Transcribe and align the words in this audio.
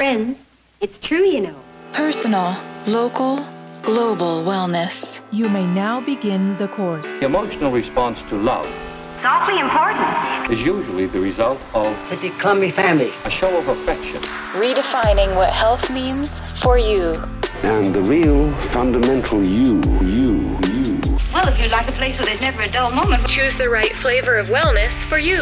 friends. 0.00 0.38
It's 0.80 0.98
true, 1.06 1.26
you 1.34 1.42
know. 1.42 1.56
Personal, 1.92 2.56
local, 2.86 3.44
global 3.82 4.42
wellness. 4.50 5.20
You 5.30 5.50
may 5.50 5.66
now 5.66 6.00
begin 6.00 6.56
the 6.56 6.68
course. 6.68 7.18
The 7.20 7.26
emotional 7.26 7.70
response 7.70 8.18
to 8.30 8.36
love 8.36 8.64
It's 9.16 9.26
awfully 9.26 9.60
important. 9.60 10.50
is 10.50 10.58
usually 10.58 11.04
the 11.04 11.20
result 11.20 11.60
of 11.74 11.94
Pretty 12.08 12.30
crummy 12.30 12.70
family. 12.70 13.12
a 13.26 13.30
show 13.30 13.52
of 13.58 13.68
affection. 13.68 14.22
Redefining 14.64 15.36
what 15.36 15.50
health 15.50 15.90
means 15.90 16.40
for 16.62 16.78
you. 16.78 17.22
And 17.62 17.94
the 17.94 18.00
real 18.00 18.50
fundamental 18.72 19.44
you, 19.44 19.82
you, 20.00 20.32
you. 20.72 21.00
Well, 21.34 21.46
if 21.52 21.60
you'd 21.60 21.72
like 21.78 21.88
a 21.88 21.92
place 21.92 22.14
where 22.16 22.24
there's 22.24 22.40
never 22.40 22.62
a 22.62 22.70
dull 22.70 22.90
moment, 22.90 23.26
Choose 23.28 23.54
the 23.54 23.68
right 23.68 23.94
flavor 23.96 24.38
of 24.38 24.46
wellness 24.48 24.94
for 25.10 25.18
you. 25.18 25.40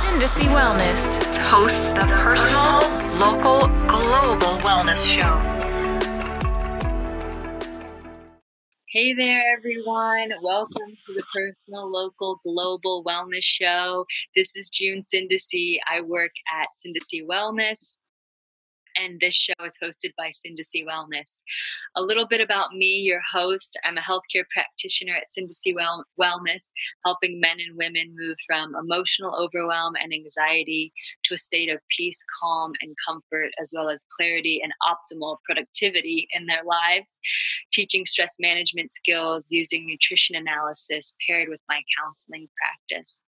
Sindacy 0.00 0.48
Wellness 0.58 1.27
hosts 1.50 1.94
the 1.94 2.00
personal, 2.00 2.78
local, 3.16 3.60
global 3.88 4.54
wellness 4.60 5.02
show. 5.02 5.40
Hey 8.90 9.14
there, 9.14 9.56
everyone. 9.56 10.30
Welcome 10.42 10.98
to 11.06 11.14
the 11.14 11.22
Personal 11.34 11.90
Local 11.90 12.38
Global 12.44 13.02
Wellness 13.02 13.44
Show. 13.44 14.04
This 14.36 14.58
is 14.58 14.68
June 14.68 15.00
Sindacy. 15.00 15.78
I 15.90 16.02
work 16.02 16.32
at 16.54 16.68
Sindacy 16.76 17.26
Wellness, 17.26 17.96
and 19.02 19.20
this 19.20 19.34
show 19.34 19.52
is 19.64 19.78
hosted 19.82 20.12
by 20.16 20.28
Sindacy 20.28 20.84
Wellness. 20.86 21.42
A 21.96 22.02
little 22.02 22.26
bit 22.26 22.40
about 22.40 22.72
me, 22.72 23.00
your 23.00 23.20
host. 23.32 23.78
I'm 23.84 23.98
a 23.98 24.00
healthcare 24.00 24.44
practitioner 24.52 25.14
at 25.14 25.28
Sindacy 25.28 25.74
well- 25.74 26.04
Wellness, 26.20 26.70
helping 27.04 27.40
men 27.40 27.58
and 27.60 27.76
women 27.76 28.14
move 28.16 28.36
from 28.46 28.74
emotional 28.74 29.34
overwhelm 29.36 29.94
and 30.00 30.12
anxiety 30.12 30.92
to 31.24 31.34
a 31.34 31.38
state 31.38 31.70
of 31.70 31.80
peace, 31.96 32.22
calm, 32.40 32.72
and 32.82 32.94
comfort, 33.06 33.50
as 33.60 33.72
well 33.74 33.88
as 33.88 34.04
clarity 34.16 34.60
and 34.62 34.72
optimal 34.82 35.38
productivity 35.46 36.28
in 36.32 36.46
their 36.46 36.64
lives 36.64 37.20
teaching 37.72 38.06
stress 38.06 38.36
management 38.40 38.90
skills 38.90 39.48
using 39.50 39.86
nutrition 39.86 40.36
analysis 40.36 41.14
paired 41.26 41.48
with 41.48 41.60
my 41.68 41.80
counseling 42.00 42.48
practice. 42.56 43.24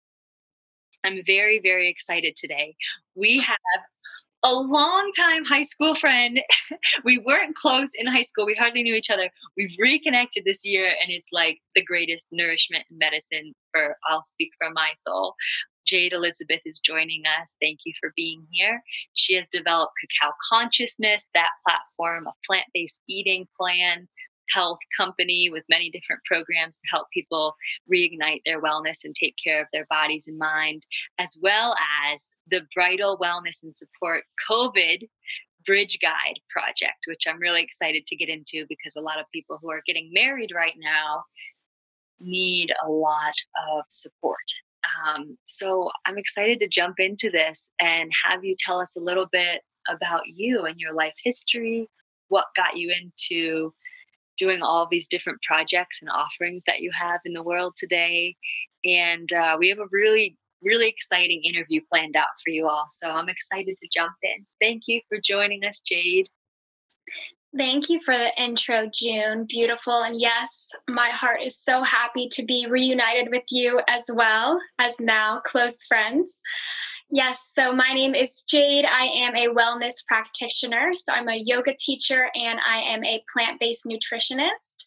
I'm 1.04 1.20
very, 1.24 1.60
very 1.60 1.88
excited 1.88 2.34
today. 2.36 2.74
We 3.14 3.38
have 3.40 3.56
a 4.46 4.54
long-time 4.54 5.44
high 5.44 5.62
school 5.62 5.94
friend. 5.94 6.40
we 7.04 7.18
weren't 7.18 7.56
close 7.56 7.90
in 7.96 8.06
high 8.06 8.22
school. 8.22 8.46
We 8.46 8.54
hardly 8.54 8.82
knew 8.82 8.94
each 8.94 9.10
other. 9.10 9.30
We've 9.56 9.74
reconnected 9.80 10.44
this 10.44 10.64
year, 10.64 10.86
and 10.86 11.10
it's 11.10 11.30
like 11.32 11.58
the 11.74 11.84
greatest 11.84 12.28
nourishment 12.32 12.84
and 12.88 12.98
medicine 12.98 13.54
for, 13.72 13.96
I'll 14.08 14.22
speak 14.22 14.50
for 14.58 14.70
my 14.70 14.90
soul. 14.94 15.34
Jade 15.86 16.12
Elizabeth 16.12 16.60
is 16.64 16.80
joining 16.80 17.22
us. 17.40 17.56
Thank 17.60 17.80
you 17.84 17.92
for 18.00 18.12
being 18.16 18.46
here. 18.50 18.82
She 19.14 19.34
has 19.34 19.46
developed 19.46 19.92
Cacao 20.00 20.32
Consciousness, 20.50 21.28
that 21.34 21.50
platform, 21.66 22.26
a 22.26 22.32
plant 22.44 22.66
based 22.74 23.00
eating 23.08 23.46
plan, 23.58 24.08
health 24.50 24.78
company 24.96 25.48
with 25.50 25.64
many 25.68 25.90
different 25.90 26.22
programs 26.24 26.78
to 26.78 26.88
help 26.90 27.06
people 27.12 27.54
reignite 27.92 28.40
their 28.44 28.60
wellness 28.60 29.04
and 29.04 29.14
take 29.14 29.36
care 29.42 29.60
of 29.60 29.68
their 29.72 29.86
bodies 29.90 30.28
and 30.28 30.38
mind, 30.38 30.86
as 31.18 31.38
well 31.42 31.74
as 32.12 32.30
the 32.50 32.62
Bridal 32.74 33.18
Wellness 33.18 33.62
and 33.62 33.76
Support 33.76 34.24
COVID 34.50 35.08
Bridge 35.66 35.98
Guide 36.00 36.38
project, 36.48 37.04
which 37.06 37.24
I'm 37.28 37.40
really 37.40 37.62
excited 37.62 38.06
to 38.06 38.16
get 38.16 38.28
into 38.28 38.64
because 38.68 38.94
a 38.96 39.00
lot 39.00 39.18
of 39.18 39.26
people 39.32 39.58
who 39.60 39.70
are 39.70 39.82
getting 39.86 40.10
married 40.14 40.52
right 40.54 40.74
now 40.78 41.24
need 42.20 42.72
a 42.84 42.88
lot 42.90 43.34
of 43.68 43.84
support. 43.90 44.38
Um, 45.04 45.36
so 45.44 45.90
I'm 46.06 46.16
excited 46.16 46.60
to 46.60 46.68
jump 46.68 46.96
into 46.98 47.30
this 47.30 47.70
and 47.80 48.10
have 48.24 48.44
you 48.44 48.54
tell 48.56 48.80
us 48.80 48.96
a 48.96 49.00
little 49.00 49.26
bit 49.30 49.62
about 49.88 50.22
you 50.26 50.64
and 50.64 50.78
your 50.78 50.94
life 50.94 51.14
history, 51.22 51.88
what 52.28 52.46
got 52.56 52.76
you 52.76 52.92
into 52.92 53.74
doing 54.36 54.62
all 54.62 54.86
these 54.86 55.08
different 55.08 55.40
projects 55.42 56.00
and 56.00 56.10
offerings 56.10 56.62
that 56.66 56.80
you 56.80 56.90
have 56.98 57.20
in 57.24 57.32
the 57.32 57.42
world 57.42 57.74
today. 57.76 58.36
And 58.84 59.32
uh, 59.32 59.56
we 59.58 59.68
have 59.68 59.78
a 59.78 59.88
really, 59.90 60.36
really 60.62 60.88
exciting 60.88 61.42
interview 61.42 61.80
planned 61.90 62.16
out 62.16 62.28
for 62.44 62.50
you 62.50 62.68
all. 62.68 62.86
So 62.88 63.10
I'm 63.10 63.28
excited 63.28 63.76
to 63.76 63.88
jump 63.92 64.14
in. 64.22 64.46
Thank 64.60 64.82
you 64.86 65.00
for 65.08 65.18
joining 65.22 65.64
us, 65.64 65.80
Jade. 65.80 66.28
Thank 67.56 67.88
you 67.88 68.00
for 68.04 68.16
the 68.16 68.30
intro, 68.40 68.90
June. 68.92 69.46
Beautiful. 69.48 70.02
And 70.02 70.20
yes, 70.20 70.72
my 70.88 71.08
heart 71.08 71.40
is 71.42 71.58
so 71.58 71.82
happy 71.82 72.28
to 72.32 72.44
be 72.44 72.66
reunited 72.68 73.28
with 73.30 73.44
you 73.50 73.80
as 73.88 74.10
well 74.14 74.60
as 74.78 75.00
now 75.00 75.40
close 75.40 75.86
friends. 75.86 76.42
Yes, 77.10 77.50
so 77.52 77.72
my 77.72 77.92
name 77.92 78.16
is 78.16 78.44
Jade. 78.48 78.84
I 78.84 79.04
am 79.04 79.36
a 79.36 79.54
wellness 79.54 80.04
practitioner. 80.08 80.90
So 80.96 81.12
I'm 81.12 81.28
a 81.28 81.42
yoga 81.44 81.74
teacher 81.78 82.30
and 82.34 82.58
I 82.68 82.78
am 82.78 83.04
a 83.04 83.22
plant 83.32 83.60
based 83.60 83.86
nutritionist. 83.86 84.86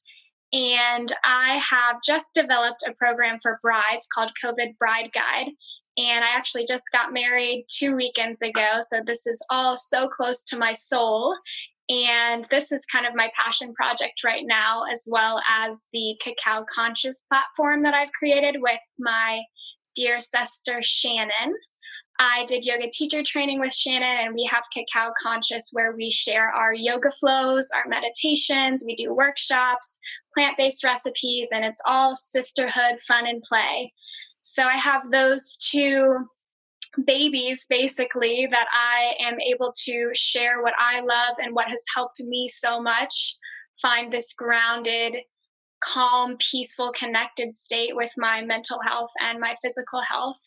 And 0.51 1.11
I 1.23 1.61
have 1.69 1.97
just 2.05 2.33
developed 2.33 2.83
a 2.87 2.93
program 2.93 3.39
for 3.41 3.59
brides 3.61 4.07
called 4.13 4.31
COVID 4.43 4.77
Bride 4.77 5.11
Guide. 5.13 5.51
And 5.97 6.23
I 6.25 6.35
actually 6.35 6.65
just 6.65 6.85
got 6.91 7.13
married 7.13 7.65
two 7.69 7.95
weekends 7.95 8.41
ago. 8.41 8.79
So 8.81 9.01
this 9.05 9.25
is 9.25 9.45
all 9.49 9.77
so 9.77 10.09
close 10.09 10.43
to 10.45 10.57
my 10.57 10.73
soul. 10.73 11.35
And 11.87 12.45
this 12.51 12.71
is 12.71 12.85
kind 12.85 13.05
of 13.05 13.15
my 13.15 13.31
passion 13.33 13.73
project 13.73 14.23
right 14.25 14.43
now, 14.45 14.83
as 14.91 15.07
well 15.09 15.41
as 15.49 15.87
the 15.93 16.19
Cacao 16.21 16.65
Conscious 16.73 17.23
platform 17.23 17.83
that 17.83 17.93
I've 17.93 18.11
created 18.11 18.57
with 18.59 18.79
my 18.99 19.41
dear 19.95 20.19
sister 20.19 20.79
Shannon. 20.81 21.53
I 22.19 22.43
did 22.47 22.65
yoga 22.65 22.89
teacher 22.91 23.23
training 23.23 23.61
with 23.61 23.73
Shannon, 23.73 24.25
and 24.25 24.35
we 24.35 24.43
have 24.51 24.65
Cacao 24.73 25.13
Conscious 25.21 25.69
where 25.71 25.93
we 25.95 26.09
share 26.09 26.49
our 26.49 26.73
yoga 26.73 27.11
flows, 27.11 27.69
our 27.75 27.87
meditations, 27.87 28.83
we 28.85 28.93
do 28.93 29.13
workshops, 29.13 29.97
plant 30.35 30.57
based 30.57 30.83
recipes, 30.83 31.49
and 31.53 31.63
it's 31.63 31.81
all 31.87 32.13
sisterhood, 32.15 32.99
fun, 33.07 33.25
and 33.25 33.41
play. 33.41 33.93
So 34.41 34.63
I 34.63 34.75
have 34.75 35.09
those 35.09 35.57
two 35.57 36.27
babies 37.05 37.65
basically 37.69 38.47
that 38.51 38.67
I 38.73 39.13
am 39.23 39.39
able 39.39 39.73
to 39.85 40.09
share 40.13 40.61
what 40.61 40.73
I 40.77 40.99
love 40.99 41.35
and 41.41 41.53
what 41.53 41.69
has 41.69 41.85
helped 41.95 42.21
me 42.21 42.47
so 42.47 42.81
much 42.81 43.37
find 43.81 44.11
this 44.11 44.33
grounded, 44.33 45.15
calm, 45.81 46.35
peaceful, 46.51 46.91
connected 46.91 47.53
state 47.53 47.95
with 47.95 48.11
my 48.17 48.41
mental 48.41 48.79
health 48.85 49.11
and 49.21 49.39
my 49.39 49.55
physical 49.61 50.01
health. 50.09 50.39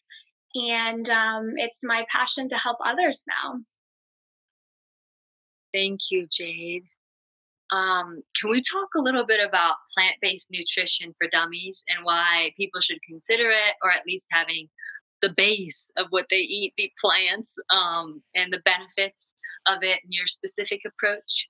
And 0.55 1.09
um, 1.09 1.53
it's 1.57 1.83
my 1.85 2.05
passion 2.11 2.49
to 2.49 2.57
help 2.57 2.79
others 2.85 3.25
now. 3.29 3.61
Thank 5.73 6.01
you, 6.11 6.27
Jade. 6.31 6.85
Um, 7.71 8.23
can 8.39 8.51
we 8.51 8.61
talk 8.61 8.89
a 8.95 9.01
little 9.01 9.25
bit 9.25 9.41
about 9.47 9.77
plant 9.95 10.17
based 10.21 10.51
nutrition 10.51 11.15
for 11.19 11.27
dummies 11.33 11.83
and 11.89 12.05
why 12.05 12.51
people 12.59 12.83
should 12.83 12.99
consider 13.09 13.49
it, 13.49 13.77
or 13.83 13.91
at 13.91 14.07
least 14.07 14.27
having 14.31 14.69
the 15.23 15.31
base 15.31 15.91
of 15.97 16.09
what 16.11 16.27
they 16.29 16.41
eat 16.41 16.75
be 16.77 16.93
plants 17.01 17.57
um, 17.71 18.23
and 18.35 18.53
the 18.53 18.61
benefits 18.67 19.35
of 19.67 19.79
it 19.83 20.01
and 20.05 20.13
your 20.13 20.27
specific 20.27 20.83
approach? 20.87 21.49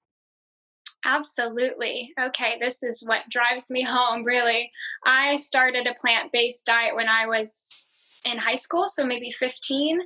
Absolutely. 1.04 2.12
Okay, 2.20 2.58
this 2.60 2.82
is 2.82 3.02
what 3.04 3.28
drives 3.28 3.70
me 3.70 3.82
home, 3.82 4.22
really. 4.24 4.70
I 5.04 5.36
started 5.36 5.86
a 5.86 5.94
plant 6.00 6.30
based 6.32 6.64
diet 6.64 6.94
when 6.94 7.08
I 7.08 7.26
was 7.26 8.22
in 8.24 8.38
high 8.38 8.54
school, 8.54 8.86
so 8.86 9.04
maybe 9.04 9.30
15, 9.30 10.00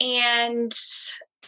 and 0.00 0.74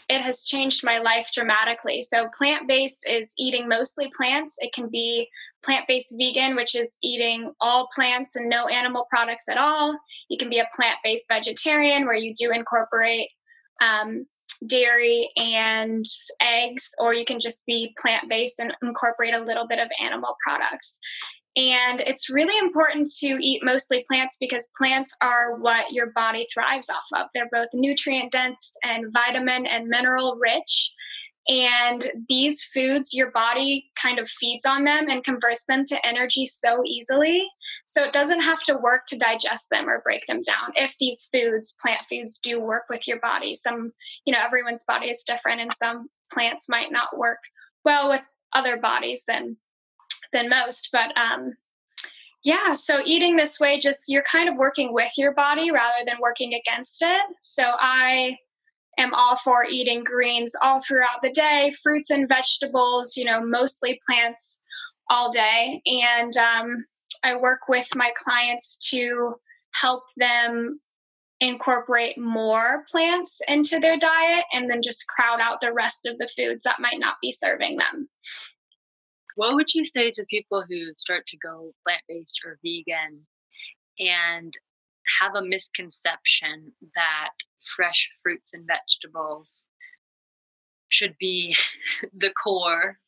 it 0.08 0.20
has 0.20 0.44
changed 0.44 0.84
my 0.84 0.98
life 0.98 1.30
dramatically. 1.32 2.02
So, 2.02 2.28
plant 2.36 2.68
based 2.68 3.08
is 3.08 3.34
eating 3.38 3.68
mostly 3.68 4.10
plants. 4.16 4.58
It 4.60 4.72
can 4.72 4.88
be 4.90 5.28
plant 5.64 5.86
based 5.88 6.14
vegan, 6.16 6.54
which 6.54 6.76
is 6.76 6.98
eating 7.02 7.52
all 7.60 7.88
plants 7.94 8.36
and 8.36 8.48
no 8.48 8.68
animal 8.68 9.06
products 9.10 9.48
at 9.48 9.58
all. 9.58 9.98
You 10.28 10.36
can 10.36 10.50
be 10.50 10.58
a 10.58 10.68
plant 10.74 10.98
based 11.02 11.26
vegetarian, 11.28 12.06
where 12.06 12.14
you 12.14 12.32
do 12.32 12.52
incorporate 12.52 13.30
um, 13.80 14.26
dairy 14.66 15.30
and 15.36 16.04
eggs, 16.40 16.94
or 16.98 17.14
you 17.14 17.24
can 17.24 17.38
just 17.40 17.64
be 17.66 17.94
plant 18.00 18.28
based 18.28 18.60
and 18.60 18.74
incorporate 18.82 19.34
a 19.34 19.40
little 19.40 19.66
bit 19.66 19.78
of 19.78 19.90
animal 20.00 20.36
products. 20.44 20.98
And 21.56 22.00
it's 22.00 22.30
really 22.30 22.58
important 22.58 23.08
to 23.20 23.38
eat 23.40 23.62
mostly 23.62 24.04
plants 24.08 24.36
because 24.40 24.72
plants 24.76 25.16
are 25.22 25.54
what 25.56 25.92
your 25.92 26.10
body 26.10 26.46
thrives 26.52 26.90
off 26.90 27.06
of. 27.14 27.28
They're 27.32 27.48
both 27.52 27.68
nutrient 27.72 28.32
dense 28.32 28.76
and 28.82 29.12
vitamin 29.12 29.66
and 29.66 29.86
mineral 29.86 30.36
rich. 30.40 30.92
And 31.46 32.06
these 32.28 32.64
foods, 32.64 33.12
your 33.12 33.30
body 33.30 33.90
kind 33.96 34.18
of 34.18 34.26
feeds 34.26 34.64
on 34.64 34.84
them 34.84 35.10
and 35.10 35.22
converts 35.22 35.66
them 35.66 35.84
to 35.86 36.06
energy 36.06 36.46
so 36.46 36.82
easily. 36.86 37.46
So 37.84 38.02
it 38.02 38.14
doesn't 38.14 38.40
have 38.40 38.62
to 38.64 38.78
work 38.78 39.02
to 39.08 39.18
digest 39.18 39.68
them 39.70 39.88
or 39.88 40.00
break 40.00 40.26
them 40.26 40.40
down. 40.40 40.72
If 40.74 40.96
these 40.98 41.28
foods, 41.30 41.76
plant 41.80 42.00
foods, 42.08 42.38
do 42.38 42.60
work 42.60 42.84
with 42.88 43.06
your 43.06 43.20
body, 43.20 43.54
some, 43.54 43.92
you 44.24 44.32
know, 44.32 44.40
everyone's 44.42 44.84
body 44.84 45.10
is 45.10 45.22
different, 45.22 45.60
and 45.60 45.72
some 45.72 46.08
plants 46.32 46.68
might 46.68 46.90
not 46.90 47.16
work 47.16 47.40
well 47.84 48.08
with 48.08 48.22
other 48.54 48.76
bodies 48.78 49.24
than 49.26 49.56
than 50.32 50.48
most. 50.48 50.88
But 50.92 51.16
um, 51.18 51.52
yeah, 52.42 52.72
so 52.72 53.00
eating 53.04 53.36
this 53.36 53.60
way, 53.60 53.78
just 53.78 54.10
you're 54.10 54.22
kind 54.22 54.48
of 54.48 54.56
working 54.56 54.92
with 54.92 55.12
your 55.16 55.32
body 55.32 55.70
rather 55.70 56.04
than 56.06 56.16
working 56.20 56.54
against 56.54 57.02
it. 57.02 57.22
So 57.40 57.72
I 57.78 58.36
am 58.98 59.14
all 59.14 59.36
for 59.36 59.64
eating 59.64 60.04
greens 60.04 60.52
all 60.62 60.80
throughout 60.80 61.22
the 61.22 61.30
day, 61.30 61.70
fruits 61.82 62.10
and 62.10 62.28
vegetables, 62.28 63.16
you 63.16 63.24
know, 63.24 63.44
mostly 63.44 63.98
plants 64.06 64.60
all 65.10 65.30
day. 65.30 65.80
And 65.86 66.36
um, 66.36 66.76
I 67.22 67.36
work 67.36 67.68
with 67.68 67.88
my 67.94 68.12
clients 68.16 68.90
to 68.90 69.34
help 69.74 70.04
them 70.16 70.80
incorporate 71.40 72.16
more 72.16 72.84
plants 72.90 73.40
into 73.48 73.78
their 73.78 73.98
diet 73.98 74.44
and 74.52 74.70
then 74.70 74.80
just 74.82 75.08
crowd 75.08 75.40
out 75.40 75.60
the 75.60 75.72
rest 75.72 76.06
of 76.06 76.16
the 76.18 76.28
foods 76.36 76.62
that 76.62 76.80
might 76.80 76.98
not 76.98 77.16
be 77.20 77.32
serving 77.32 77.76
them. 77.76 78.08
What 79.36 79.54
would 79.56 79.74
you 79.74 79.84
say 79.84 80.10
to 80.12 80.24
people 80.30 80.64
who 80.68 80.92
start 80.96 81.26
to 81.26 81.36
go 81.36 81.72
plant 81.84 82.02
based 82.08 82.40
or 82.44 82.58
vegan 82.64 83.26
and 83.98 84.54
have 85.20 85.34
a 85.34 85.44
misconception 85.44 86.72
that 86.94 87.30
fresh 87.64 88.08
fruits 88.22 88.52
and 88.54 88.66
vegetables 88.66 89.66
should 90.88 91.14
be 91.18 91.56
the 92.16 92.30
core 92.30 92.98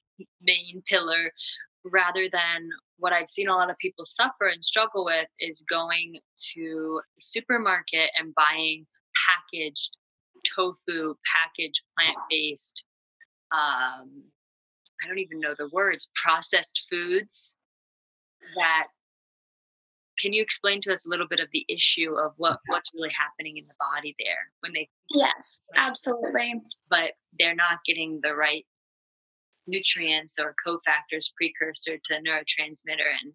main 0.42 0.82
pillar 0.88 1.32
rather 1.84 2.28
than 2.32 2.68
what 2.98 3.12
I've 3.12 3.28
seen 3.28 3.48
a 3.48 3.54
lot 3.54 3.70
of 3.70 3.78
people 3.78 4.04
suffer 4.04 4.46
and 4.52 4.64
struggle 4.64 5.04
with 5.04 5.28
is 5.38 5.64
going 5.68 6.16
to 6.54 7.00
the 7.16 7.22
supermarket 7.22 8.10
and 8.18 8.34
buying 8.34 8.86
packaged 9.28 9.96
tofu, 10.54 11.14
packaged 11.24 11.82
plant 11.96 12.16
based, 12.30 12.84
um, 13.52 14.22
I 15.02 15.06
don't 15.06 15.18
even 15.18 15.40
know 15.40 15.54
the 15.56 15.68
words, 15.72 16.10
processed 16.22 16.82
foods 16.90 17.56
that 18.54 18.88
can 20.18 20.32
you 20.32 20.42
explain 20.42 20.80
to 20.82 20.92
us 20.92 21.06
a 21.06 21.08
little 21.08 21.26
bit 21.28 21.40
of 21.40 21.48
the 21.52 21.64
issue 21.68 22.14
of 22.14 22.32
what 22.36 22.58
what's 22.66 22.92
really 22.94 23.12
happening 23.18 23.56
in 23.56 23.66
the 23.66 23.74
body 23.78 24.14
there 24.18 24.50
when 24.60 24.72
they 24.72 24.88
yes 25.10 25.68
absolutely. 25.76 26.54
But 26.88 27.12
they're 27.38 27.54
not 27.54 27.80
getting 27.84 28.20
the 28.22 28.34
right 28.34 28.64
nutrients 29.66 30.38
or 30.38 30.54
cofactors 30.66 31.30
precursor 31.36 31.98
to 32.04 32.14
neurotransmitter 32.14 33.10
and 33.22 33.32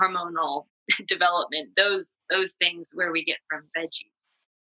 hormonal 0.00 0.66
development 1.06 1.70
those 1.76 2.14
those 2.30 2.54
things 2.54 2.92
where 2.94 3.12
we 3.12 3.24
get 3.24 3.38
from 3.48 3.62
veggies. 3.76 4.26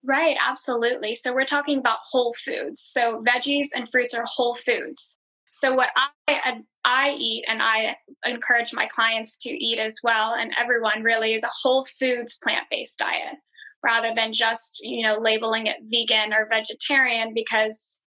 Right 0.07 0.37
absolutely. 0.41 1.15
So 1.15 1.33
we're 1.33 1.47
talking 1.47 1.79
about 1.79 1.99
whole 2.03 2.35
foods. 2.45 2.81
So 2.81 3.23
veggies 3.27 3.69
and 3.75 3.89
fruits 3.89 4.15
are 4.15 4.25
whole 4.27 4.55
foods 4.55 5.19
so 5.55 5.75
what 5.75 5.91
i 6.27 6.63
i 6.85 7.11
eat 7.19 7.45
and 7.49 7.63
i 7.63 7.97
encourage 8.25 8.73
my 8.75 8.87
clients 8.87 9.37
to 9.39 9.51
eat 9.51 9.79
as 9.79 10.01
well 10.03 10.35
and 10.35 10.53
everyone 10.59 11.03
really 11.03 11.35
is 11.35 11.45
a 11.45 11.51
whole 11.63 11.85
foods 11.85 12.39
plant-based 12.43 12.99
diet 12.99 13.37
rather 13.83 14.13
than 14.15 14.33
just 14.33 14.81
you 14.83 15.07
know 15.07 15.19
labeling 15.19 15.67
it 15.67 15.77
vegan 15.85 16.33
or 16.33 16.49
vegetarian 16.51 17.33
because 17.35 18.01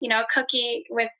you 0.00 0.08
know 0.08 0.20
a 0.20 0.26
cookie 0.32 0.84
with 0.90 1.10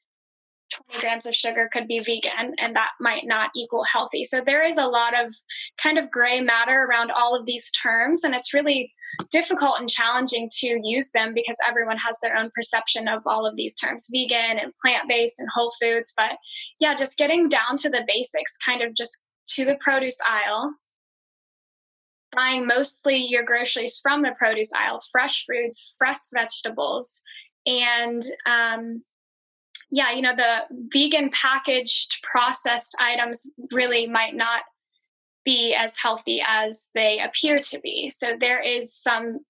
20 0.89 1.01
grams 1.01 1.27
of 1.27 1.35
sugar 1.35 1.69
could 1.73 1.87
be 1.87 1.99
vegan 1.99 2.55
and 2.59 2.75
that 2.75 2.91
might 3.01 3.27
not 3.27 3.51
equal 3.55 3.85
healthy. 3.85 4.25
So 4.25 4.41
there 4.41 4.65
is 4.65 4.79
a 4.79 4.87
lot 4.87 5.13
of 5.15 5.33
kind 5.81 5.99
of 5.99 6.11
gray 6.11 6.41
matter 6.41 6.85
around 6.85 7.11
all 7.11 7.37
of 7.37 7.47
these 7.47 7.71
terms 7.71 8.25
and 8.25 8.35
it's 8.35 8.55
really 8.55 8.93
difficult 9.31 9.79
and 9.79 9.89
challenging 9.89 10.49
to 10.61 10.79
use 10.83 11.11
them 11.13 11.33
because 11.35 11.57
everyone 11.69 11.97
has 11.99 12.19
their 12.23 12.37
own 12.37 12.51
perception 12.55 13.09
of 13.09 13.23
all 13.27 13.47
of 13.47 13.57
these 13.57 13.75
terms 13.75 14.09
vegan 14.13 14.59
and 14.59 14.73
plant-based 14.83 15.41
and 15.41 15.49
whole 15.55 15.73
foods. 15.81 16.13
But 16.17 16.33
yeah 16.81 16.95
just 16.95 17.19
getting 17.19 17.49
down 17.49 17.77
to 17.79 17.91
the 17.91 18.05
basics 18.07 18.57
kind 18.57 18.83
of 18.83 18.95
just 18.95 19.25
to 19.49 19.65
the 19.65 19.77
produce 19.81 20.19
aisle 20.29 20.75
buying 22.33 22.67
mostly 22.67 23.17
your 23.17 23.45
groceries 23.45 24.01
from 24.03 24.23
the 24.23 24.33
produce 24.39 24.73
aisle 24.73 24.99
fresh 25.13 25.45
fruits 25.45 25.95
fresh 25.99 26.19
vegetables 26.35 27.23
and 27.67 28.23
um, 28.47 29.03
yeah, 29.91 30.13
you 30.13 30.23
know, 30.23 30.35
the 30.35 30.63
vegan 30.93 31.31
packaged 31.31 32.19
processed 32.23 32.97
items 33.01 33.49
really 33.73 34.09
might 34.09 34.35
not 34.35 34.63
be 35.45 35.75
as 35.75 36.01
healthy 36.01 36.43
as 36.47 36.91
they 36.95 37.21
appear 37.21 37.59
to 37.59 37.79
be. 37.81 38.09
So 38.09 38.37
there 38.39 38.61
is 38.61 38.95
some 38.95 39.41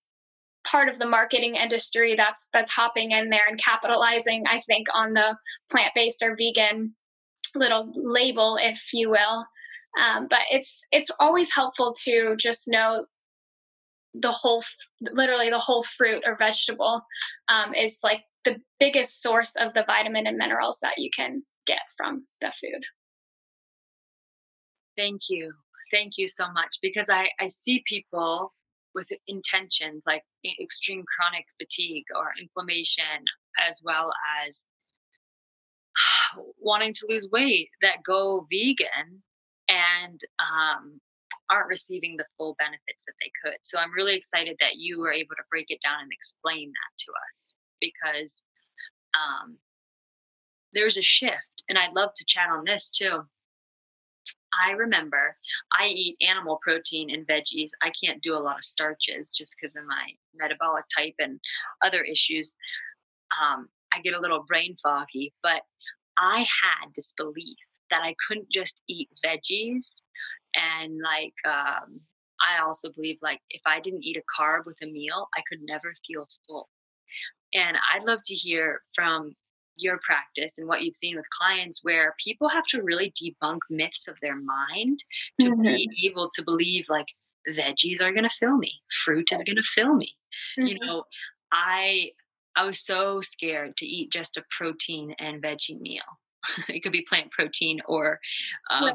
part 0.67 0.88
of 0.88 0.99
the 0.99 1.06
marketing 1.06 1.56
industry 1.56 2.14
that's 2.17 2.49
that's 2.52 2.73
hopping 2.73 3.12
in 3.12 3.31
there 3.31 3.46
and 3.49 3.58
capitalizing, 3.62 4.44
I 4.46 4.61
think, 4.61 4.88
on 4.94 5.12
the 5.12 5.37
plant-based 5.70 6.23
or 6.23 6.37
vegan 6.37 6.94
little 7.55 7.93
label, 7.94 8.58
if 8.61 8.93
you 8.93 9.11
will. 9.11 9.46
Um, 10.00 10.26
but 10.29 10.41
it's 10.50 10.87
it's 10.91 11.11
always 11.20 11.55
helpful 11.55 11.94
to 12.05 12.35
just 12.37 12.67
know 12.67 13.06
the 14.14 14.32
whole 14.32 14.62
literally 15.12 15.50
the 15.50 15.58
whole 15.58 15.82
fruit 15.82 16.23
or 16.26 16.37
vegetable 16.37 17.02
um, 17.49 17.75
is 17.75 18.00
like 18.02 18.23
the 18.44 18.56
biggest 18.79 19.23
source 19.23 19.56
of 19.56 19.75
the 19.75 19.85
vitamin 19.87 20.26
and 20.26 20.37
minerals 20.37 20.79
that 20.82 20.99
you 20.99 21.11
can 21.14 21.43
get 21.67 21.81
from 21.96 22.26
the 22.41 22.52
food. 22.52 22.85
Thank 24.96 25.23
you. 25.29 25.52
Thank 25.94 26.19
you 26.19 26.26
so 26.26 26.50
much 26.50 26.79
because 26.82 27.08
I, 27.08 27.29
I 27.38 27.46
see 27.46 27.85
people 27.87 28.52
with 28.96 29.06
intentions 29.29 30.02
like 30.05 30.25
extreme 30.61 31.05
chronic 31.05 31.46
fatigue 31.56 32.06
or 32.17 32.32
inflammation, 32.41 33.25
as 33.64 33.81
well 33.85 34.11
as 34.44 34.64
wanting 36.61 36.94
to 36.94 37.06
lose 37.08 37.29
weight 37.31 37.70
that 37.81 38.02
go 38.05 38.44
vegan 38.50 39.23
and 39.69 40.20
um, 40.41 41.00
aren't 41.49 41.69
receiving 41.69 42.17
the 42.17 42.26
full 42.37 42.56
benefits 42.58 43.05
that 43.05 43.14
they 43.20 43.31
could. 43.44 43.58
So 43.62 43.79
I'm 43.79 43.94
really 43.94 44.17
excited 44.17 44.56
that 44.58 44.79
you 44.79 44.99
were 44.99 45.12
able 45.12 45.37
to 45.37 45.44
break 45.49 45.67
it 45.69 45.81
down 45.81 46.02
and 46.02 46.12
explain 46.12 46.73
that 46.73 47.05
to 47.05 47.12
us 47.31 47.55
because 47.81 48.44
um, 49.14 49.58
there's 50.73 50.99
a 50.99 51.02
shift, 51.02 51.62
and 51.69 51.79
I'd 51.79 51.94
love 51.94 52.11
to 52.17 52.25
chat 52.26 52.50
on 52.50 52.64
this 52.64 52.91
too. 52.91 53.26
I 54.62 54.73
remember 54.73 55.37
I 55.73 55.87
eat 55.87 56.17
animal 56.21 56.59
protein 56.62 57.11
and 57.11 57.27
veggies. 57.27 57.71
I 57.83 57.93
can't 58.03 58.23
do 58.23 58.37
a 58.37 58.39
lot 58.39 58.56
of 58.59 58.65
starches 58.65 59.31
just 59.37 59.56
because 59.56 59.77
of 59.77 59.85
my 59.87 60.09
metabolic 60.35 60.85
type 60.95 61.15
and 61.19 61.41
other 61.83 62.03
issues. 62.03 62.56
Um, 63.43 63.69
I 63.93 64.01
get 64.01 64.15
a 64.15 64.21
little 64.21 64.45
brain 64.47 64.77
foggy, 64.83 65.33
but 65.43 65.62
I 66.19 66.39
had 66.41 66.91
this 66.95 67.12
belief 67.17 67.56
that 67.91 68.03
I 68.03 68.15
couldn't 68.27 68.51
just 68.51 68.81
eat 68.89 69.09
veggies 69.25 69.97
and 70.55 71.01
like 71.03 71.35
um, 71.47 72.01
I 72.41 72.62
also 72.62 72.91
believe 72.93 73.19
like 73.23 73.41
if 73.51 73.62
I 73.67 73.81
didn't 73.81 74.05
eat 74.05 74.17
a 74.17 74.41
carb 74.41 74.67
with 74.67 74.79
a 74.83 74.87
meal, 74.87 75.29
I 75.37 75.43
could 75.49 75.61
never 75.62 75.95
feel 76.06 76.29
full. 76.47 76.69
And 77.55 77.77
I'd 77.93 78.05
love 78.05 78.21
to 78.25 78.35
hear 78.35 78.83
from 78.95 79.35
your 79.76 79.99
practice 80.05 80.59
and 80.59 80.69
what 80.69 80.82
you've 80.82 80.97
seen 80.97 81.17
with 81.17 81.25
clients 81.31 81.81
where 81.82 82.15
people 82.22 82.49
have 82.49 82.65
to 82.67 82.82
really 82.82 83.13
debunk 83.13 83.58
myths 83.70 84.08
of 84.08 84.17
their 84.22 84.37
mind 84.37 84.99
to 85.41 85.49
mm-hmm. 85.49 85.63
be 85.63 86.10
able 86.10 86.29
to 86.32 86.43
believe 86.43 86.87
like 86.89 87.08
veggies 87.51 88.01
are 88.03 88.13
going 88.13 88.25
to 88.25 88.31
fill 88.31 88.56
me 88.56 88.72
fruit 89.05 89.29
is 89.32 89.44
going 89.44 89.56
to 89.56 89.63
fill 89.63 89.94
me 89.94 90.15
mm-hmm. 90.58 90.69
you 90.69 90.79
know 90.81 91.05
i 91.53 92.10
i 92.56 92.65
was 92.65 92.81
so 92.81 93.20
scared 93.20 93.77
to 93.77 93.87
eat 93.87 94.10
just 94.10 94.37
a 94.37 94.44
protein 94.51 95.15
and 95.19 95.43
veggie 95.43 95.81
meal 95.81 96.03
it 96.69 96.81
could 96.81 96.93
be 96.93 97.05
plant 97.08 97.31
protein 97.31 97.81
or 97.87 98.19
um, 98.70 98.84
right. 98.84 98.94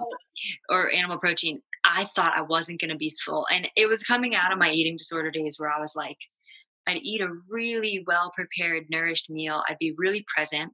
or 0.69 0.91
animal 0.91 1.17
protein 1.19 1.61
i 1.83 2.05
thought 2.05 2.35
i 2.35 2.41
wasn't 2.41 2.79
going 2.79 2.89
to 2.89 2.97
be 2.97 3.15
full 3.23 3.45
and 3.53 3.69
it 3.75 3.87
was 3.87 4.03
coming 4.03 4.35
out 4.35 4.51
of 4.51 4.57
my 4.57 4.71
eating 4.71 4.97
disorder 4.97 5.29
days 5.29 5.59
where 5.59 5.71
i 5.71 5.79
was 5.79 5.95
like 5.95 6.17
I'd 6.89 7.01
eat 7.03 7.21
a 7.21 7.29
really 7.47 8.03
well 8.07 8.31
prepared, 8.35 8.85
nourished 8.89 9.29
meal. 9.29 9.63
I'd 9.69 9.77
be 9.79 9.93
really 9.97 10.25
present. 10.33 10.73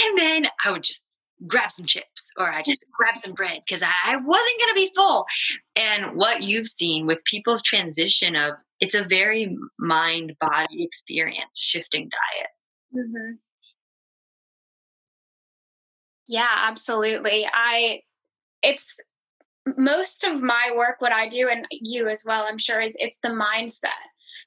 And 0.00 0.18
then 0.18 0.46
I 0.64 0.72
would 0.72 0.82
just 0.82 1.08
grab 1.46 1.72
some 1.72 1.86
chips 1.86 2.30
or 2.38 2.50
I 2.50 2.62
just 2.62 2.86
grab 2.98 3.16
some 3.16 3.32
bread 3.32 3.60
because 3.66 3.82
I 3.82 4.16
wasn't 4.16 4.60
going 4.60 4.74
to 4.74 4.80
be 4.80 4.90
full. 4.94 5.26
And 5.76 6.16
what 6.16 6.42
you've 6.42 6.68
seen 6.68 7.06
with 7.06 7.24
people's 7.24 7.62
transition 7.62 8.36
of 8.36 8.54
it's 8.80 8.94
a 8.94 9.04
very 9.04 9.56
mind 9.78 10.34
body 10.40 10.82
experience 10.82 11.58
shifting 11.58 12.08
diet. 12.08 12.50
Mm-hmm. 12.94 13.34
Yeah, 16.28 16.48
absolutely. 16.66 17.46
I, 17.52 18.00
it's 18.62 19.00
most 19.76 20.24
of 20.24 20.42
my 20.42 20.72
work, 20.76 20.96
what 21.00 21.14
I 21.14 21.28
do, 21.28 21.48
and 21.48 21.66
you 21.70 22.08
as 22.08 22.24
well, 22.26 22.44
I'm 22.48 22.58
sure, 22.58 22.80
is 22.80 22.96
it's 22.98 23.18
the 23.22 23.28
mindset. 23.28 23.90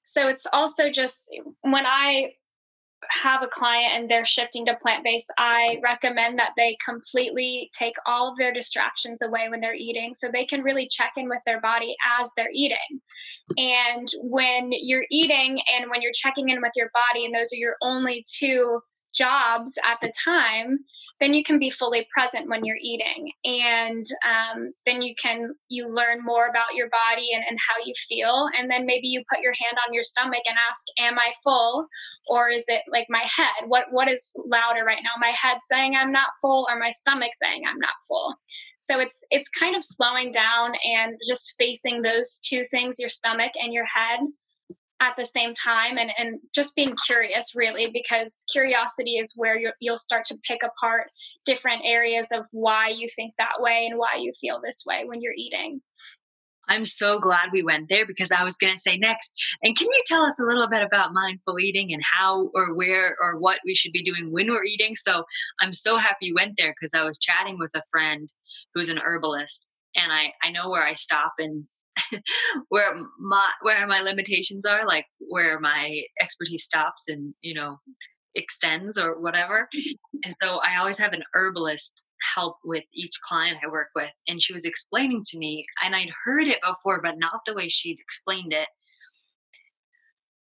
So 0.01 0.27
it's 0.27 0.47
also 0.51 0.89
just 0.89 1.29
when 1.61 1.85
I 1.85 2.33
have 3.11 3.43
a 3.43 3.47
client 3.47 3.93
and 3.93 4.09
they're 4.09 4.25
shifting 4.25 4.65
to 4.65 4.75
plant 4.81 5.03
based, 5.03 5.31
I 5.37 5.79
recommend 5.83 6.39
that 6.39 6.51
they 6.57 6.77
completely 6.83 7.69
take 7.77 7.95
all 8.05 8.31
of 8.31 8.37
their 8.37 8.53
distractions 8.53 9.21
away 9.21 9.47
when 9.49 9.61
they're 9.61 9.75
eating 9.75 10.13
so 10.13 10.27
they 10.27 10.45
can 10.45 10.61
really 10.61 10.87
check 10.87 11.13
in 11.17 11.29
with 11.29 11.41
their 11.45 11.61
body 11.61 11.95
as 12.19 12.31
they're 12.35 12.51
eating. 12.53 12.77
And 13.57 14.07
when 14.21 14.71
you're 14.71 15.05
eating 15.11 15.59
and 15.75 15.89
when 15.89 16.01
you're 16.01 16.11
checking 16.13 16.49
in 16.49 16.61
with 16.61 16.71
your 16.75 16.89
body, 16.93 17.25
and 17.25 17.33
those 17.33 17.53
are 17.53 17.57
your 17.57 17.75
only 17.81 18.23
two 18.37 18.79
jobs 19.13 19.77
at 19.89 19.99
the 20.01 20.11
time 20.23 20.79
then 21.19 21.33
you 21.33 21.43
can 21.43 21.59
be 21.59 21.69
fully 21.69 22.07
present 22.13 22.49
when 22.49 22.65
you're 22.65 22.79
eating. 22.81 23.31
And 23.45 24.05
um, 24.25 24.71
then 24.85 25.01
you 25.01 25.13
can 25.15 25.53
you 25.69 25.85
learn 25.87 26.19
more 26.23 26.47
about 26.47 26.75
your 26.75 26.89
body 26.89 27.29
and, 27.33 27.43
and 27.47 27.57
how 27.59 27.85
you 27.85 27.93
feel. 28.07 28.49
And 28.57 28.69
then 28.69 28.85
maybe 28.85 29.07
you 29.07 29.23
put 29.31 29.41
your 29.41 29.53
hand 29.53 29.77
on 29.87 29.93
your 29.93 30.03
stomach 30.03 30.43
and 30.45 30.57
ask 30.69 30.85
am 30.99 31.17
i 31.17 31.31
full? 31.43 31.87
Or 32.27 32.49
is 32.49 32.65
it 32.67 32.81
like 32.91 33.07
my 33.09 33.23
head? 33.23 33.67
What 33.67 33.85
what 33.91 34.09
is 34.09 34.33
louder 34.45 34.83
right 34.83 35.01
now? 35.03 35.11
My 35.19 35.31
head 35.31 35.57
saying 35.61 35.95
i'm 35.95 36.09
not 36.09 36.29
full 36.41 36.67
or 36.69 36.77
my 36.77 36.89
stomach 36.89 37.31
saying 37.33 37.61
i'm 37.67 37.79
not 37.79 37.93
full? 38.07 38.35
So 38.77 38.99
it's 38.99 39.23
it's 39.29 39.49
kind 39.49 39.75
of 39.75 39.83
slowing 39.83 40.31
down 40.31 40.73
and 40.85 41.17
just 41.27 41.55
facing 41.57 42.01
those 42.01 42.39
two 42.43 42.65
things 42.71 42.99
your 42.99 43.09
stomach 43.09 43.51
and 43.61 43.73
your 43.73 43.85
head 43.85 44.19
at 45.01 45.15
the 45.17 45.25
same 45.25 45.53
time 45.53 45.97
and, 45.97 46.11
and 46.17 46.39
just 46.53 46.75
being 46.75 46.95
curious 47.05 47.53
really 47.55 47.89
because 47.91 48.45
curiosity 48.51 49.17
is 49.17 49.33
where 49.35 49.59
you 49.59 49.71
will 49.81 49.97
start 49.97 50.25
to 50.25 50.37
pick 50.43 50.61
apart 50.63 51.11
different 51.45 51.81
areas 51.83 52.29
of 52.31 52.45
why 52.51 52.87
you 52.87 53.07
think 53.13 53.33
that 53.37 53.59
way 53.59 53.87
and 53.89 53.99
why 53.99 54.15
you 54.17 54.31
feel 54.39 54.61
this 54.63 54.83
way 54.87 55.03
when 55.05 55.21
you're 55.21 55.33
eating. 55.35 55.81
I'm 56.67 56.85
so 56.85 57.19
glad 57.19 57.49
we 57.51 57.61
went 57.61 57.89
there 57.89 58.07
because 58.07 58.31
i 58.31 58.43
was 58.43 58.57
going 58.57 58.73
to 58.73 58.81
say 58.81 58.97
next 58.97 59.33
and 59.63 59.77
can 59.77 59.85
you 59.85 60.01
tell 60.07 60.23
us 60.23 60.39
a 60.39 60.45
little 60.45 60.67
bit 60.67 60.81
about 60.81 61.13
mindful 61.13 61.59
eating 61.59 61.93
and 61.93 62.01
how 62.03 62.49
or 62.55 62.73
where 62.73 63.15
or 63.21 63.37
what 63.37 63.59
we 63.63 63.75
should 63.75 63.91
be 63.91 64.03
doing 64.03 64.31
when 64.31 64.47
we're 64.47 64.63
eating? 64.63 64.95
So 64.95 65.25
i'm 65.61 65.73
so 65.73 65.97
happy 65.97 66.27
you 66.27 66.33
went 66.35 66.57
there 66.57 66.71
because 66.71 66.95
i 66.95 67.03
was 67.03 67.19
chatting 67.19 67.59
with 67.59 67.71
a 67.75 67.83
friend 67.91 68.33
who's 68.73 68.89
an 68.89 68.97
herbalist 68.97 69.67
and 69.95 70.11
I, 70.11 70.33
I 70.43 70.51
know 70.51 70.69
where 70.69 70.83
I 70.83 70.93
stop 70.93 71.33
and 71.39 71.65
where 72.69 72.95
my 73.19 73.49
where 73.61 73.85
my 73.87 74.01
limitations 74.01 74.65
are 74.65 74.85
like 74.85 75.05
where 75.19 75.59
my 75.59 76.01
expertise 76.21 76.63
stops 76.63 77.07
and 77.07 77.33
you 77.41 77.53
know 77.53 77.77
extends 78.35 78.97
or 78.97 79.19
whatever. 79.19 79.67
Mm-hmm. 79.75 80.17
And 80.25 80.35
so 80.41 80.59
i 80.63 80.77
always 80.77 80.97
have 80.97 81.13
an 81.13 81.23
herbalist 81.33 82.03
help 82.33 82.57
with 82.63 82.83
each 82.93 83.19
client 83.21 83.57
i 83.63 83.67
work 83.67 83.89
with 83.93 84.09
and 84.27 84.41
she 84.41 84.53
was 84.53 84.65
explaining 84.65 85.21
to 85.27 85.37
me 85.37 85.65
and 85.83 85.93
i'd 85.93 86.09
heard 86.23 86.47
it 86.47 86.59
before 86.65 87.01
but 87.01 87.19
not 87.19 87.41
the 87.45 87.53
way 87.53 87.67
she'd 87.69 87.99
explained 87.99 88.53
it. 88.53 88.69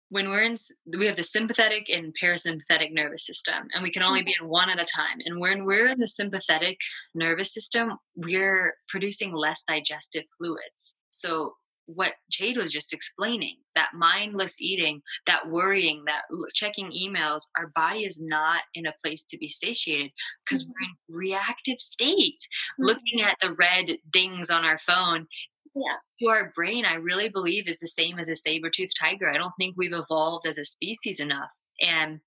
When 0.09 0.29
we're 0.29 0.43
in 0.43 0.55
we 0.97 1.07
have 1.07 1.15
the 1.15 1.23
sympathetic 1.23 1.89
and 1.89 2.13
parasympathetic 2.21 2.91
nervous 2.91 3.25
system 3.25 3.67
and 3.73 3.81
we 3.81 3.91
can 3.91 4.03
only 4.03 4.21
be 4.21 4.33
mm-hmm. 4.33 4.45
in 4.45 4.51
one 4.51 4.69
at 4.69 4.79
a 4.79 4.85
time. 4.85 5.17
And 5.25 5.39
when 5.39 5.65
we're 5.65 5.87
in 5.87 5.99
the 5.99 6.07
sympathetic 6.07 6.77
nervous 7.15 7.53
system 7.53 7.97
we're 8.15 8.75
producing 8.89 9.33
less 9.33 9.63
digestive 9.67 10.25
fluids 10.37 10.93
so 11.13 11.53
what 11.85 12.13
Jade 12.31 12.57
was 12.57 12.71
just 12.71 12.93
explaining 12.93 13.57
that 13.75 13.89
mindless 13.93 14.61
eating, 14.61 15.01
that 15.25 15.49
worrying, 15.49 16.03
that 16.05 16.23
checking 16.53 16.91
emails, 16.91 17.43
our 17.57 17.71
body 17.75 18.01
is 18.05 18.21
not 18.21 18.61
in 18.73 18.85
a 18.85 18.93
place 19.03 19.25
to 19.25 19.37
be 19.37 19.49
satiated 19.49 20.11
because 20.45 20.63
mm-hmm. 20.63 20.71
we're 20.71 21.23
in 21.23 21.29
reactive 21.29 21.79
state. 21.79 22.39
Mm-hmm. 22.79 22.85
Looking 22.85 23.21
at 23.21 23.37
the 23.41 23.53
red 23.53 23.97
dings 24.09 24.49
on 24.49 24.63
our 24.63 24.77
phone 24.77 25.27
yeah. 25.75 25.97
to 26.19 26.29
our 26.29 26.53
brain, 26.55 26.85
I 26.85 26.95
really 26.95 27.27
believe 27.27 27.67
is 27.67 27.79
the 27.79 27.87
same 27.87 28.17
as 28.17 28.29
a 28.29 28.35
saber-toothed 28.35 28.95
tiger. 28.97 29.29
I 29.29 29.37
don't 29.37 29.53
think 29.59 29.75
we've 29.75 29.93
evolved 29.93 30.47
as 30.47 30.57
a 30.57 30.63
species 30.63 31.19
enough. 31.19 31.51
And 31.81 32.21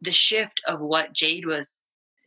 the 0.00 0.12
shift 0.12 0.62
of 0.66 0.80
what 0.80 1.12
Jade 1.12 1.44
was 1.44 1.81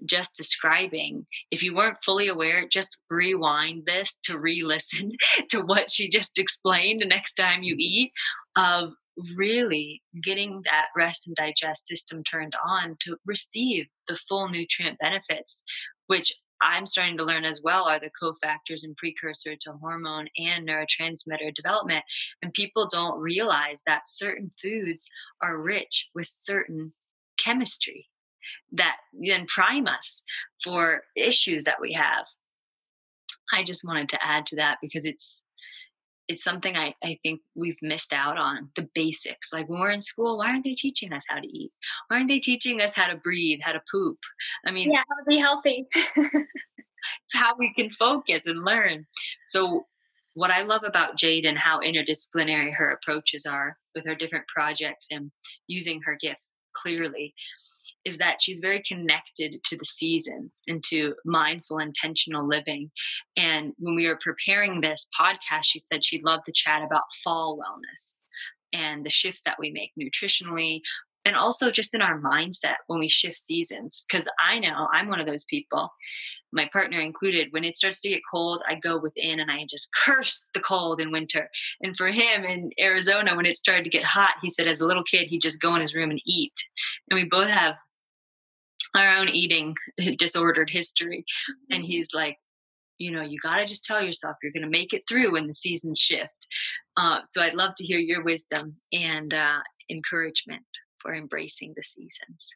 just 0.06 0.36
describing, 0.36 1.26
if 1.52 1.64
you 1.64 1.76
weren't 1.76 2.04
fully 2.04 2.28
aware, 2.28 2.68
just 2.68 2.98
rewind 3.10 3.86
this 3.86 4.16
to 4.24 4.38
re 4.38 4.64
listen 4.64 5.12
to 5.50 5.62
what 5.62 5.92
she 5.92 6.10
just 6.10 6.38
explained 6.38 7.02
the 7.02 7.06
next 7.06 7.36
time 7.36 7.64
you 7.64 7.76
mm-hmm. 7.76 7.82
eat 7.82 8.12
of 8.56 8.94
really 9.38 10.02
getting 10.22 10.62
that 10.66 10.88
rest 10.96 11.26
and 11.26 11.36
digest 11.36 11.88
system 11.88 12.24
turned 12.24 12.54
on 12.68 12.98
to 13.00 13.18
receive 13.26 13.86
the 14.08 14.16
full 14.16 14.50
nutrient 14.50 15.00
benefits, 15.00 15.64
which 16.08 16.34
I'm 16.62 16.86
starting 16.86 17.18
to 17.18 17.24
learn 17.24 17.46
as 17.46 17.62
well 17.64 17.86
are 17.86 18.00
the 18.00 18.10
cofactors 18.22 18.84
and 18.84 18.96
precursor 18.96 19.56
to 19.56 19.74
hormone 19.74 20.28
and 20.38 20.68
neurotransmitter 20.68 21.54
development. 21.54 22.04
And 22.42 22.54
people 22.54 22.88
don't 22.88 23.20
realize 23.20 23.84
that 23.86 24.08
certain 24.08 24.50
foods 24.62 25.10
are 25.42 25.62
rich 25.62 26.10
with 26.16 26.28
certain 26.28 26.94
chemistry 27.38 28.08
that 28.72 28.98
then 29.14 29.46
prime 29.48 29.88
us 29.88 30.24
for 30.64 31.04
issues 31.16 31.64
that 31.64 31.82
we 31.82 31.94
have. 31.94 32.26
I 33.54 33.64
just 33.64 33.86
wanted 33.86 34.10
to 34.10 34.26
add 34.26 34.46
to 34.48 34.56
that 34.58 34.78
because 34.82 35.06
it's 35.06 35.44
it's 36.28 36.44
something 36.44 36.76
I, 36.76 36.94
I 37.04 37.20
think 37.22 37.42
we've 37.56 37.78
missed 37.82 38.12
out 38.12 38.38
on 38.38 38.70
the 38.76 38.90
basics. 38.96 39.54
Like 39.54 39.70
when 39.70 39.80
we're 39.80 39.92
in 39.92 40.02
school, 40.02 40.38
why 40.38 40.50
aren't 40.50 40.64
they 40.64 40.74
teaching 40.74 41.14
us 41.14 41.24
how 41.28 41.40
to 41.40 41.48
eat? 41.48 41.72
Why 42.08 42.18
aren't 42.18 42.30
they 42.30 42.40
teaching 42.40 42.82
us 42.82 42.96
how 42.96 43.08
to 43.08 43.16
breathe, 43.16 43.60
how 43.62 43.74
to 43.74 43.82
poop? 43.92 44.18
I 44.66 44.72
mean, 44.72 44.92
yeah, 44.92 45.04
how 45.08 45.16
to 45.18 45.24
be 45.28 45.38
healthy. 45.38 45.86
it's 46.16 47.36
how 47.36 47.56
we 47.58 47.74
can 47.74 47.90
focus 47.90 48.48
and 48.48 48.66
learn. 48.66 49.06
So, 49.46 49.86
what 50.34 50.52
I 50.52 50.64
love 50.64 50.84
about 50.84 51.16
Jade 51.16 51.46
and 51.46 51.58
how 51.58 51.80
interdisciplinary 51.80 52.74
her 52.74 52.90
approaches 52.90 53.46
are 53.46 53.78
with 53.94 54.06
her 54.06 54.16
different 54.16 54.48
projects 54.48 55.08
and 55.10 55.32
using 55.68 56.02
her 56.02 56.18
gifts 56.20 56.58
clearly 56.76 57.34
is 58.06 58.18
that 58.20 58.42
she's 58.42 58.60
very 58.60 58.82
connected 58.82 59.56
to 59.64 59.76
the 59.78 59.86
seasons 59.86 60.62
and 60.68 60.84
to 60.84 61.16
mindful, 61.26 61.80
intentional 61.80 62.48
living. 62.48 62.92
And 63.36 63.74
when 63.80 63.96
we 63.96 64.08
were 64.08 64.20
preparing 64.22 64.80
this 64.82 65.08
podcast, 65.20 65.64
she 65.64 65.80
said 65.80 66.04
she'd 66.04 66.24
love 66.24 66.44
to 66.44 66.54
chat 66.54 66.84
about 66.84 67.04
fall 67.24 67.58
wellness 67.58 68.20
and 68.72 69.06
the 69.06 69.10
shifts 69.10 69.42
that 69.46 69.58
we 69.60 69.72
make 69.72 69.92
nutritionally, 70.00 70.82
and 71.24 71.36
also 71.36 71.72
just 71.72 71.96
in 71.96 72.02
our 72.02 72.22
mindset 72.22 72.76
when 72.88 73.00
we 73.00 73.10
shift 73.10 73.36
seasons. 73.36 74.06
Because 74.08 74.30
I 74.40 74.60
know 74.60 74.88
I'm 74.94 75.08
one 75.08 75.20
of 75.20 75.26
those 75.26 75.46
people, 75.46 75.92
my 76.52 76.70
partner 76.72 77.00
included, 77.00 77.48
when 77.52 77.64
it 77.64 77.76
starts 77.76 78.02
to 78.02 78.10
get 78.10 78.22
cold, 78.32 78.62
I 78.68 78.76
go 78.76 78.98
within 78.98 79.40
and 79.40 79.50
I 79.50 79.66
just 79.70 79.90
curse 79.94 80.50
the 80.54 80.60
cold 80.60 81.00
in 81.00 81.12
winter. 81.12 81.50
And 81.82 81.98
for 81.98 82.08
him 82.08 82.46
in 82.46 82.70
Arizona, 82.80 83.36
when 83.36 83.46
it 83.46 83.58
started 83.58 83.84
to 83.84 83.90
get 83.90 84.04
hot, 84.04 84.36
he 84.42 84.50
said 84.50 84.68
as 84.68 84.82
a 84.82 84.86
little 84.86 85.04
kid, 85.04 85.28
he'd 85.28 85.42
just 85.42 85.62
go 85.62 85.74
in 85.74 85.82
his 85.82 85.96
room 85.96 86.12
and 86.12 86.22
eat. 86.26 86.54
And 87.10 87.20
we 87.20 87.26
both 87.26 87.50
have 87.50 87.76
our 88.98 89.18
own 89.18 89.30
eating 89.30 89.76
disordered 90.18 90.70
history. 90.70 91.26
And 91.72 91.84
mm-hmm. 91.84 91.92
he's 91.92 92.14
like, 92.14 92.38
you 92.98 93.12
know, 93.12 93.22
you 93.22 93.40
got 93.40 93.58
to 93.60 93.66
just 93.66 93.84
tell 93.84 94.02
yourself 94.02 94.38
you're 94.42 94.54
going 94.54 94.64
to 94.64 94.70
make 94.70 94.94
it 94.94 95.04
through 95.08 95.34
when 95.34 95.48
the 95.48 95.54
seasons 95.54 96.00
shift. 96.00 96.48
Uh, 96.96 97.20
so 97.26 97.42
I'd 97.42 97.56
love 97.56 97.74
to 97.78 97.86
hear 97.86 98.00
your 98.00 98.24
wisdom 98.24 98.78
and 98.94 99.34
uh, 99.34 99.60
encouragement 99.90 100.64
for 101.00 101.14
embracing 101.14 101.74
the 101.76 101.84
seasons. 101.84 102.56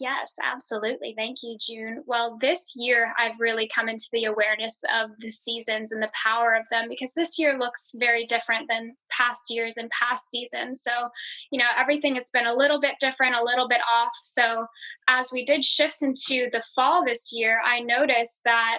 Yes, 0.00 0.36
absolutely. 0.42 1.14
Thank 1.16 1.38
you, 1.42 1.56
June. 1.60 2.04
Well, 2.06 2.38
this 2.40 2.74
year 2.76 3.12
I've 3.18 3.40
really 3.40 3.68
come 3.74 3.88
into 3.88 4.08
the 4.12 4.24
awareness 4.26 4.82
of 4.94 5.10
the 5.18 5.28
seasons 5.28 5.90
and 5.90 6.00
the 6.00 6.10
power 6.22 6.54
of 6.54 6.64
them 6.70 6.86
because 6.88 7.12
this 7.14 7.40
year 7.40 7.58
looks 7.58 7.92
very 7.98 8.24
different 8.24 8.68
than 8.68 8.94
past 9.10 9.50
years 9.50 9.76
and 9.76 9.90
past 9.90 10.30
seasons. 10.30 10.82
So, 10.82 10.92
you 11.50 11.58
know, 11.58 11.66
everything 11.76 12.14
has 12.14 12.30
been 12.30 12.46
a 12.46 12.54
little 12.54 12.80
bit 12.80 12.94
different, 13.00 13.34
a 13.34 13.42
little 13.42 13.66
bit 13.66 13.80
off. 13.92 14.12
So, 14.22 14.66
as 15.08 15.30
we 15.32 15.44
did 15.44 15.64
shift 15.64 16.02
into 16.02 16.48
the 16.52 16.62
fall 16.74 17.04
this 17.04 17.32
year, 17.32 17.60
I 17.64 17.80
noticed 17.80 18.42
that 18.44 18.78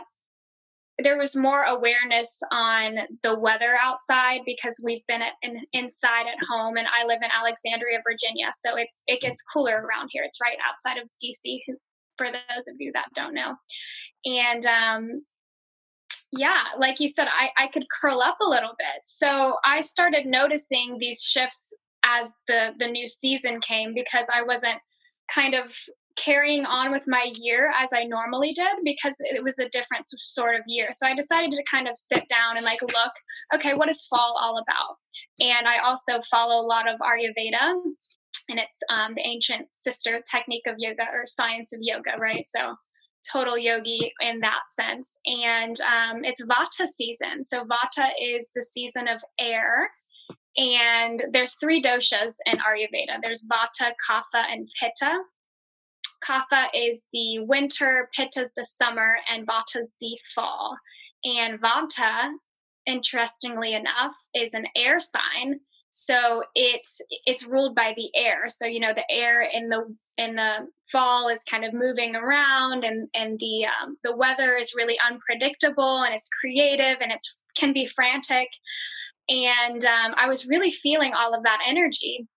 there 1.00 1.18
was 1.18 1.36
more 1.36 1.64
awareness 1.64 2.42
on 2.52 3.00
the 3.22 3.38
weather 3.38 3.75
outside 3.82 4.42
because 4.46 4.82
we've 4.84 5.06
been 5.08 5.22
at, 5.22 5.34
in, 5.42 5.62
inside 5.74 6.25
at 6.28 6.46
home 6.50 6.78
and 6.78 6.88
I 6.88 7.06
live 7.06 7.20
in 7.22 7.30
Alexandria, 7.38 8.00
Virginia. 8.08 8.48
So 8.54 8.78
it, 8.78 8.88
it 9.08 9.20
gets 9.20 9.42
cooler 9.42 9.75
around 9.75 10.10
here. 10.12 10.24
It's 10.24 10.40
right 10.42 10.58
outside 10.68 10.98
of 10.98 11.10
DC, 11.24 11.60
for 12.18 12.28
those 12.28 12.68
of 12.70 12.75
you 12.80 12.92
that 12.94 13.10
don't 13.14 13.34
know. 13.34 13.56
And 14.25 14.66
um, 14.66 15.25
yeah, 16.32 16.64
like 16.78 17.02
you 17.02 17.10
said, 17.10 17.28
I, 17.28 17.50
I 17.58 17.68
could 17.68 17.86
curl 17.90 18.22
up 18.22 18.38
a 18.42 18.50
little 18.50 18.74
bit. 18.78 19.02
So 19.04 19.56
I 19.66 19.82
started 19.82 20.25
noticing 20.25 20.98
these 20.98 21.22
shifts 21.22 21.74
as 22.06 22.36
the, 22.48 22.72
the 22.78 22.88
new 22.88 23.08
season 23.08 23.60
came 23.60 23.94
because 23.94 24.30
I 24.34 24.44
wasn't 24.44 24.80
kind 25.34 25.56
of 25.56 25.75
carrying 26.15 26.65
on 26.65 26.91
with 26.91 27.05
my 27.07 27.31
year 27.41 27.72
as 27.77 27.93
I 27.93 28.03
normally 28.03 28.51
did 28.51 28.77
because 28.84 29.15
it 29.19 29.43
was 29.43 29.60
a 29.60 29.69
different 29.69 30.05
sort 30.05 30.55
of 30.55 30.62
year. 30.67 30.89
So 30.91 31.07
I 31.07 31.15
decided 31.15 31.51
to 31.51 31.63
kind 31.69 31.88
of 31.88 31.98
sit 31.98 32.27
down 32.27 32.57
and 32.57 32.65
like 32.65 32.81
look, 32.81 33.13
okay, 33.53 33.74
what 33.74 33.89
is 33.89 34.05
fall 34.05 34.38
all 34.41 34.57
about? 34.57 34.98
And 35.39 35.67
I 35.67 35.79
also 35.79 36.22
follow 36.29 36.62
a 36.62 36.67
lot 36.67 36.88
of 36.88 37.00
Ayurveda 37.00 37.74
and 38.50 38.60
it's 38.60 38.81
um, 38.89 39.13
the 39.15 39.25
ancient 39.25 39.74
sister 39.74 40.22
technique 40.29 40.67
of 40.67 40.75
yoga 40.77 41.05
or 41.12 41.24
science 41.25 41.74
of 41.74 41.79
yoga, 41.81 42.12
right? 42.19 42.45
So 42.45 42.75
total 43.31 43.57
yogi 43.57 44.13
in 44.22 44.39
that 44.41 44.62
sense. 44.69 45.19
And 45.25 45.79
um, 45.81 46.24
it's 46.24 46.45
Vata 46.45 46.86
season. 46.86 47.43
So 47.43 47.63
Vata 47.63 48.10
is 48.22 48.51
the 48.55 48.62
season 48.62 49.07
of 49.07 49.22
air. 49.39 49.89
And 50.57 51.24
there's 51.31 51.55
three 51.55 51.81
doshas 51.81 52.36
in 52.45 52.60
Ayurveda. 52.60 53.19
There's 53.22 53.45
Vata, 53.51 53.91
Kapha, 54.10 54.43
and 54.50 54.65
Pitta 54.79 55.19
Kapha 56.27 56.67
is 56.74 57.05
the 57.13 57.39
winter, 57.39 58.10
Pitta's 58.17 58.53
the 58.53 58.65
summer, 58.65 59.17
and 59.32 59.48
Vata's 59.48 59.96
the 60.01 60.17
fall. 60.34 60.77
And 61.24 61.60
Vata, 61.60 62.32
interestingly 62.86 63.74
enough, 63.74 64.13
is 64.34 64.53
an 64.53 64.65
air 64.75 65.00
sign. 65.00 65.60
So 65.91 66.44
it's 66.55 67.01
it's 67.25 67.48
ruled 67.48 67.75
by 67.75 67.94
the 67.96 68.10
air. 68.15 68.50
So 68.50 68.65
you 68.65 68.79
know 68.79 68.94
the 68.94 69.10
air 69.10 69.41
in 69.41 69.70
the 69.70 69.96
in 70.17 70.36
the 70.36 70.67
fall 70.91 71.29
is 71.29 71.44
kind 71.44 71.65
of 71.65 71.74
moving 71.74 72.15
around 72.15 72.84
and 72.84 73.08
and 73.13 73.39
the 73.39 73.65
um, 73.65 73.98
the 74.03 74.15
weather 74.15 74.55
is 74.55 74.75
really 74.75 74.98
unpredictable 75.10 76.03
and 76.03 76.13
it's 76.13 76.29
creative 76.29 77.01
and 77.01 77.12
it's 77.12 77.39
can 77.58 77.74
be 77.74 77.86
frantic 77.86 78.50
and 79.29 79.84
um, 79.86 80.13
i 80.17 80.27
was 80.27 80.46
really 80.48 80.70
feeling 80.70 81.13
all 81.13 81.34
of 81.34 81.44
that 81.44 81.60
energy 81.67 82.27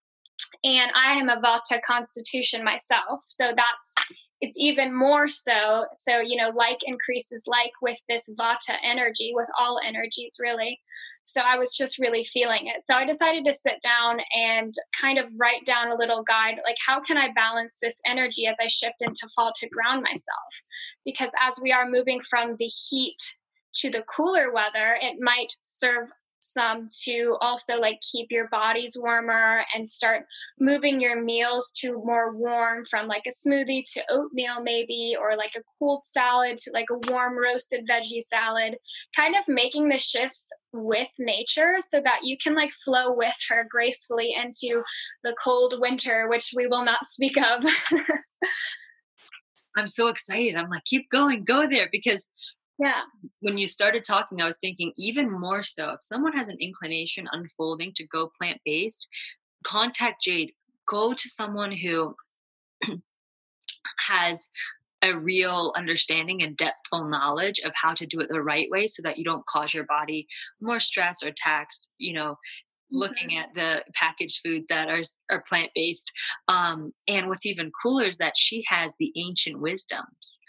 and 0.65 0.91
i 0.95 1.13
am 1.13 1.29
a 1.29 1.41
vata 1.41 1.81
constitution 1.83 2.65
myself. 2.65 3.21
So 3.21 3.53
that's 3.57 3.95
it's 4.41 4.57
even 4.57 4.97
more 4.97 5.29
so 5.29 5.85
so 5.97 6.21
you 6.21 6.37
know 6.37 6.51
like 6.55 6.79
increases 6.87 7.45
like 7.47 7.73
with 7.83 7.99
this 8.09 8.31
vata 8.39 8.77
energy 8.85 9.33
with 9.35 9.49
all 9.59 9.81
energies 9.85 10.37
really. 10.41 10.79
So 11.25 11.43
i 11.45 11.57
was 11.57 11.77
just 11.77 11.99
really 11.99 12.25
feeling 12.25 12.67
it. 12.67 12.83
So 12.83 12.95
i 12.95 13.05
decided 13.05 13.45
to 13.47 13.53
sit 13.53 13.81
down 13.83 14.19
and 14.37 14.73
kind 15.01 15.19
of 15.19 15.27
write 15.37 15.65
down 15.65 15.91
a 15.91 15.97
little 15.97 16.23
guide 16.25 16.59
like 16.65 16.77
how 16.87 17.01
can 17.01 17.17
i 17.17 17.31
balance 17.35 17.79
this 17.83 18.01
energy 18.07 18.47
as 18.47 18.57
i 18.61 18.67
shift 18.67 19.03
into 19.03 19.29
fall 19.35 19.53
to 19.57 19.69
ground 19.69 20.03
myself? 20.03 20.63
Because 21.05 21.33
as 21.47 21.61
we 21.63 21.73
are 21.73 21.89
moving 21.89 22.21
from 22.21 22.57
the 22.59 22.71
heat 22.89 23.37
to 23.75 23.91
the 23.91 24.03
cooler 24.03 24.53
weather 24.53 24.97
it 25.01 25.17
might 25.21 25.53
serve 25.61 26.09
some 26.53 26.87
to 27.05 27.37
also 27.41 27.79
like 27.79 28.01
keep 28.13 28.31
your 28.31 28.49
bodies 28.49 28.97
warmer 29.01 29.65
and 29.75 29.87
start 29.87 30.25
moving 30.59 31.01
your 31.01 31.23
meals 31.23 31.71
to 31.71 31.93
more 32.05 32.35
warm 32.35 32.85
from 32.87 33.07
like 33.07 33.25
a 33.27 33.31
smoothie 33.31 33.83
to 33.93 34.03
oatmeal 34.11 34.63
maybe 34.63 35.17
or 35.19 35.37
like 35.37 35.53
a 35.57 35.63
cooled 35.79 36.05
salad 36.05 36.57
to 36.57 36.71
like 36.73 36.89
a 36.91 37.11
warm 37.11 37.37
roasted 37.37 37.87
veggie 37.89 38.21
salad 38.21 38.77
kind 39.17 39.35
of 39.37 39.47
making 39.49 39.89
the 39.89 39.99
shifts 39.99 40.51
with 40.73 41.13
nature 41.19 41.77
so 41.81 42.01
that 42.03 42.21
you 42.23 42.37
can 42.37 42.55
like 42.55 42.71
flow 42.71 43.13
with 43.13 43.37
her 43.49 43.67
gracefully 43.69 44.35
into 44.35 44.83
the 45.25 45.35
cold 45.43 45.75
winter 45.79 46.29
which 46.29 46.53
we 46.57 46.67
will 46.67 46.85
not 46.85 47.05
speak 47.05 47.37
of. 47.37 47.65
I'm 49.77 49.87
so 49.87 50.09
excited. 50.09 50.57
I'm 50.57 50.69
like, 50.71 50.85
keep 50.85 51.09
going, 51.09 51.45
go 51.45 51.69
there. 51.69 51.89
Because 51.91 52.33
yeah. 52.79 53.03
When 53.41 53.59
you 53.59 53.67
started 53.67 54.05
talking, 54.05 54.41
I 54.41 54.47
was 54.47 54.59
thinking 54.59 54.93
even 54.97 55.31
more 55.31 55.63
so 55.63 55.91
if 55.91 56.03
someone 56.03 56.33
has 56.35 56.49
an 56.49 56.59
inclination 56.61 57.27
unfolding 57.33 57.93
to 57.97 58.07
go 58.07 58.31
plant 58.39 58.61
based, 58.65 59.07
contact 59.65 60.23
Jade. 60.23 60.53
Go 60.87 61.13
to 61.13 61.29
someone 61.29 61.73
who 61.73 62.15
has 64.09 64.49
a 65.03 65.17
real 65.17 65.73
understanding 65.77 66.43
and 66.43 66.57
depthful 66.57 67.11
knowledge 67.11 67.61
of 67.61 67.73
how 67.75 67.93
to 67.95 68.07
do 68.07 68.21
it 68.21 68.29
the 68.29 68.43
right 68.43 68.69
way 68.71 68.87
so 68.87 69.03
that 69.03 69.19
you 69.19 69.25
don't 69.25 69.47
cause 69.47 69.73
your 69.75 69.85
body 69.85 70.27
more 70.61 70.81
stress 70.81 71.23
or 71.23 71.31
tax, 71.37 71.89
you 71.99 72.13
know, 72.13 72.37
looking 72.91 73.31
mm-hmm. 73.31 73.39
at 73.39 73.55
the 73.55 73.85
packaged 73.95 74.41
foods 74.45 74.69
that 74.69 74.89
are 74.89 75.03
are 75.31 75.45
plant 75.49 75.71
based. 75.75 76.11
Um, 76.49 76.93
and 77.07 77.29
what's 77.29 77.47
even 77.47 77.71
cooler 77.83 78.05
is 78.05 78.19
that 78.19 78.37
she 78.37 78.65
has 78.69 78.95
the 78.99 79.13
ancient 79.17 79.61
wisdoms 79.61 80.41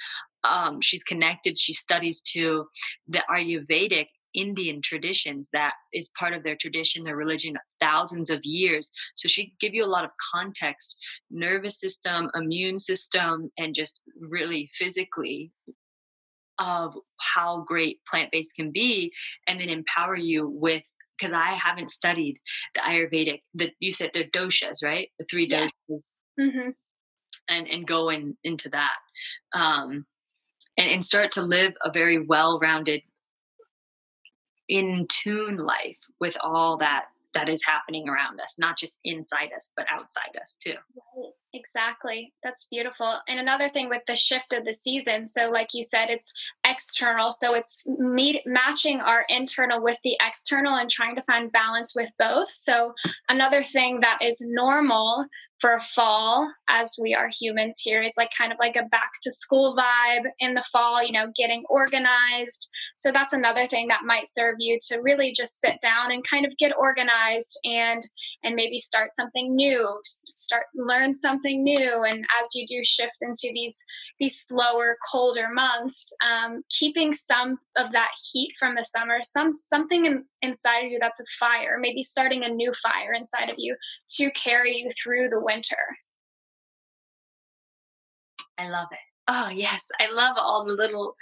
um, 0.44 0.82
she's 0.82 1.04
connected 1.04 1.58
she 1.58 1.74
studies 1.74 2.22
to 2.22 2.66
the 3.08 3.24
ayurvedic 3.30 4.08
indian 4.36 4.82
traditions 4.82 5.50
that 5.52 5.74
is 5.92 6.12
part 6.18 6.34
of 6.34 6.44
their 6.44 6.56
tradition 6.56 7.04
their 7.04 7.16
religion 7.16 7.58
thousands 7.80 8.30
of 8.30 8.40
years 8.44 8.92
so 9.16 9.28
she 9.28 9.54
give 9.60 9.74
you 9.74 9.84
a 9.84 9.88
lot 9.88 10.06
of 10.06 10.12
context 10.34 10.96
nervous 11.32 11.80
system 11.80 12.30
immune 12.36 12.78
system 12.78 13.50
and 13.58 13.74
just 13.74 14.02
really 14.20 14.70
physically 14.72 15.52
of 16.60 16.96
how 17.20 17.62
great 17.62 18.00
plant-based 18.10 18.56
can 18.56 18.70
be 18.72 19.12
and 19.48 19.60
then 19.60 19.70
empower 19.70 20.16
you 20.16 20.48
with 20.48 20.84
because 21.18 21.34
i 21.34 21.48
haven't 21.48 21.90
studied 21.90 22.38
the 22.76 22.82
ayurvedic 22.82 23.40
that 23.56 23.72
you 23.80 23.92
said 23.92 24.12
they're 24.14 24.24
doshas 24.26 24.84
right 24.84 25.10
the 25.18 25.26
three 25.26 25.48
yes. 25.48 25.72
doshas 25.90 26.14
mm-hmm. 26.40 26.70
and 27.50 27.68
and 27.68 27.88
go 27.88 28.10
in, 28.10 28.38
into 28.44 28.70
that 28.70 28.98
um 29.56 30.06
and, 30.80 30.90
and 30.90 31.06
start 31.06 31.32
to 31.34 31.42
live 31.42 31.74
a 31.84 31.92
very 31.92 32.20
well-rounded 32.20 33.04
in 34.68 35.06
tune 35.10 35.58
life 35.58 36.00
with 36.20 36.36
all 36.42 36.78
that 36.78 37.06
that 37.34 37.50
is 37.50 37.64
happening 37.64 38.10
around 38.10 38.40
us 38.40 38.58
not 38.58 38.78
just 38.78 39.00
inside 39.04 39.50
us 39.56 39.72
but 39.76 39.86
outside 39.92 40.36
us 40.42 40.58
too 40.58 40.72
right. 40.72 41.34
Exactly. 41.54 42.32
That's 42.44 42.66
beautiful. 42.66 43.16
And 43.28 43.40
another 43.40 43.70
thing 43.70 43.90
with 43.90 44.04
the 44.06 44.16
shift 44.16 44.54
of 44.54 44.66
the 44.66 44.74
season, 44.74 45.26
so 45.26 45.50
like 45.50 45.70
you 45.74 45.82
said, 45.82 46.10
it's 46.10 46.32
external. 46.64 47.32
So 47.32 47.56
it's 47.56 47.84
meet, 47.88 48.44
matching 48.46 49.00
our 49.00 49.26
internal 49.30 49.82
with 49.82 49.98
the 50.04 50.16
external 50.22 50.76
and 50.76 50.90
trying 50.90 51.16
to 51.16 51.24
find 51.24 51.52
balance 51.52 51.96
with 51.96 52.12
both. 52.20 52.50
So 52.50 52.94
another 53.30 53.62
thing 53.62 54.00
that 54.02 54.20
is 54.22 54.46
normal 54.48 55.26
for 55.60 55.80
fall 55.80 56.52
as 56.70 56.96
we 57.02 57.14
are 57.14 57.30
humans 57.40 57.82
here 57.84 58.02
is 58.02 58.16
like 58.18 58.32
kind 58.38 58.52
of 58.52 58.60
like 58.60 58.76
a 58.76 58.86
back 58.86 59.12
to 59.22 59.32
school 59.32 59.76
vibe 59.76 60.26
in 60.40 60.54
the 60.54 60.62
fall, 60.72 61.04
you 61.04 61.12
know, 61.12 61.28
getting 61.36 61.64
organized. 61.70 62.70
So 62.96 63.12
that's 63.12 63.34
another 63.34 63.68
thing 63.68 63.88
that 63.88 64.02
might 64.06 64.28
serve 64.28 64.56
you 64.60 64.78
to 64.90 65.00
really 65.02 65.34
just 65.36 65.60
sit 65.60 65.76
down 65.82 66.12
and 66.12 66.24
kind 66.24 66.46
of 66.46 66.56
get 66.58 66.72
organized 66.78 67.60
and 67.66 68.02
and 68.44 68.56
maybe 68.56 68.78
start 68.78 69.10
something 69.12 69.56
new, 69.56 70.00
start 70.04 70.64
learn 70.76 71.14
something 71.14 71.64
new 71.64 72.04
and 72.04 72.26
as 72.40 72.56
you 72.56 72.66
do 72.66 72.82
shift 72.84 73.18
into 73.22 73.50
these 73.54 73.84
these 74.20 74.40
slower 74.40 74.98
colder 75.12 75.48
months 75.54 76.12
um, 76.28 76.62
keeping 76.70 77.14
some 77.14 77.58
of 77.78 77.92
that 77.92 78.12
heat 78.32 78.54
from 78.60 78.76
the 78.76 78.84
summer 78.84 79.18
some 79.22 79.52
something 79.52 80.06
in, 80.06 80.24
inside 80.42 80.86
of 80.86 80.92
you 80.92 80.98
that's 81.00 81.20
a 81.20 81.26
fire 81.40 81.78
maybe 81.80 82.02
starting 82.02 82.44
a 82.44 82.50
new 82.50 82.72
fire 82.74 83.14
inside 83.14 83.50
of 83.50 83.56
you 83.58 83.76
to 84.08 84.32
carry 84.32 84.76
you 84.76 84.90
through 85.02 85.30
the 85.30 85.42
winter 85.50 85.76
i 88.58 88.70
love 88.70 88.88
it 88.92 89.00
oh 89.28 89.50
yes 89.50 89.90
i 90.00 90.12
love 90.12 90.36
all 90.38 90.64
the 90.64 90.74
little 90.74 91.16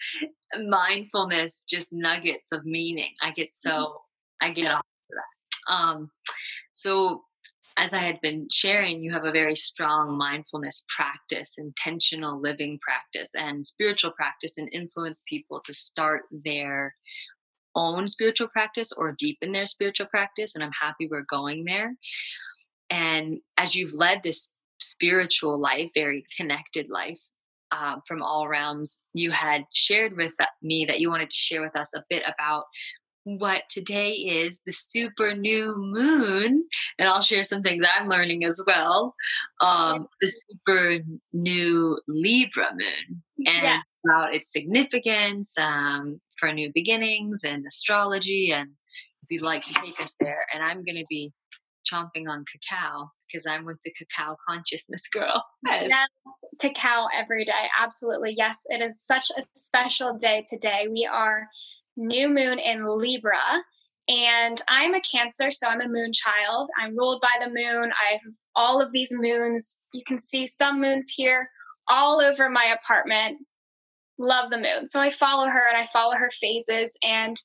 mindfulness 0.67 1.63
just 1.69 1.93
nuggets 1.93 2.51
of 2.51 2.65
meaning 2.65 3.13
i 3.21 3.31
get 3.31 3.51
so 3.51 3.71
mm-hmm. 3.71 4.49
i 4.49 4.51
get 4.51 4.71
off 4.71 4.81
to 5.09 5.15
that 5.15 5.73
um 5.73 6.09
so 6.73 7.23
as 7.77 7.93
I 7.93 7.99
had 7.99 8.19
been 8.21 8.47
sharing, 8.51 9.03
you 9.03 9.11
have 9.13 9.25
a 9.25 9.31
very 9.31 9.55
strong 9.55 10.17
mindfulness 10.17 10.83
practice, 10.89 11.55
intentional 11.59 12.41
living 12.41 12.79
practice, 12.81 13.35
and 13.35 13.63
spiritual 13.63 14.11
practice, 14.11 14.57
and 14.57 14.67
influence 14.73 15.21
people 15.27 15.61
to 15.63 15.73
start 15.75 16.23
their 16.31 16.95
own 17.75 18.07
spiritual 18.07 18.47
practice 18.47 18.91
or 18.91 19.15
deepen 19.17 19.51
their 19.51 19.67
spiritual 19.67 20.07
practice. 20.07 20.55
And 20.55 20.63
I'm 20.63 20.71
happy 20.81 21.07
we're 21.07 21.21
going 21.29 21.65
there. 21.65 21.95
And 22.89 23.39
as 23.57 23.75
you've 23.75 23.93
led 23.93 24.23
this 24.23 24.53
spiritual 24.79 25.59
life, 25.59 25.91
very 25.93 26.25
connected 26.37 26.89
life, 26.89 27.19
um, 27.71 28.01
from 28.07 28.21
all 28.21 28.47
realms, 28.47 29.01
you 29.13 29.31
had 29.31 29.65
shared 29.73 30.15
with 30.15 30.35
me 30.61 30.85
that 30.85 30.99
you 30.99 31.09
wanted 31.09 31.29
to 31.29 31.35
share 31.35 31.61
with 31.61 31.75
us 31.75 31.93
a 31.93 32.03
bit 32.09 32.23
about 32.25 32.65
what 33.35 33.63
today 33.69 34.13
is 34.13 34.61
the 34.65 34.71
super 34.71 35.35
new 35.35 35.75
moon 35.75 36.63
and 36.97 37.09
i'll 37.09 37.21
share 37.21 37.43
some 37.43 37.61
things 37.61 37.85
i'm 37.93 38.07
learning 38.07 38.45
as 38.45 38.61
well 38.65 39.13
um, 39.59 40.07
the 40.21 40.27
super 40.27 40.99
new 41.33 41.99
libra 42.07 42.69
moon 42.71 43.21
and 43.45 43.63
yeah. 43.63 43.77
about 44.05 44.33
its 44.33 44.49
significance 44.49 45.57
um, 45.57 46.21
for 46.39 46.53
new 46.53 46.71
beginnings 46.73 47.43
and 47.43 47.65
astrology 47.67 48.53
and 48.53 48.69
if 49.23 49.29
you'd 49.29 49.41
like 49.41 49.61
to 49.65 49.73
take 49.73 49.99
us 49.99 50.15
there 50.21 50.45
and 50.53 50.63
i'm 50.63 50.81
going 50.83 50.95
to 50.95 51.05
be 51.09 51.33
chomping 51.91 52.27
on 52.27 52.43
cacao 52.51 53.09
because 53.27 53.45
i'm 53.47 53.65
with 53.65 53.77
the 53.83 53.91
cacao 53.91 54.35
consciousness 54.47 55.07
girl 55.13 55.43
yes 55.65 55.91
cacao 56.59 57.07
every 57.17 57.45
day 57.45 57.69
absolutely 57.79 58.33
yes 58.37 58.65
it 58.69 58.81
is 58.81 59.01
such 59.01 59.25
a 59.37 59.41
special 59.53 60.15
day 60.17 60.43
today 60.49 60.87
we 60.91 61.07
are 61.11 61.47
new 61.97 62.29
moon 62.29 62.59
in 62.59 62.85
Libra. 62.85 63.63
And 64.07 64.61
I'm 64.69 64.93
a 64.93 65.01
Cancer, 65.01 65.51
so 65.51 65.67
I'm 65.67 65.81
a 65.81 65.87
moon 65.87 66.11
child. 66.13 66.69
I'm 66.81 66.97
ruled 66.97 67.21
by 67.21 67.43
the 67.43 67.49
moon. 67.49 67.91
I 67.91 68.13
have 68.13 68.21
all 68.55 68.81
of 68.81 68.93
these 68.93 69.11
moons. 69.11 69.81
You 69.91 70.03
can 70.07 70.17
see 70.17 70.47
some 70.47 70.79
moons 70.79 71.13
here 71.13 71.49
all 71.89 72.21
over 72.21 72.49
my 72.49 72.73
apartment. 72.79 73.39
Love 74.17 74.49
the 74.49 74.57
moon. 74.57 74.87
So 74.87 75.01
I 75.01 75.09
follow 75.09 75.47
her 75.47 75.67
and 75.67 75.77
I 75.77 75.85
follow 75.87 76.15
her 76.15 76.29
phases. 76.29 76.97
And 77.03 77.35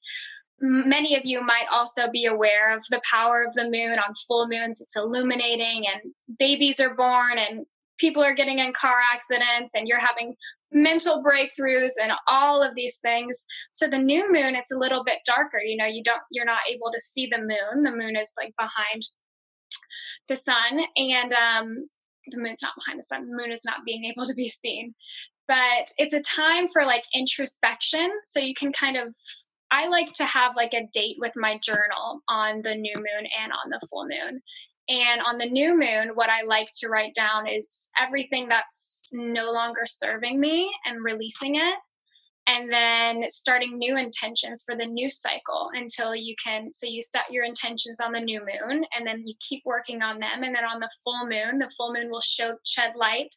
many 0.63 1.17
of 1.17 1.23
you 1.25 1.45
might 1.45 1.67
also 1.71 2.09
be 2.11 2.25
aware 2.25 2.75
of 2.75 2.83
the 2.91 3.03
power 3.11 3.43
of 3.43 3.53
the 3.55 3.65
moon. 3.65 3.99
On 3.99 4.15
full 4.27 4.49
moons. 4.49 4.81
It's 4.81 4.97
illuminating, 4.97 5.85
and 5.87 6.15
babies 6.39 6.81
are 6.81 6.95
born, 6.95 7.39
and 7.39 7.67
people 7.99 8.23
are 8.23 8.35
getting 8.35 8.61
in 8.61 8.73
car 8.73 9.01
accidents, 9.13 9.75
and 9.75 9.87
you're 9.87 9.99
having 9.99 10.35
mental 10.73 11.23
breakthroughs 11.23 11.93
and 12.03 12.13
all 12.29 12.63
of 12.63 12.75
these 12.75 12.99
things. 12.99 13.45
So 13.73 13.89
the 13.89 13.99
new 13.99 14.33
moon 14.33 14.55
it's 14.55 14.73
a 14.73 14.79
little 14.79 15.05
bit 15.05 15.19
darker. 15.27 15.61
You 15.61 15.77
know 15.77 15.87
you 15.87 16.03
don't 16.03 16.23
you're 16.31 16.47
not 16.47 16.63
able 16.71 16.91
to 16.91 17.01
see 17.01 17.27
the 17.27 17.39
moon. 17.39 17.83
The 17.83 17.91
moon 17.91 18.17
is 18.17 18.33
like 18.41 18.55
behind 18.59 19.07
the 20.29 20.37
sun 20.37 20.81
and 20.97 21.33
um 21.33 21.89
the 22.29 22.39
moon's 22.39 22.63
not 22.63 22.75
behind 22.77 22.99
the 22.99 23.03
sun. 23.03 23.29
The 23.29 23.37
moon 23.37 23.53
is 23.53 23.65
not 23.65 23.85
being 23.85 24.05
able 24.05 24.25
to 24.25 24.35
be 24.35 24.47
seen. 24.47 24.95
But 25.49 25.91
it's 25.99 26.15
a 26.15 26.21
time 26.21 26.69
for 26.69 26.85
like 26.85 27.03
introspection. 27.15 28.09
So 28.25 28.41
you 28.41 28.55
can 28.55 28.73
kind 28.73 28.97
of 28.97 29.15
I 29.73 29.89
like 29.89 30.13
to 30.15 30.25
have 30.25 30.55
like 30.55 30.75
a 30.75 30.87
date 30.93 31.17
with 31.19 31.33
my 31.35 31.59
journal 31.63 32.21
on 32.29 32.61
the 32.63 32.75
new 32.75 32.95
moon 32.95 33.27
and 33.43 33.53
on 33.53 33.71
the 33.71 33.81
full 33.89 34.05
moon. 34.05 34.43
And 34.89 35.21
on 35.23 35.39
the 35.39 35.49
new 35.49 35.79
moon, 35.79 36.11
what 36.15 36.29
I 36.29 36.43
like 36.43 36.69
to 36.81 36.89
write 36.89 37.15
down 37.15 37.47
is 37.49 37.89
everything 37.99 38.49
that's 38.49 39.09
no 39.13 39.51
longer 39.51 39.83
serving 39.87 40.39
me 40.39 40.71
and 40.85 41.03
releasing 41.03 41.55
it. 41.55 41.77
And 42.49 42.73
then 42.73 43.23
starting 43.29 43.79
new 43.79 43.97
intentions 43.97 44.65
for 44.67 44.77
the 44.77 44.87
new 44.87 45.09
cycle 45.09 45.71
until 45.75 46.15
you 46.15 46.35
can. 46.43 46.73
So 46.73 46.87
you 46.89 47.01
set 47.01 47.31
your 47.31 47.45
intentions 47.45 48.01
on 48.01 48.13
the 48.13 48.21
new 48.21 48.41
moon 48.41 48.85
and 48.97 49.07
then 49.07 49.23
you 49.25 49.35
keep 49.41 49.63
working 49.65 50.03
on 50.03 50.19
them. 50.19 50.43
And 50.43 50.55
then 50.55 50.65
on 50.65 50.81
the 50.81 50.91
full 51.05 51.27
moon, 51.27 51.59
the 51.59 51.71
full 51.77 51.93
moon 51.93 52.11
will 52.11 52.21
show, 52.21 52.57
shed 52.67 52.95
light. 52.97 53.35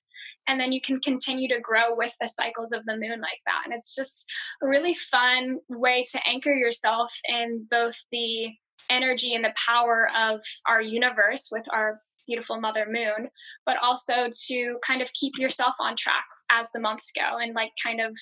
And 0.47 0.59
then 0.59 0.71
you 0.71 0.81
can 0.81 0.99
continue 0.99 1.47
to 1.49 1.59
grow 1.61 1.95
with 1.95 2.15
the 2.19 2.27
cycles 2.27 2.71
of 2.71 2.83
the 2.85 2.97
moon 2.97 3.21
like 3.21 3.41
that. 3.45 3.61
And 3.65 3.73
it's 3.73 3.95
just 3.95 4.25
a 4.63 4.67
really 4.67 4.95
fun 4.95 5.59
way 5.69 6.03
to 6.11 6.27
anchor 6.27 6.53
yourself 6.53 7.11
in 7.29 7.67
both 7.69 7.95
the 8.11 8.49
energy 8.89 9.35
and 9.35 9.43
the 9.43 9.53
power 9.65 10.09
of 10.17 10.41
our 10.67 10.81
universe 10.81 11.49
with 11.51 11.65
our 11.71 12.01
beautiful 12.27 12.59
mother 12.59 12.85
moon 12.87 13.29
but 13.65 13.77
also 13.81 14.27
to 14.47 14.77
kind 14.85 15.01
of 15.01 15.11
keep 15.13 15.37
yourself 15.37 15.73
on 15.79 15.95
track 15.95 16.25
as 16.51 16.71
the 16.71 16.79
months 16.79 17.11
go 17.11 17.37
and 17.37 17.53
like 17.53 17.71
kind 17.83 18.01
of 18.01 18.15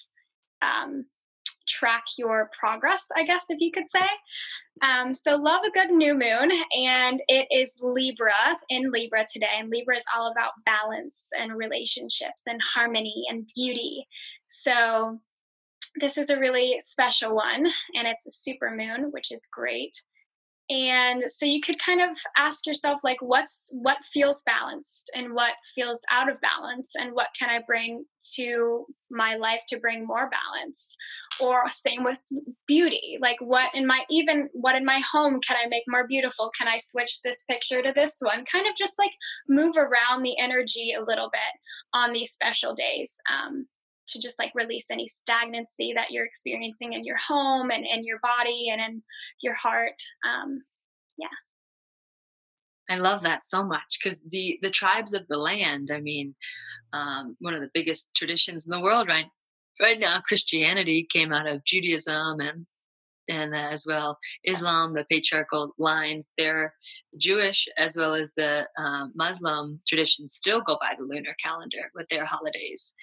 um, 0.64 1.06
track 1.68 2.04
your 2.18 2.50
progress 2.58 3.08
i 3.16 3.24
guess 3.24 3.50
if 3.50 3.60
you 3.60 3.72
could 3.72 3.88
say. 3.88 4.06
Um, 4.82 5.14
so 5.14 5.38
love 5.38 5.62
a 5.66 5.72
good 5.72 5.92
new 5.92 6.14
moon 6.14 6.52
and 6.78 7.22
it 7.28 7.48
is 7.52 7.80
libra 7.82 8.34
in 8.70 8.92
libra 8.92 9.26
today 9.32 9.48
and 9.60 9.70
libra 9.70 9.96
is 9.96 10.06
all 10.16 10.32
about 10.32 10.52
balance 10.66 11.30
and 11.40 11.56
relationships 11.56 12.44
and 12.48 12.60
harmony 12.62 13.26
and 13.30 13.48
beauty. 13.56 14.06
So 14.48 15.20
this 16.00 16.18
is 16.18 16.30
a 16.30 16.40
really 16.40 16.80
special 16.80 17.36
one 17.36 17.68
and 17.94 18.08
it's 18.08 18.26
a 18.26 18.32
super 18.32 18.72
moon 18.72 19.10
which 19.12 19.32
is 19.32 19.48
great 19.52 19.96
and 20.70 21.24
so 21.30 21.46
you 21.46 21.60
could 21.60 21.80
kind 21.80 22.02
of 22.02 22.18
ask 22.38 22.66
yourself 22.66 23.02
like 23.04 23.22
what's 23.22 23.72
what 23.74 24.04
feels 24.06 24.44
balanced 24.44 25.12
and 25.16 25.34
what 25.34 25.54
feels 25.76 26.06
out 26.10 26.30
of 26.30 26.40
balance 26.42 26.94
and 27.00 27.14
what 27.14 27.28
can 27.38 27.50
i 27.50 27.60
bring 27.68 28.06
to 28.36 28.86
my 29.14 29.36
life 29.36 29.62
to 29.68 29.80
bring 29.80 30.06
more 30.06 30.30
balance? 30.30 30.96
Or 31.42 31.68
same 31.68 32.04
with 32.04 32.20
beauty 32.68 33.18
like 33.20 33.38
what 33.40 33.74
in 33.74 33.88
my 33.88 34.04
even 34.10 34.50
what 34.54 34.76
in 34.76 34.86
my 34.86 35.02
home 35.12 35.40
can 35.42 35.58
i 35.64 35.68
make 35.68 35.84
more 35.88 36.08
beautiful? 36.08 36.52
Can 36.58 36.68
i 36.68 36.78
switch 36.78 37.22
this 37.22 37.44
picture 37.44 37.82
to 37.82 37.92
this 37.94 38.20
one? 38.22 38.44
Kind 38.46 38.68
of 38.68 38.76
just 38.76 39.00
like 39.00 39.14
move 39.48 39.76
around 39.78 40.24
the 40.24 40.38
energy 40.40 40.94
a 40.94 41.04
little 41.04 41.30
bit 41.32 41.42
on 41.94 42.14
these 42.14 42.32
special 42.32 42.74
days. 42.74 43.20
Um, 43.32 43.68
to 44.08 44.20
just 44.20 44.40
like 44.40 44.52
release 44.56 44.92
any 44.92 45.08
stagnancy 45.08 45.94
that 45.94 46.12
you're 46.12 46.26
experiencing 46.26 46.94
in 46.94 47.04
your 47.04 47.18
home 47.18 47.72
and 47.72 47.86
in 47.86 48.04
your 48.04 48.20
body 48.20 48.70
and 48.72 48.82
in 48.82 49.04
your 49.42 49.54
heart. 49.54 50.02
Um, 50.28 50.64
yeah. 51.18 51.28
I 52.90 52.98
love 52.98 53.22
that 53.24 53.44
so 53.44 53.64
much 53.64 53.98
because 53.98 54.22
the 54.28 54.60
the 54.62 54.70
tribes 54.70 55.14
of 55.14 55.28
the 55.28 55.38
land. 55.38 55.90
I 55.94 56.02
mean, 56.02 56.36
um, 56.92 57.38
one 57.40 57.54
of 57.54 57.62
the 57.62 57.72
biggest 57.74 58.14
traditions 58.14 58.68
in 58.68 58.72
the 58.72 58.82
world 58.82 59.08
right 59.08 59.28
right 59.82 60.00
now. 60.00 60.22
Christianity 60.22 61.08
came 61.10 61.32
out 61.32 61.48
of 61.48 61.64
Judaism 61.64 62.40
and 62.40 62.66
and 63.30 63.56
as 63.56 63.86
well 63.88 64.18
Islam, 64.44 64.94
the 64.94 65.06
patriarchal 65.10 65.74
lines. 65.78 66.32
They're 66.38 66.74
Jewish 67.18 67.68
as 67.78 67.98
well 67.98 68.14
as 68.14 68.34
the 68.34 68.68
uh, 68.78 69.08
Muslim 69.16 69.80
traditions 69.88 70.34
still 70.34 70.62
go 70.62 70.78
by 70.80 70.94
the 70.98 71.04
lunar 71.04 71.36
calendar 71.42 71.92
with 71.96 72.08
their 72.10 72.26
holidays, 72.26 72.94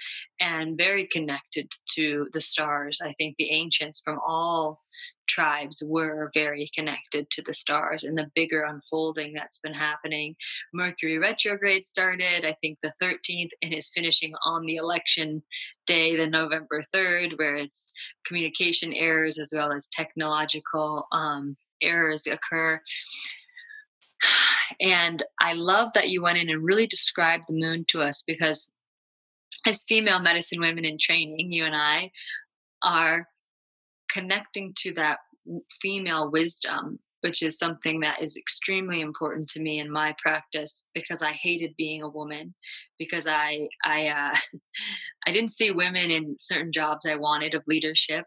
and 0.40 0.76
very 0.76 1.06
connected 1.06 1.70
to 1.94 2.28
the 2.33 2.40
stars. 2.40 3.00
I 3.02 3.12
think 3.14 3.37
the 3.38 3.50
ancients 3.50 4.00
from 4.00 4.18
all 4.26 4.83
tribes 5.29 5.83
were 5.87 6.31
very 6.35 6.69
connected 6.75 7.31
to 7.31 7.43
the 7.43 7.53
stars 7.53 8.05
and 8.05 8.19
the 8.19 8.31
bigger 8.35 8.63
unfolding 8.63 9.33
that's 9.33 9.59
been 9.59 9.75
happening. 9.75 10.35
Mercury 10.75 11.19
retrograde 11.19 11.85
started, 11.85 12.45
I 12.45 12.57
think, 12.61 12.79
the 12.81 12.93
13th 13.01 13.51
and 13.63 13.73
is 13.73 13.91
finishing 13.95 14.33
on 14.45 14.67
the 14.67 14.77
election 14.77 15.43
day, 15.87 16.17
the 16.17 16.27
November 16.27 16.85
3rd, 16.95 17.39
where 17.39 17.57
it's 17.57 17.93
communication 18.27 18.93
errors 18.93 19.39
as 19.39 19.53
well 19.55 19.73
as 19.73 19.89
technological 19.89 21.07
um, 21.13 21.57
errors 21.83 22.27
occur. 22.27 22.81
And 24.81 25.25
I 25.41 25.55
love 25.55 25.91
that 25.95 26.11
you 26.11 26.23
went 26.23 26.39
in 26.39 26.49
and 26.49 26.65
really 26.65 26.87
described 26.87 27.45
the 27.49 27.59
moon 27.59 27.85
to 27.89 28.03
us 28.03 28.23
because 28.25 28.71
as 29.67 29.85
female 29.85 30.21
medicine 30.21 30.61
women 30.61 30.85
in 30.85 30.97
training, 30.99 31.53
you 31.53 31.65
and 31.65 31.75
I 31.75 32.13
are 32.83 33.27
connecting 34.12 34.73
to 34.77 34.92
that 34.94 35.18
female 35.81 36.31
wisdom 36.31 36.99
which 37.20 37.42
is 37.42 37.59
something 37.59 38.01
that 38.01 38.23
is 38.23 38.37
extremely 38.37 39.01
important 39.01 39.49
to 39.49 39.61
me 39.61 39.79
in 39.79 39.90
my 39.90 40.14
practice 40.23 40.85
because 40.94 41.23
I 41.23 41.33
hated 41.33 41.75
being 41.77 42.03
a 42.03 42.09
woman 42.09 42.55
because 42.99 43.27
I 43.27 43.68
I 43.85 44.09
uh, 44.09 44.37
I 45.27 45.33
didn't 45.33 45.51
see 45.51 45.70
women 45.70 46.11
in 46.11 46.37
certain 46.38 46.73
jobs 46.73 47.07
I 47.07 47.16
wanted 47.16 47.55
of 47.55 47.62
leadership. 47.66 48.25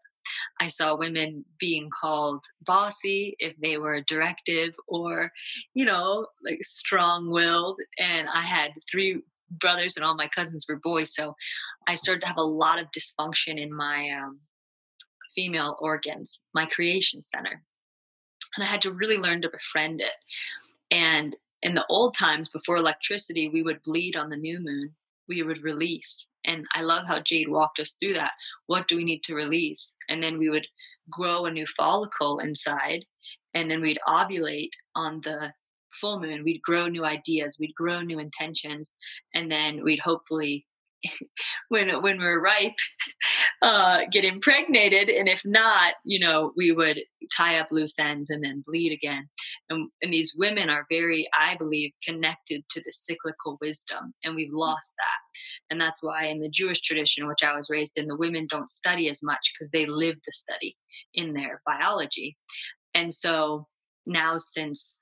I 0.61 0.67
saw 0.67 0.95
women 0.95 1.43
being 1.59 1.89
called 1.89 2.43
bossy 2.65 3.35
if 3.39 3.53
they 3.57 3.77
were 3.77 4.01
directive 4.01 4.73
or 4.87 5.31
you 5.73 5.85
know 5.85 6.27
like 6.45 6.63
strong-willed 6.63 7.77
and 7.99 8.27
I 8.33 8.41
had 8.41 8.71
three 8.89 9.21
brothers 9.51 9.97
and 9.97 10.05
all 10.05 10.15
my 10.15 10.27
cousins 10.27 10.65
were 10.67 10.79
boys 10.81 11.13
so 11.13 11.35
I 11.87 11.95
started 11.95 12.21
to 12.21 12.27
have 12.27 12.37
a 12.37 12.43
lot 12.43 12.81
of 12.81 12.87
dysfunction 12.97 13.61
in 13.61 13.75
my 13.75 14.09
um, 14.11 14.39
female 15.35 15.77
organs, 15.79 16.41
my 16.53 16.65
creation 16.65 17.23
center. 17.23 17.63
And 18.55 18.63
I 18.63 18.67
had 18.67 18.81
to 18.83 18.91
really 18.91 19.17
learn 19.17 19.41
to 19.41 19.49
befriend 19.49 20.01
it. 20.01 20.15
And 20.91 21.35
in 21.61 21.75
the 21.75 21.85
old 21.89 22.13
times, 22.13 22.49
before 22.49 22.77
electricity, 22.77 23.49
we 23.49 23.63
would 23.63 23.83
bleed 23.83 24.15
on 24.15 24.29
the 24.29 24.37
new 24.37 24.59
moon, 24.59 24.91
we 25.27 25.41
would 25.41 25.63
release. 25.63 26.27
And 26.45 26.65
I 26.73 26.81
love 26.81 27.07
how 27.07 27.19
Jade 27.19 27.47
walked 27.47 27.79
us 27.79 27.95
through 27.99 28.15
that. 28.15 28.33
What 28.67 28.87
do 28.87 28.97
we 28.97 29.03
need 29.03 29.23
to 29.23 29.35
release? 29.35 29.95
And 30.09 30.21
then 30.21 30.37
we 30.37 30.49
would 30.49 30.67
grow 31.09 31.45
a 31.45 31.51
new 31.51 31.65
follicle 31.65 32.39
inside, 32.39 33.05
and 33.53 33.71
then 33.71 33.81
we'd 33.81 33.99
ovulate 34.07 34.73
on 34.95 35.21
the 35.21 35.53
full 35.93 36.19
moon. 36.19 36.43
We'd 36.43 36.61
grow 36.61 36.87
new 36.87 37.05
ideas, 37.05 37.57
we'd 37.59 37.75
grow 37.75 38.01
new 38.01 38.19
intentions, 38.19 38.95
and 39.33 39.49
then 39.51 39.83
we'd 39.83 39.99
hopefully 39.99 40.65
when 41.69 41.89
when 42.01 42.17
we're 42.17 42.41
ripe 42.41 42.75
uh, 43.63 44.01
get 44.11 44.25
impregnated 44.25 45.09
and 45.09 45.29
if 45.29 45.41
not 45.45 45.93
you 46.03 46.19
know 46.19 46.51
we 46.57 46.73
would 46.73 46.99
tie 47.35 47.57
up 47.57 47.71
loose 47.71 47.97
ends 47.97 48.29
and 48.29 48.43
then 48.43 48.61
bleed 48.65 48.91
again. 48.91 49.29
And, 49.69 49.89
and 50.01 50.13
these 50.13 50.35
women 50.37 50.69
are 50.69 50.85
very 50.91 51.27
i 51.33 51.55
believe 51.55 51.91
connected 52.05 52.63
to 52.69 52.81
the 52.81 52.91
cyclical 52.91 53.57
wisdom 53.61 54.13
and 54.23 54.35
we've 54.35 54.51
lost 54.51 54.93
that. 54.97 55.71
And 55.71 55.79
that's 55.79 56.03
why 56.03 56.25
in 56.25 56.41
the 56.41 56.49
jewish 56.49 56.81
tradition 56.81 57.25
which 57.25 57.43
i 57.43 57.55
was 57.55 57.69
raised 57.69 57.97
in 57.97 58.07
the 58.07 58.17
women 58.17 58.47
don't 58.49 58.69
study 58.69 59.09
as 59.09 59.23
much 59.23 59.51
because 59.53 59.69
they 59.69 59.85
live 59.85 60.17
the 60.25 60.33
study 60.33 60.75
in 61.13 61.33
their 61.33 61.61
biology. 61.65 62.35
And 62.93 63.13
so 63.13 63.67
now 64.05 64.35
since 64.35 64.99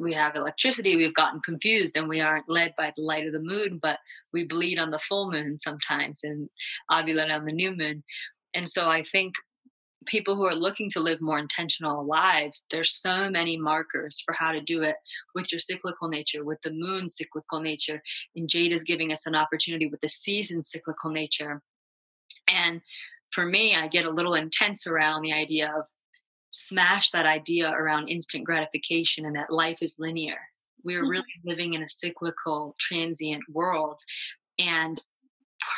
we 0.00 0.14
have 0.14 0.34
electricity, 0.34 0.96
we've 0.96 1.14
gotten 1.14 1.40
confused 1.40 1.96
and 1.96 2.08
we 2.08 2.20
aren't 2.20 2.48
led 2.48 2.74
by 2.76 2.90
the 2.96 3.02
light 3.02 3.26
of 3.26 3.34
the 3.34 3.42
moon, 3.42 3.78
but 3.80 3.98
we 4.32 4.44
bleed 4.44 4.78
on 4.78 4.90
the 4.90 4.98
full 4.98 5.30
moon 5.30 5.56
sometimes 5.58 6.20
and 6.24 6.48
ovulate 6.90 7.34
on 7.34 7.42
the 7.42 7.52
new 7.52 7.76
moon. 7.76 8.02
And 8.54 8.68
so 8.68 8.88
I 8.88 9.02
think 9.04 9.34
people 10.06 10.34
who 10.34 10.46
are 10.46 10.54
looking 10.54 10.88
to 10.90 11.00
live 11.00 11.20
more 11.20 11.38
intentional 11.38 12.06
lives, 12.06 12.64
there's 12.70 12.94
so 12.94 13.28
many 13.28 13.58
markers 13.58 14.22
for 14.24 14.32
how 14.32 14.52
to 14.52 14.60
do 14.60 14.82
it 14.82 14.96
with 15.34 15.52
your 15.52 15.58
cyclical 15.58 16.08
nature, 16.08 16.44
with 16.44 16.62
the 16.62 16.72
moon 16.72 17.06
cyclical 17.06 17.60
nature. 17.60 18.02
And 18.34 18.48
Jade 18.48 18.72
is 18.72 18.82
giving 18.82 19.12
us 19.12 19.26
an 19.26 19.34
opportunity 19.34 19.86
with 19.86 20.00
the 20.00 20.08
season 20.08 20.62
cyclical 20.62 21.10
nature. 21.10 21.60
And 22.48 22.80
for 23.30 23.44
me, 23.44 23.76
I 23.76 23.86
get 23.88 24.06
a 24.06 24.10
little 24.10 24.34
intense 24.34 24.86
around 24.86 25.22
the 25.22 25.34
idea 25.34 25.70
of 25.76 25.84
smash 26.50 27.10
that 27.10 27.26
idea 27.26 27.70
around 27.70 28.08
instant 28.08 28.44
gratification 28.44 29.24
and 29.24 29.36
that 29.36 29.52
life 29.52 29.78
is 29.82 29.96
linear. 29.98 30.38
We're 30.84 31.02
mm-hmm. 31.02 31.10
really 31.10 31.24
living 31.44 31.72
in 31.74 31.82
a 31.82 31.88
cyclical, 31.88 32.74
transient 32.78 33.42
world 33.48 34.00
and 34.58 35.00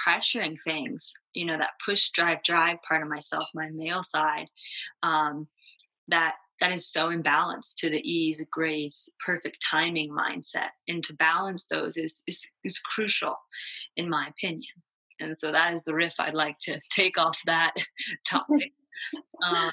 pressuring 0.07 0.57
things, 0.65 1.13
you 1.35 1.45
know, 1.45 1.59
that 1.59 1.73
push, 1.85 2.11
drive, 2.11 2.43
drive 2.43 2.79
part 2.87 3.03
of 3.03 3.09
myself, 3.09 3.45
my 3.55 3.69
male 3.71 4.03
side, 4.03 4.47
um, 5.03 5.49
that 6.09 6.37
that 6.61 6.73
is 6.73 6.87
so 6.87 7.09
imbalanced 7.09 7.75
to 7.79 7.91
the 7.91 8.01
ease, 8.09 8.45
grace, 8.49 9.09
perfect 9.27 9.59
timing 9.69 10.11
mindset. 10.11 10.69
And 10.87 11.03
to 11.03 11.15
balance 11.15 11.67
those 11.67 11.97
is, 11.97 12.23
is, 12.29 12.47
is 12.63 12.79
crucial, 12.79 13.35
in 13.97 14.09
my 14.09 14.29
opinion. 14.29 14.71
And 15.19 15.37
so 15.37 15.51
that 15.51 15.73
is 15.73 15.83
the 15.83 15.95
riff 15.95 16.15
I'd 16.21 16.35
like 16.35 16.59
to 16.63 16.81
take 16.91 17.19
off 17.19 17.41
that 17.47 17.75
topic. 18.27 18.73
um, 19.45 19.73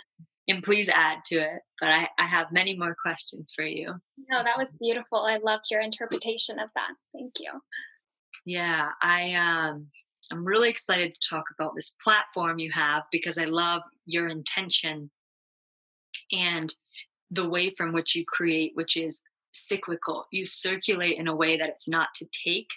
and 0.50 0.64
please 0.64 0.90
add 0.90 1.20
to 1.28 1.38
it. 1.38 1.62
But 1.80 1.90
I, 1.90 2.10
I 2.18 2.26
have 2.26 2.52
many 2.52 2.76
more 2.76 2.96
questions 3.02 3.54
for 3.56 3.64
you. 3.64 3.94
No, 4.30 4.44
that 4.44 4.58
was 4.58 4.76
beautiful. 4.76 5.20
I 5.20 5.38
loved 5.38 5.66
your 5.72 5.82
interpretation 5.82 6.60
of 6.60 6.70
that. 6.76 6.92
Thank 7.14 7.34
you. 7.40 7.52
Yeah, 8.46 8.90
I 9.02 9.34
um 9.36 9.88
I'm 10.32 10.46
really 10.46 10.70
excited 10.70 11.14
to 11.14 11.30
talk 11.30 11.46
about 11.58 11.76
this 11.76 11.96
platform 12.04 12.60
you 12.60 12.72
have 12.72 13.04
because 13.12 13.38
I 13.38 13.46
love 13.46 13.82
your 14.06 14.28
intention 14.28 15.10
and 16.32 16.74
the 17.32 17.48
way 17.48 17.70
from 17.70 17.94
which 17.94 18.16
you 18.16 18.26
create, 18.28 18.72
which 18.76 18.98
is 18.98 19.22
cyclical. 19.67 20.26
You 20.32 20.45
circulate 20.45 21.17
in 21.17 21.28
a 21.28 21.36
way 21.36 21.58
that 21.58 21.69
it's 21.69 21.88
not 21.88 22.10
to 22.15 22.26
take 22.26 22.69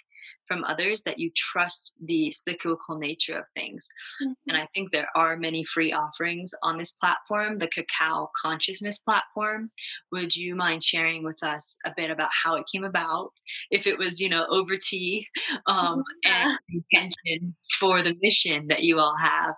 from 0.47 0.63
others, 0.65 1.03
that 1.03 1.19
you 1.19 1.31
trust 1.35 1.93
the 2.03 2.31
cyclical 2.31 2.97
nature 2.97 3.37
of 3.37 3.45
things. 3.55 3.87
Mm-hmm. 4.21 4.31
And 4.49 4.57
I 4.57 4.67
think 4.73 4.91
there 4.91 5.07
are 5.15 5.37
many 5.37 5.63
free 5.63 5.91
offerings 5.91 6.53
on 6.61 6.77
this 6.77 6.91
platform, 6.91 7.57
the 7.57 7.67
Cacao 7.67 8.29
Consciousness 8.41 8.99
platform. 8.99 9.71
Would 10.11 10.35
you 10.35 10.55
mind 10.55 10.83
sharing 10.83 11.23
with 11.23 11.43
us 11.43 11.77
a 11.85 11.93
bit 11.95 12.11
about 12.11 12.29
how 12.43 12.55
it 12.55 12.65
came 12.71 12.83
about? 12.83 13.31
If 13.71 13.87
it 13.87 13.97
was, 13.97 14.19
you 14.19 14.29
know, 14.29 14.45
over 14.49 14.77
tea 14.77 15.27
um, 15.67 16.03
yeah. 16.25 16.47
and 16.47 16.83
intention 16.91 17.55
for 17.79 18.01
the 18.01 18.15
mission 18.21 18.67
that 18.67 18.83
you 18.83 18.99
all 18.99 19.15
have 19.17 19.55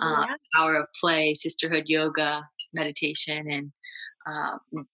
uh, 0.00 0.26
yeah. 0.28 0.34
power 0.54 0.76
of 0.76 0.86
play, 1.00 1.34
sisterhood 1.34 1.84
yoga, 1.86 2.42
meditation, 2.72 3.46
and 3.48 3.72
um, 4.26 4.86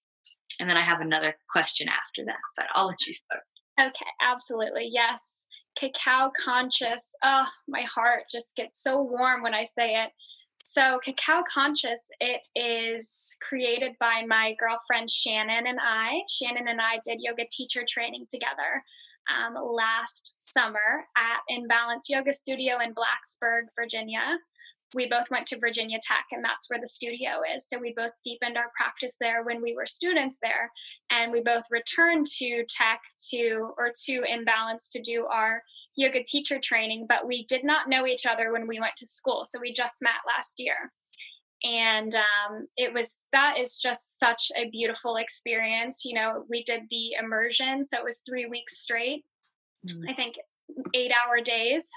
and 0.60 0.68
then 0.68 0.76
I 0.76 0.82
have 0.82 1.00
another 1.00 1.34
question 1.50 1.88
after 1.88 2.24
that, 2.26 2.38
but 2.56 2.66
I'll 2.74 2.86
let 2.86 3.06
you 3.06 3.12
start. 3.12 3.42
Okay, 3.80 4.10
absolutely. 4.22 4.88
Yes. 4.92 5.46
Cacao 5.78 6.30
conscious. 6.36 7.14
Oh, 7.24 7.48
my 7.66 7.82
heart 7.82 8.24
just 8.30 8.56
gets 8.56 8.82
so 8.82 9.02
warm 9.02 9.42
when 9.42 9.54
I 9.54 9.64
say 9.64 9.94
it. 10.02 10.10
So, 10.62 10.98
Cacao 11.02 11.42
Conscious, 11.50 12.10
it 12.20 12.46
is 12.54 13.34
created 13.40 13.92
by 13.98 14.24
my 14.28 14.54
girlfriend 14.58 15.10
Shannon 15.10 15.66
and 15.66 15.78
I. 15.80 16.20
Shannon 16.28 16.68
and 16.68 16.82
I 16.82 17.00
did 17.02 17.20
yoga 17.22 17.44
teacher 17.50 17.82
training 17.88 18.26
together 18.30 18.84
um, 19.30 19.54
last 19.54 20.52
summer 20.52 21.06
at 21.16 21.40
Imbalance 21.48 22.10
Yoga 22.10 22.34
Studio 22.34 22.78
in 22.80 22.92
Blacksburg, 22.92 23.68
Virginia 23.74 24.38
we 24.94 25.08
both 25.08 25.30
went 25.30 25.46
to 25.48 25.58
Virginia 25.58 25.98
Tech, 26.02 26.26
and 26.32 26.44
that's 26.44 26.68
where 26.68 26.80
the 26.80 26.86
studio 26.86 27.42
is. 27.54 27.66
So 27.68 27.78
we 27.78 27.94
both 27.96 28.12
deepened 28.24 28.56
our 28.56 28.70
practice 28.76 29.16
there 29.20 29.44
when 29.44 29.62
we 29.62 29.74
were 29.74 29.86
students 29.86 30.38
there, 30.42 30.70
and 31.10 31.32
we 31.32 31.42
both 31.42 31.64
returned 31.70 32.26
to 32.38 32.64
Tech 32.68 33.00
to 33.30 33.72
or 33.78 33.92
to 34.06 34.22
Imbalance 34.26 34.90
to 34.92 35.00
do 35.00 35.26
our 35.26 35.62
yoga 35.96 36.22
teacher 36.22 36.58
training. 36.62 37.06
But 37.08 37.26
we 37.26 37.46
did 37.46 37.64
not 37.64 37.88
know 37.88 38.06
each 38.06 38.26
other 38.26 38.52
when 38.52 38.66
we 38.66 38.80
went 38.80 38.96
to 38.96 39.06
school, 39.06 39.44
so 39.44 39.60
we 39.60 39.72
just 39.72 40.02
met 40.02 40.12
last 40.26 40.58
year. 40.58 40.90
And 41.62 42.14
um, 42.14 42.66
it 42.76 42.92
was 42.92 43.26
that 43.32 43.58
is 43.58 43.78
just 43.78 44.18
such 44.18 44.50
a 44.56 44.70
beautiful 44.70 45.16
experience. 45.16 46.04
You 46.04 46.14
know, 46.14 46.44
we 46.48 46.64
did 46.64 46.82
the 46.90 47.16
immersion, 47.22 47.84
so 47.84 47.98
it 47.98 48.04
was 48.04 48.22
three 48.26 48.46
weeks 48.46 48.78
straight. 48.78 49.24
Mm. 49.86 50.10
I 50.10 50.14
think 50.14 50.34
eight 50.94 51.12
hour 51.12 51.40
days 51.40 51.90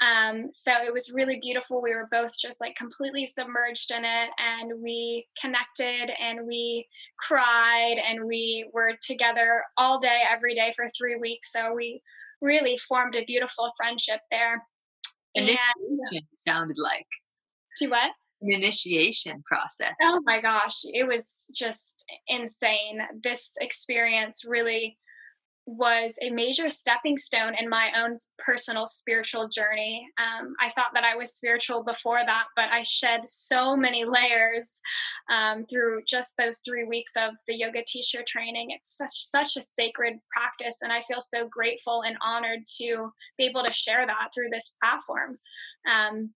um, 0.00 0.48
so 0.52 0.72
it 0.84 0.92
was 0.92 1.12
really 1.14 1.38
beautiful. 1.40 1.80
We 1.80 1.94
were 1.94 2.08
both 2.10 2.38
just 2.38 2.60
like 2.60 2.74
completely 2.74 3.24
submerged 3.24 3.90
in 3.90 4.04
it 4.04 4.30
and 4.38 4.82
we 4.82 5.26
connected 5.40 6.10
and 6.20 6.46
we 6.46 6.86
cried 7.18 7.96
and 8.06 8.24
we 8.24 8.68
were 8.74 8.92
together 9.02 9.62
all 9.78 9.98
day, 9.98 10.22
every 10.30 10.54
day 10.54 10.72
for 10.76 10.86
three 10.96 11.16
weeks. 11.16 11.52
So 11.52 11.72
we 11.74 12.02
really 12.42 12.76
formed 12.76 13.16
a 13.16 13.24
beautiful 13.24 13.72
friendship 13.76 14.20
there. 14.30 14.62
And 15.34 15.48
and, 15.48 15.58
sounded 16.36 16.76
like. 16.78 17.06
To 17.78 17.88
what? 17.88 18.10
An 18.42 18.52
initiation 18.52 19.42
process. 19.46 19.94
Oh 20.02 20.20
my 20.24 20.42
gosh, 20.42 20.82
it 20.84 21.08
was 21.08 21.50
just 21.54 22.04
insane. 22.28 23.00
This 23.22 23.56
experience 23.62 24.44
really 24.46 24.98
was 25.66 26.16
a 26.22 26.30
major 26.30 26.70
stepping 26.70 27.18
stone 27.18 27.54
in 27.58 27.68
my 27.68 27.90
own 28.00 28.16
personal 28.38 28.86
spiritual 28.86 29.48
journey. 29.48 30.08
Um, 30.16 30.54
I 30.60 30.70
thought 30.70 30.92
that 30.94 31.02
I 31.02 31.16
was 31.16 31.34
spiritual 31.34 31.82
before 31.82 32.20
that, 32.24 32.44
but 32.54 32.66
I 32.70 32.82
shed 32.82 33.26
so 33.26 33.76
many 33.76 34.04
layers 34.04 34.80
um, 35.30 35.66
through 35.66 36.02
just 36.06 36.36
those 36.36 36.60
three 36.60 36.84
weeks 36.84 37.14
of 37.16 37.34
the 37.48 37.56
yoga 37.56 37.82
teacher 37.84 38.22
training. 38.26 38.68
It's 38.70 38.96
such 38.96 39.10
such 39.10 39.56
a 39.56 39.62
sacred 39.62 40.14
practice, 40.30 40.82
and 40.82 40.92
I 40.92 41.02
feel 41.02 41.20
so 41.20 41.48
grateful 41.48 42.02
and 42.06 42.16
honored 42.24 42.60
to 42.78 43.12
be 43.36 43.46
able 43.46 43.64
to 43.64 43.72
share 43.72 44.06
that 44.06 44.30
through 44.32 44.50
this 44.52 44.74
platform. 44.80 45.38
Um, 45.90 46.30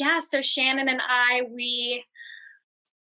yeah, 0.00 0.18
so 0.18 0.40
Shannon 0.40 0.88
and 0.88 1.00
I, 1.00 1.42
we 1.54 2.04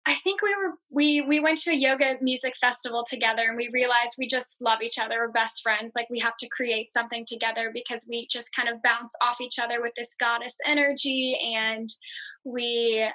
I 0.09 0.15
think 0.15 0.41
we 0.41 0.55
were 0.55 0.75
we 0.89 1.23
we 1.23 1.41
went 1.41 1.59
to 1.59 1.73
a 1.73 1.75
yoga 1.75 2.15
music 2.21 2.55
festival 2.61 3.05
together 3.09 3.43
and 3.49 3.57
we 3.57 3.69
realized 3.73 4.15
we 4.19 4.29
just 4.29 4.63
love 4.63 4.81
each 4.81 4.99
other. 4.99 5.17
We're 5.19 5.33
best 5.33 5.63
friends. 5.63 5.95
Like 5.97 6.09
we 6.11 6.21
have 6.21 6.37
to 6.39 6.49
create 6.49 6.93
something 6.93 7.25
together 7.27 7.71
because 7.75 8.07
we 8.09 8.29
just 8.31 8.55
kind 8.55 8.69
of 8.69 8.81
bounce 8.83 9.15
off 9.21 9.41
each 9.41 9.59
other 9.59 9.83
with 9.83 9.95
this 9.97 10.15
goddess 10.15 10.57
energy 10.65 11.39
and 11.57 11.89
we 12.45 13.09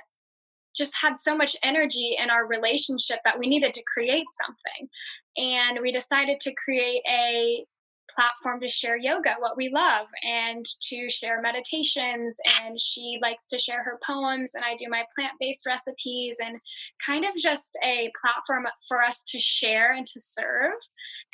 just 0.75 0.95
had 1.01 1.17
so 1.17 1.35
much 1.35 1.55
energy 1.63 2.17
in 2.21 2.29
our 2.29 2.45
relationship 2.47 3.19
that 3.25 3.39
we 3.39 3.47
needed 3.47 3.73
to 3.73 3.83
create 3.93 4.27
something. 4.29 4.89
And 5.37 5.79
we 5.81 5.91
decided 5.91 6.39
to 6.41 6.53
create 6.55 7.03
a 7.09 7.65
platform 8.15 8.59
to 8.61 8.67
share 8.67 8.97
yoga, 8.97 9.35
what 9.39 9.57
we 9.57 9.69
love, 9.69 10.07
and 10.23 10.65
to 10.81 11.09
share 11.09 11.41
meditations. 11.41 12.37
And 12.63 12.79
she 12.79 13.19
likes 13.21 13.47
to 13.49 13.57
share 13.57 13.83
her 13.83 13.99
poems, 14.05 14.55
and 14.55 14.63
I 14.63 14.75
do 14.75 14.87
my 14.89 15.03
plant 15.15 15.33
based 15.39 15.65
recipes, 15.65 16.37
and 16.43 16.59
kind 17.05 17.25
of 17.25 17.31
just 17.35 17.77
a 17.83 18.11
platform 18.21 18.67
for 18.87 19.01
us 19.03 19.23
to 19.25 19.39
share 19.39 19.93
and 19.93 20.05
to 20.05 20.21
serve. 20.21 20.73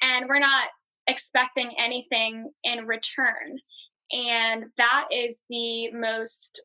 And 0.02 0.28
we're 0.28 0.40
not 0.40 0.70
expecting 1.08 1.72
anything 1.78 2.52
in 2.64 2.86
return. 2.86 3.60
And 4.12 4.66
that 4.78 5.06
is 5.12 5.44
the 5.50 5.92
most 5.92 6.64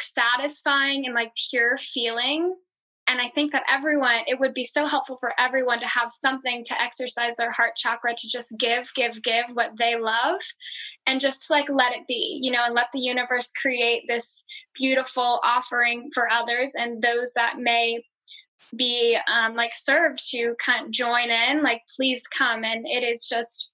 satisfying 0.00 1.06
and 1.06 1.14
like 1.14 1.32
pure 1.50 1.76
feeling 1.78 2.56
and 3.08 3.20
i 3.20 3.28
think 3.28 3.52
that 3.52 3.64
everyone 3.68 4.20
it 4.26 4.38
would 4.38 4.54
be 4.54 4.64
so 4.64 4.86
helpful 4.86 5.16
for 5.18 5.32
everyone 5.38 5.78
to 5.78 5.86
have 5.86 6.10
something 6.10 6.64
to 6.64 6.80
exercise 6.80 7.36
their 7.36 7.52
heart 7.52 7.76
chakra 7.76 8.14
to 8.14 8.28
just 8.28 8.54
give 8.58 8.92
give 8.94 9.22
give 9.22 9.44
what 9.54 9.76
they 9.76 9.96
love 9.96 10.40
and 11.06 11.20
just 11.20 11.46
to 11.46 11.52
like 11.52 11.68
let 11.70 11.92
it 11.92 12.06
be 12.06 12.38
you 12.42 12.50
know 12.50 12.64
and 12.64 12.74
let 12.74 12.88
the 12.92 13.00
universe 13.00 13.50
create 13.60 14.04
this 14.08 14.44
beautiful 14.78 15.40
offering 15.44 16.10
for 16.14 16.30
others 16.30 16.74
and 16.76 17.02
those 17.02 17.32
that 17.34 17.58
may 17.58 18.02
be 18.74 19.18
um, 19.32 19.54
like 19.54 19.72
served 19.72 20.18
to 20.30 20.54
kind 20.58 20.86
of 20.86 20.90
join 20.90 21.30
in 21.30 21.62
like 21.62 21.82
please 21.96 22.26
come. 22.26 22.64
And 22.64 22.86
it 22.86 23.04
is 23.04 23.28
just 23.28 23.70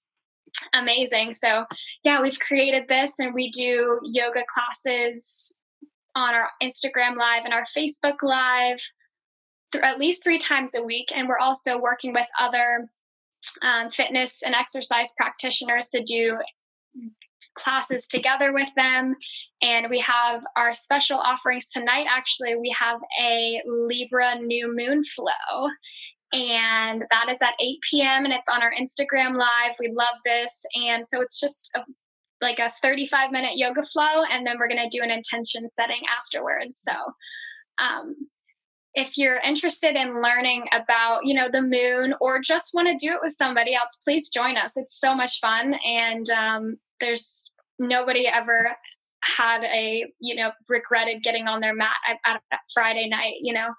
amazing. 0.73 1.33
So 1.33 1.65
yeah 2.03 2.21
we've 2.21 2.39
created 2.39 2.87
this 2.87 3.19
and 3.19 3.33
we 3.33 3.49
do 3.51 3.99
yoga 4.03 4.43
classes 4.47 5.55
on 6.15 6.35
our 6.35 6.47
instagram 6.61 7.17
live 7.17 7.43
and 7.43 7.53
our 7.53 7.63
facebook 7.63 8.21
live 8.21 8.79
th- 9.73 9.83
at 9.83 9.99
least 9.99 10.23
three 10.23 10.37
times 10.37 10.75
a 10.75 10.83
week. 10.83 11.11
And 11.15 11.27
we're 11.27 11.39
also 11.39 11.77
working 11.77 12.13
with 12.13 12.27
other 12.39 12.87
um, 13.61 13.89
fitness 13.89 14.43
and 14.43 14.55
exercise 14.55 15.13
practitioners 15.17 15.89
to 15.89 16.01
do 16.03 16.37
classes 17.55 18.07
together 18.07 18.53
with 18.53 18.73
them. 18.75 19.15
And 19.61 19.89
we 19.89 19.99
have 19.99 20.43
our 20.55 20.73
special 20.73 21.17
offerings 21.17 21.69
tonight. 21.69 22.07
Actually, 22.09 22.55
we 22.55 22.73
have 22.79 22.99
a 23.21 23.61
Libra 23.65 24.39
new 24.39 24.73
moon 24.73 25.03
flow. 25.03 25.69
And 26.33 27.05
that 27.11 27.27
is 27.29 27.41
at 27.41 27.53
8 27.61 27.79
p.m. 27.91 28.25
and 28.25 28.33
it's 28.33 28.49
on 28.49 28.63
our 28.63 28.73
Instagram 28.73 29.37
live. 29.37 29.75
We 29.79 29.91
love 29.93 30.15
this. 30.25 30.65
And 30.83 31.05
so 31.05 31.21
it's 31.21 31.39
just 31.39 31.69
a, 31.75 31.81
like 32.41 32.57
a 32.59 32.71
35 32.71 33.31
minute 33.31 33.55
yoga 33.55 33.83
flow. 33.83 34.23
And 34.31 34.45
then 34.45 34.57
we're 34.57 34.67
going 34.67 34.81
to 34.81 34.97
do 34.97 35.03
an 35.03 35.11
intention 35.11 35.69
setting 35.69 36.01
afterwards. 36.17 36.77
So 36.77 36.93
um, 37.77 38.15
if 38.95 39.17
you're 39.17 39.37
interested 39.37 39.95
in 39.95 40.21
learning 40.21 40.67
about 40.71 41.25
you 41.25 41.33
know 41.33 41.49
the 41.49 41.61
moon 41.61 42.13
or 42.21 42.39
just 42.39 42.73
want 42.73 42.87
to 42.87 42.95
do 42.95 43.13
it 43.13 43.19
with 43.21 43.33
somebody 43.33 43.73
else 43.75 43.97
please 44.03 44.29
join 44.29 44.57
us. 44.57 44.77
It's 44.77 44.99
so 44.99 45.15
much 45.15 45.39
fun 45.39 45.75
and 45.85 46.29
um, 46.29 46.77
there's 46.99 47.51
nobody 47.79 48.27
ever 48.27 48.75
had 49.23 49.63
a 49.63 50.05
you 50.19 50.35
know 50.35 50.51
regretted 50.67 51.23
getting 51.23 51.47
on 51.47 51.61
their 51.61 51.73
mat 51.73 51.95
at, 52.07 52.41
at 52.51 52.59
friday 52.73 53.07
night 53.07 53.35
you 53.41 53.53
know? 53.53 53.69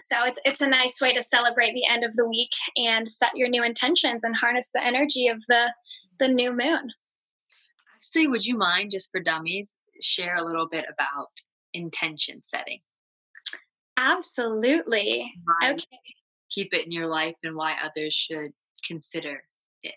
So 0.00 0.24
it's 0.24 0.40
it's 0.44 0.62
a 0.62 0.68
nice 0.68 0.98
way 1.02 1.12
to 1.12 1.22
celebrate 1.22 1.74
the 1.74 1.86
end 1.90 2.02
of 2.02 2.14
the 2.14 2.26
week 2.26 2.52
and 2.76 3.06
set 3.06 3.32
your 3.34 3.48
new 3.48 3.62
intentions 3.62 4.24
and 4.24 4.34
harness 4.34 4.70
the 4.72 4.84
energy 4.84 5.28
of 5.28 5.44
the 5.48 5.74
the 6.18 6.28
new 6.28 6.50
moon. 6.50 6.92
Actually 8.02 8.28
would 8.28 8.46
you 8.46 8.56
mind 8.56 8.90
just 8.92 9.10
for 9.12 9.20
dummies 9.20 9.76
share 10.00 10.36
a 10.36 10.44
little 10.44 10.68
bit 10.68 10.86
about 10.90 11.28
intention 11.74 12.40
setting 12.42 12.80
Absolutely. 13.98 15.30
Why 15.44 15.72
okay. 15.72 15.84
Keep 16.50 16.72
it 16.72 16.86
in 16.86 16.92
your 16.92 17.08
life 17.08 17.34
and 17.42 17.56
why 17.56 17.76
others 17.82 18.14
should 18.14 18.52
consider 18.86 19.42
it. 19.82 19.94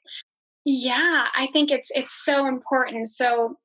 Yeah, 0.66 1.28
I 1.36 1.48
think 1.48 1.72
it's 1.72 1.92
it's 1.96 2.26
so 2.26 2.48
important. 2.48 3.08
So 3.08 3.58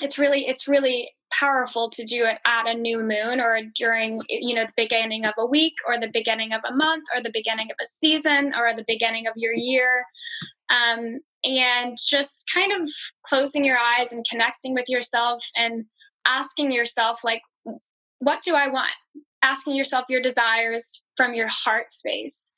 it's 0.00 0.18
really 0.18 0.46
it's 0.46 0.68
really 0.68 1.10
powerful 1.32 1.88
to 1.90 2.04
do 2.04 2.24
it 2.24 2.38
at 2.46 2.68
a 2.68 2.74
new 2.74 2.98
moon 2.98 3.40
or 3.40 3.60
during 3.74 4.20
you 4.28 4.54
know 4.54 4.66
the 4.66 4.72
beginning 4.76 5.24
of 5.24 5.34
a 5.38 5.46
week 5.46 5.74
or 5.86 5.98
the 5.98 6.10
beginning 6.12 6.52
of 6.52 6.60
a 6.68 6.74
month 6.74 7.04
or 7.14 7.22
the 7.22 7.30
beginning 7.32 7.68
of 7.70 7.76
a 7.80 7.86
season 7.86 8.52
or 8.54 8.74
the 8.74 8.84
beginning 8.86 9.26
of 9.26 9.32
your 9.36 9.54
year 9.54 10.04
um, 10.70 11.18
and 11.44 11.96
just 12.04 12.50
kind 12.52 12.72
of 12.72 12.88
closing 13.24 13.64
your 13.64 13.78
eyes 13.78 14.12
and 14.12 14.24
connecting 14.30 14.74
with 14.74 14.88
yourself 14.88 15.42
and 15.56 15.84
asking 16.26 16.70
yourself 16.70 17.20
like 17.24 17.42
what 18.18 18.42
do 18.42 18.54
i 18.54 18.68
want 18.68 18.92
asking 19.42 19.74
yourself 19.74 20.04
your 20.08 20.20
desires 20.20 21.04
from 21.16 21.34
your 21.34 21.48
heart 21.48 21.90
space 21.90 22.52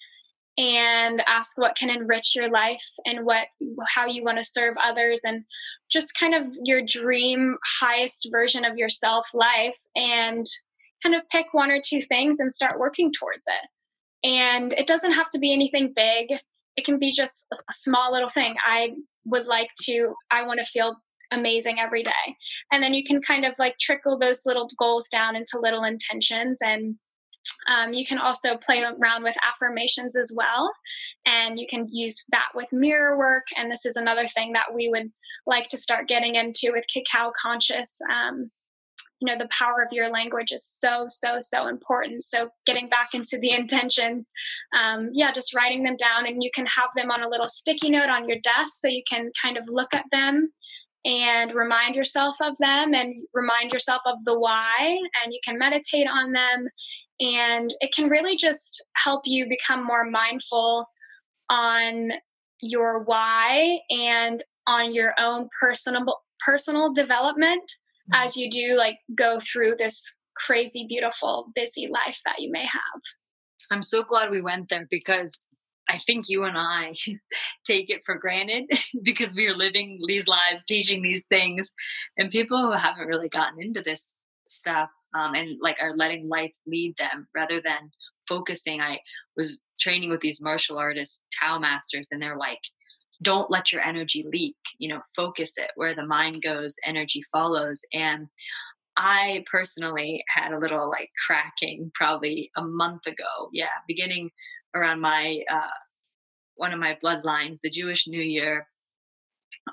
and 0.57 1.23
ask 1.27 1.59
what 1.59 1.77
can 1.77 1.91
enrich 1.91 2.37
your 2.37 2.49
life 2.49 2.85
and 3.05 3.25
what 3.25 3.47
how 3.89 4.07
you 4.07 4.23
want 4.23 4.39
to 4.39 4.45
serve 4.45 4.77
others 4.83 5.23
and 5.25 5.45
just 5.91 6.17
kind 6.19 6.35
of 6.35 6.57
your 6.65 6.81
dream 6.83 7.57
highest 7.81 8.29
version 8.31 8.65
of 8.65 8.77
yourself 8.77 9.29
life 9.35 9.79
and 9.97 10.47
kind 11.03 11.15
of 11.15 11.29
pick 11.29 11.53
one 11.53 11.71
or 11.71 11.81
two 11.85 12.01
things 12.01 12.39
and 12.39 12.53
start 12.53 12.79
working 12.79 13.13
towards 13.13 13.45
it. 13.49 14.29
And 14.29 14.73
it 14.75 14.87
doesn't 14.87 15.13
have 15.13 15.29
to 15.31 15.39
be 15.39 15.53
anything 15.53 15.93
big. 15.95 16.31
It 16.77 16.85
can 16.85 16.99
be 16.99 17.11
just 17.11 17.47
a 17.53 17.73
small 17.73 18.13
little 18.13 18.29
thing. 18.29 18.55
I 18.65 18.95
would 19.25 19.47
like 19.47 19.71
to 19.83 20.15
i 20.31 20.47
want 20.47 20.61
to 20.61 20.67
feel 20.67 20.97
amazing 21.31 21.79
every 21.79 22.03
day 22.03 22.37
and 22.73 22.83
then 22.83 22.95
you 22.95 23.03
can 23.05 23.21
kind 23.21 23.45
of 23.45 23.55
like 23.59 23.77
trickle 23.79 24.19
those 24.19 24.43
little 24.47 24.69
goals 24.79 25.09
down 25.09 25.37
into 25.37 25.59
little 25.61 25.85
intentions 25.85 26.61
and 26.65 26.97
um, 27.67 27.93
you 27.93 28.05
can 28.05 28.19
also 28.19 28.57
play 28.57 28.83
around 28.83 29.23
with 29.23 29.37
affirmations 29.43 30.17
as 30.17 30.33
well. 30.37 30.73
And 31.27 31.59
you 31.59 31.67
can 31.67 31.89
use 31.91 32.25
that 32.31 32.49
with 32.55 32.73
mirror 32.73 33.17
work. 33.17 33.47
And 33.57 33.71
this 33.71 33.87
is 33.87 33.97
another 33.97 34.27
thing 34.27 34.53
that 34.53 34.75
we 34.75 34.89
would 34.89 35.11
like 35.47 35.69
to 35.69 35.77
start 35.77 36.09
getting 36.09 36.35
into 36.35 36.73
with 36.73 36.85
Cacao 36.93 37.33
Conscious. 37.41 38.01
Um, 38.11 38.51
you 39.21 39.33
know, 39.33 39.39
the 39.39 39.49
power 39.49 39.81
of 39.81 39.93
your 39.93 40.11
language 40.11 40.53
is 40.53 40.67
so, 40.67 41.07
so, 41.09 41.37
so 41.41 41.69
important. 41.69 42.25
So, 42.25 42.51
getting 42.67 42.89
back 42.89 43.15
into 43.15 43.39
the 43.39 43.53
intentions, 43.53 44.31
um, 44.79 45.09
yeah, 45.13 45.33
just 45.33 45.55
writing 45.55 45.85
them 45.85 45.97
down. 45.97 46.27
And 46.27 46.43
you 46.43 46.51
can 46.53 46.67
have 46.67 46.91
them 46.95 47.11
on 47.11 47.23
a 47.23 47.29
little 47.29 47.49
sticky 47.49 47.91
note 47.91 48.11
on 48.11 48.29
your 48.29 48.39
desk 48.41 48.73
so 48.75 48.89
you 48.89 49.03
can 49.09 49.31
kind 49.41 49.57
of 49.57 49.65
look 49.69 49.95
at 49.95 50.05
them 50.11 50.53
and 51.05 51.53
remind 51.53 51.97
yourself 51.97 52.37
of 52.41 52.57
them 52.59 52.95
and 52.95 53.23
remind 53.35 53.73
yourself 53.73 54.01
of 54.07 54.25
the 54.25 54.39
why 54.39 54.99
and 55.23 55.33
you 55.33 55.41
can 55.45 55.59
meditate 55.59 56.07
on 56.09 56.33
them 56.33 56.69
and 57.21 57.71
it 57.81 57.95
can 57.95 58.09
really 58.09 58.37
just 58.37 58.87
help 58.97 59.23
you 59.25 59.47
become 59.49 59.85
more 59.85 60.05
mindful 60.05 60.87
on 61.51 62.11
your 62.61 63.05
why 63.05 63.79
and 63.91 64.41
on 64.67 64.95
your 64.95 65.15
own 65.19 65.49
personal 65.61 66.05
personal 66.41 66.93
development 66.93 67.63
mm-hmm. 67.63 68.25
as 68.25 68.37
you 68.37 68.51
do 68.51 68.75
like 68.77 68.97
go 69.15 69.39
through 69.41 69.75
this 69.77 70.15
crazy 70.37 70.87
beautiful 70.89 71.53
busy 71.55 71.87
life 71.87 72.21
that 72.25 72.41
you 72.41 72.51
may 72.51 72.65
have 72.65 73.01
i'm 73.71 73.83
so 73.83 74.03
glad 74.03 74.31
we 74.31 74.41
went 74.41 74.69
there 74.69 74.87
because 74.91 75.41
I 75.89 75.99
think 75.99 76.27
you 76.29 76.45
and 76.45 76.57
I 76.57 76.95
take 77.67 77.91
it 77.91 78.03
for 78.05 78.17
granted 78.17 78.65
because 79.03 79.35
we 79.35 79.47
are 79.47 79.57
living 79.57 79.99
these 80.07 80.29
lives, 80.29 80.65
teaching 80.65 81.03
these 81.03 81.25
things, 81.27 81.73
and 82.17 82.31
people 82.31 82.61
who 82.61 82.73
haven't 82.73 83.07
really 83.07 83.29
gotten 83.29 83.63
into 83.63 83.81
this 83.81 84.15
stuff 84.47 84.91
um, 85.15 85.35
and 85.35 85.59
like 85.61 85.79
are 85.81 85.97
letting 85.97 86.29
life 86.29 86.55
lead 86.67 86.97
them 86.97 87.29
rather 87.35 87.61
than 87.61 87.91
focusing. 88.29 88.81
I 88.81 89.01
was 89.37 89.61
training 89.81 90.11
with 90.11 90.21
these 90.21 90.43
martial 90.43 90.79
artists, 90.79 91.25
Tao 91.41 91.59
masters, 91.59 92.09
and 92.11 92.21
they're 92.21 92.39
like, 92.39 92.61
don't 93.23 93.51
let 93.51 93.73
your 93.73 93.83
energy 93.83 94.25
leak, 94.31 94.57
you 94.79 94.89
know, 94.89 95.01
focus 95.15 95.57
it 95.57 95.71
where 95.77 95.95
the 95.95 96.07
mind 96.07 96.43
goes, 96.43 96.77
energy 96.85 97.23
follows. 97.33 97.81
And 97.93 98.27
I 98.97 99.45
personally 99.51 100.23
had 100.29 100.53
a 100.53 100.59
little 100.59 100.89
like 100.89 101.11
cracking 101.27 101.91
probably 101.95 102.51
a 102.57 102.63
month 102.63 103.07
ago. 103.07 103.49
Yeah, 103.53 103.69
beginning 103.89 104.31
around 104.75 105.01
my 105.01 105.41
uh, 105.51 105.61
one 106.57 106.73
of 106.73 106.79
my 106.79 106.97
bloodlines, 107.03 107.61
the 107.63 107.71
Jewish 107.71 108.07
New 108.07 108.23
Year, 108.23 108.67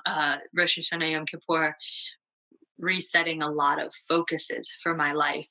uh, 0.06 0.38
Rosh 0.56 0.78
Hashanah 0.78 1.12
Yom 1.12 1.26
Kippur, 1.26 1.76
resetting 2.78 3.42
a 3.42 3.50
lot 3.50 3.80
of 3.80 3.92
focuses 4.08 4.72
for 4.82 4.94
my 4.94 5.12
life 5.12 5.46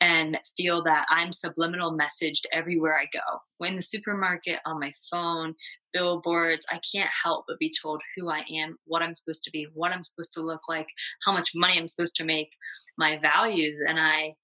and 0.00 0.36
feel 0.56 0.82
that 0.82 1.06
I'm 1.08 1.32
subliminal 1.32 1.96
messaged 1.96 2.42
everywhere 2.52 2.98
I 2.98 3.06
go. 3.12 3.66
In 3.66 3.76
the 3.76 3.82
supermarket, 3.82 4.60
on 4.66 4.78
my 4.78 4.92
phone, 5.10 5.54
billboards, 5.94 6.66
I 6.70 6.78
can't 6.94 7.10
help 7.22 7.46
but 7.48 7.58
be 7.58 7.72
told 7.80 8.02
who 8.16 8.28
I 8.28 8.44
am, 8.52 8.76
what 8.84 9.00
I'm 9.00 9.14
supposed 9.14 9.44
to 9.44 9.50
be, 9.50 9.66
what 9.72 9.92
I'm 9.92 10.02
supposed 10.02 10.32
to 10.32 10.42
look 10.42 10.62
like, 10.68 10.88
how 11.24 11.32
much 11.32 11.52
money 11.54 11.78
I'm 11.78 11.88
supposed 11.88 12.16
to 12.16 12.24
make, 12.24 12.50
my 12.98 13.18
values. 13.20 13.76
And 13.88 13.98
I 13.98 14.34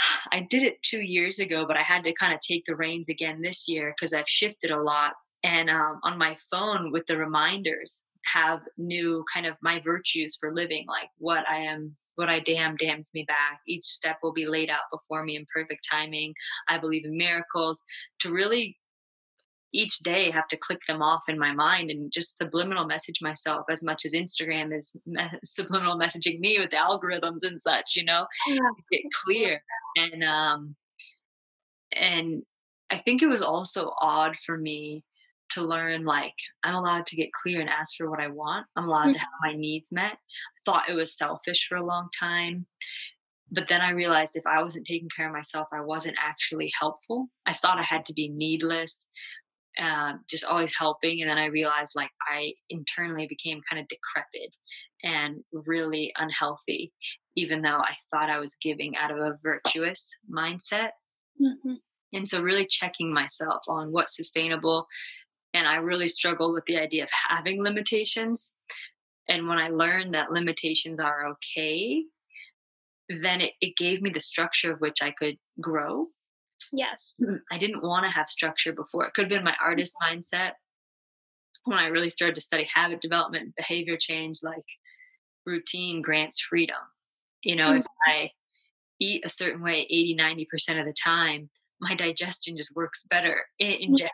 I 0.32 0.46
did 0.48 0.62
it 0.62 0.82
two 0.82 1.00
years 1.00 1.38
ago, 1.38 1.64
but 1.66 1.76
I 1.76 1.82
had 1.82 2.04
to 2.04 2.12
kind 2.12 2.34
of 2.34 2.40
take 2.40 2.64
the 2.64 2.76
reins 2.76 3.08
again 3.08 3.40
this 3.42 3.68
year 3.68 3.94
because 3.96 4.12
I've 4.12 4.28
shifted 4.28 4.70
a 4.70 4.82
lot. 4.82 5.12
And 5.42 5.70
um, 5.70 6.00
on 6.02 6.18
my 6.18 6.36
phone 6.50 6.92
with 6.92 7.06
the 7.06 7.16
reminders, 7.16 8.04
have 8.26 8.60
new 8.76 9.24
kind 9.32 9.46
of 9.46 9.56
my 9.62 9.80
virtues 9.80 10.36
for 10.38 10.52
living, 10.54 10.84
like 10.86 11.08
what 11.18 11.48
I 11.48 11.58
am, 11.58 11.96
what 12.16 12.28
I 12.28 12.40
damn 12.40 12.76
damns 12.76 13.10
me 13.14 13.24
back. 13.26 13.60
Each 13.66 13.86
step 13.86 14.18
will 14.22 14.32
be 14.32 14.46
laid 14.46 14.70
out 14.70 14.82
before 14.92 15.24
me 15.24 15.36
in 15.36 15.46
perfect 15.52 15.86
timing. 15.90 16.34
I 16.68 16.78
believe 16.78 17.04
in 17.04 17.16
miracles. 17.16 17.82
To 18.20 18.32
really 18.32 18.76
each 19.72 19.98
day 19.98 20.30
have 20.30 20.48
to 20.48 20.56
click 20.56 20.80
them 20.86 21.02
off 21.02 21.24
in 21.28 21.38
my 21.38 21.52
mind 21.52 21.90
and 21.90 22.12
just 22.12 22.36
subliminal 22.36 22.86
message 22.86 23.20
myself 23.22 23.66
as 23.70 23.84
much 23.84 24.04
as 24.04 24.14
Instagram 24.14 24.76
is 24.76 24.96
me- 25.06 25.22
subliminal 25.44 25.98
messaging 25.98 26.40
me 26.40 26.58
with 26.58 26.70
the 26.70 26.76
algorithms 26.76 27.42
and 27.42 27.60
such, 27.60 27.96
you 27.96 28.04
know, 28.04 28.26
yeah. 28.48 28.58
get 28.90 29.02
clear. 29.24 29.62
And, 29.96 30.24
um, 30.24 30.76
and 31.94 32.42
I 32.90 32.98
think 32.98 33.22
it 33.22 33.28
was 33.28 33.42
also 33.42 33.92
odd 34.00 34.36
for 34.38 34.56
me 34.56 35.04
to 35.50 35.62
learn 35.62 36.04
like 36.04 36.34
I'm 36.62 36.74
allowed 36.74 37.06
to 37.06 37.16
get 37.16 37.32
clear 37.32 37.60
and 37.60 37.68
ask 37.68 37.96
for 37.96 38.08
what 38.08 38.20
I 38.20 38.28
want. 38.28 38.66
I'm 38.76 38.84
allowed 38.84 39.02
mm-hmm. 39.02 39.12
to 39.14 39.18
have 39.18 39.28
my 39.42 39.52
needs 39.52 39.92
met. 39.92 40.12
I 40.12 40.60
thought 40.64 40.88
it 40.88 40.94
was 40.94 41.16
selfish 41.16 41.66
for 41.68 41.76
a 41.76 41.84
long 41.84 42.08
time. 42.18 42.66
But 43.52 43.66
then 43.66 43.80
I 43.80 43.90
realized 43.90 44.36
if 44.36 44.46
I 44.46 44.62
wasn't 44.62 44.86
taking 44.86 45.08
care 45.14 45.26
of 45.26 45.32
myself, 45.32 45.66
I 45.72 45.80
wasn't 45.80 46.16
actually 46.20 46.72
helpful. 46.78 47.28
I 47.46 47.54
thought 47.54 47.80
I 47.80 47.82
had 47.82 48.04
to 48.06 48.12
be 48.12 48.28
needless, 48.28 49.08
uh, 49.80 50.14
just 50.28 50.44
always 50.44 50.72
helping. 50.76 51.20
And 51.20 51.30
then 51.30 51.38
I 51.38 51.46
realized 51.46 51.92
like 51.94 52.10
I 52.28 52.54
internally 52.68 53.26
became 53.26 53.60
kind 53.70 53.80
of 53.80 53.88
decrepit 53.88 54.56
and 55.02 55.42
really 55.52 56.12
unhealthy, 56.16 56.92
even 57.36 57.62
though 57.62 57.78
I 57.78 57.94
thought 58.10 58.30
I 58.30 58.38
was 58.38 58.56
giving 58.60 58.96
out 58.96 59.10
of 59.10 59.18
a 59.18 59.38
virtuous 59.42 60.10
mindset. 60.32 60.90
Mm-hmm. 61.40 61.74
And 62.12 62.28
so, 62.28 62.42
really 62.42 62.66
checking 62.66 63.14
myself 63.14 63.62
on 63.68 63.92
what's 63.92 64.16
sustainable 64.16 64.86
and 65.52 65.66
I 65.66 65.76
really 65.76 66.08
struggled 66.08 66.54
with 66.54 66.64
the 66.66 66.78
idea 66.78 67.04
of 67.04 67.10
having 67.28 67.62
limitations. 67.62 68.54
And 69.28 69.48
when 69.48 69.58
I 69.58 69.68
learned 69.68 70.14
that 70.14 70.32
limitations 70.32 71.00
are 71.00 71.26
okay, 71.28 72.04
then 73.08 73.40
it, 73.40 73.52
it 73.60 73.76
gave 73.76 74.02
me 74.02 74.10
the 74.10 74.20
structure 74.20 74.72
of 74.72 74.80
which 74.80 74.98
I 75.02 75.10
could 75.10 75.36
grow. 75.60 76.06
Yes. 76.72 77.20
I 77.50 77.58
didn't 77.58 77.82
want 77.82 78.04
to 78.04 78.10
have 78.10 78.28
structure 78.28 78.72
before. 78.72 79.06
It 79.06 79.14
could 79.14 79.24
have 79.24 79.30
been 79.30 79.44
my 79.44 79.56
artist 79.62 79.96
mindset 80.02 80.52
when 81.64 81.78
I 81.78 81.88
really 81.88 82.10
started 82.10 82.34
to 82.34 82.40
study 82.40 82.68
habit 82.72 83.00
development, 83.00 83.56
behavior 83.56 83.96
change, 83.98 84.38
like 84.42 84.64
routine 85.46 86.02
grants 86.02 86.40
freedom. 86.40 86.76
You 87.42 87.56
know, 87.56 87.70
mm-hmm. 87.70 87.80
if 87.80 87.86
I 88.06 88.30
eat 89.00 89.22
a 89.24 89.28
certain 89.28 89.62
way 89.62 89.86
80, 89.90 90.16
90% 90.16 90.80
of 90.80 90.86
the 90.86 90.92
time, 90.92 91.50
my 91.80 91.94
digestion 91.94 92.56
just 92.56 92.76
works 92.76 93.04
better 93.08 93.36
in, 93.58 93.72
in 93.72 93.96
general 93.96 94.12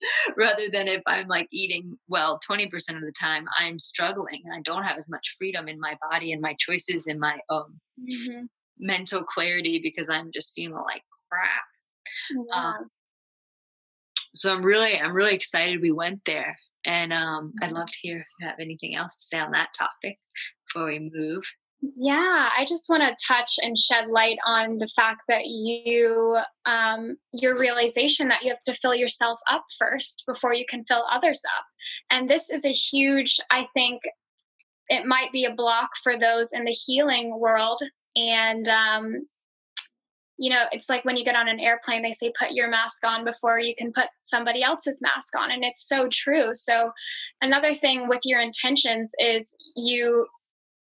rather 0.36 0.68
than 0.70 0.86
if 0.88 1.02
I'm 1.06 1.26
like 1.26 1.48
eating 1.50 1.98
well 2.08 2.38
20% 2.48 2.66
of 2.96 3.02
the 3.02 3.12
time, 3.18 3.46
I'm 3.58 3.78
struggling 3.78 4.42
and 4.44 4.54
I 4.54 4.60
don't 4.62 4.84
have 4.84 4.96
as 4.96 5.10
much 5.10 5.34
freedom 5.36 5.68
in 5.68 5.80
my 5.80 5.96
body 6.10 6.32
and 6.32 6.40
my 6.40 6.54
choices 6.58 7.06
and 7.06 7.18
my 7.18 7.38
own 7.50 7.80
mm-hmm. 8.00 8.44
mental 8.78 9.22
clarity 9.22 9.80
because 9.82 10.08
I'm 10.08 10.30
just 10.32 10.54
feeling 10.54 10.82
like 10.84 11.02
crap. 11.30 11.64
Um, 12.54 12.88
so 14.34 14.52
I'm 14.52 14.62
really, 14.62 14.98
I'm 14.98 15.14
really 15.14 15.34
excited 15.34 15.80
we 15.80 15.92
went 15.92 16.24
there. 16.24 16.58
And 16.84 17.12
um, 17.12 17.52
I'd 17.60 17.72
love 17.72 17.88
to 17.88 17.98
hear 18.00 18.20
if 18.20 18.26
you 18.40 18.46
have 18.46 18.60
anything 18.60 18.94
else 18.94 19.14
to 19.14 19.36
say 19.36 19.38
on 19.38 19.50
that 19.50 19.70
topic 19.76 20.18
before 20.66 20.86
we 20.86 21.10
move. 21.12 21.42
Yeah, 21.80 22.48
I 22.56 22.64
just 22.66 22.88
want 22.88 23.02
to 23.02 23.26
touch 23.26 23.52
and 23.62 23.78
shed 23.78 24.08
light 24.08 24.38
on 24.44 24.78
the 24.78 24.88
fact 24.88 25.22
that 25.28 25.46
you, 25.46 26.38
um, 26.66 27.16
your 27.32 27.56
realization 27.56 28.28
that 28.28 28.42
you 28.42 28.48
have 28.48 28.62
to 28.64 28.74
fill 28.74 28.94
yourself 28.94 29.38
up 29.50 29.64
first 29.78 30.24
before 30.26 30.54
you 30.54 30.64
can 30.68 30.84
fill 30.86 31.04
others 31.10 31.42
up. 31.56 31.64
And 32.10 32.28
this 32.28 32.50
is 32.50 32.64
a 32.64 32.70
huge, 32.70 33.38
I 33.50 33.66
think, 33.74 34.02
it 34.88 35.06
might 35.06 35.30
be 35.32 35.44
a 35.44 35.54
block 35.54 35.90
for 36.02 36.18
those 36.18 36.52
in 36.52 36.64
the 36.64 36.72
healing 36.86 37.38
world. 37.38 37.80
And, 38.16 38.66
um, 38.68 39.26
you 40.38 40.50
know, 40.50 40.64
it's 40.70 40.88
like 40.88 41.04
when 41.04 41.16
you 41.16 41.24
get 41.24 41.34
on 41.34 41.48
an 41.48 41.58
airplane, 41.58 42.02
they 42.02 42.12
say 42.12 42.32
put 42.38 42.52
your 42.52 42.68
mask 42.68 43.04
on 43.04 43.24
before 43.24 43.58
you 43.58 43.74
can 43.76 43.92
put 43.92 44.06
somebody 44.22 44.62
else's 44.62 45.02
mask 45.02 45.36
on. 45.36 45.50
And 45.50 45.64
it's 45.64 45.88
so 45.88 46.08
true. 46.10 46.54
So, 46.54 46.92
another 47.42 47.72
thing 47.72 48.08
with 48.08 48.20
your 48.24 48.40
intentions 48.40 49.12
is 49.20 49.56
you 49.76 50.26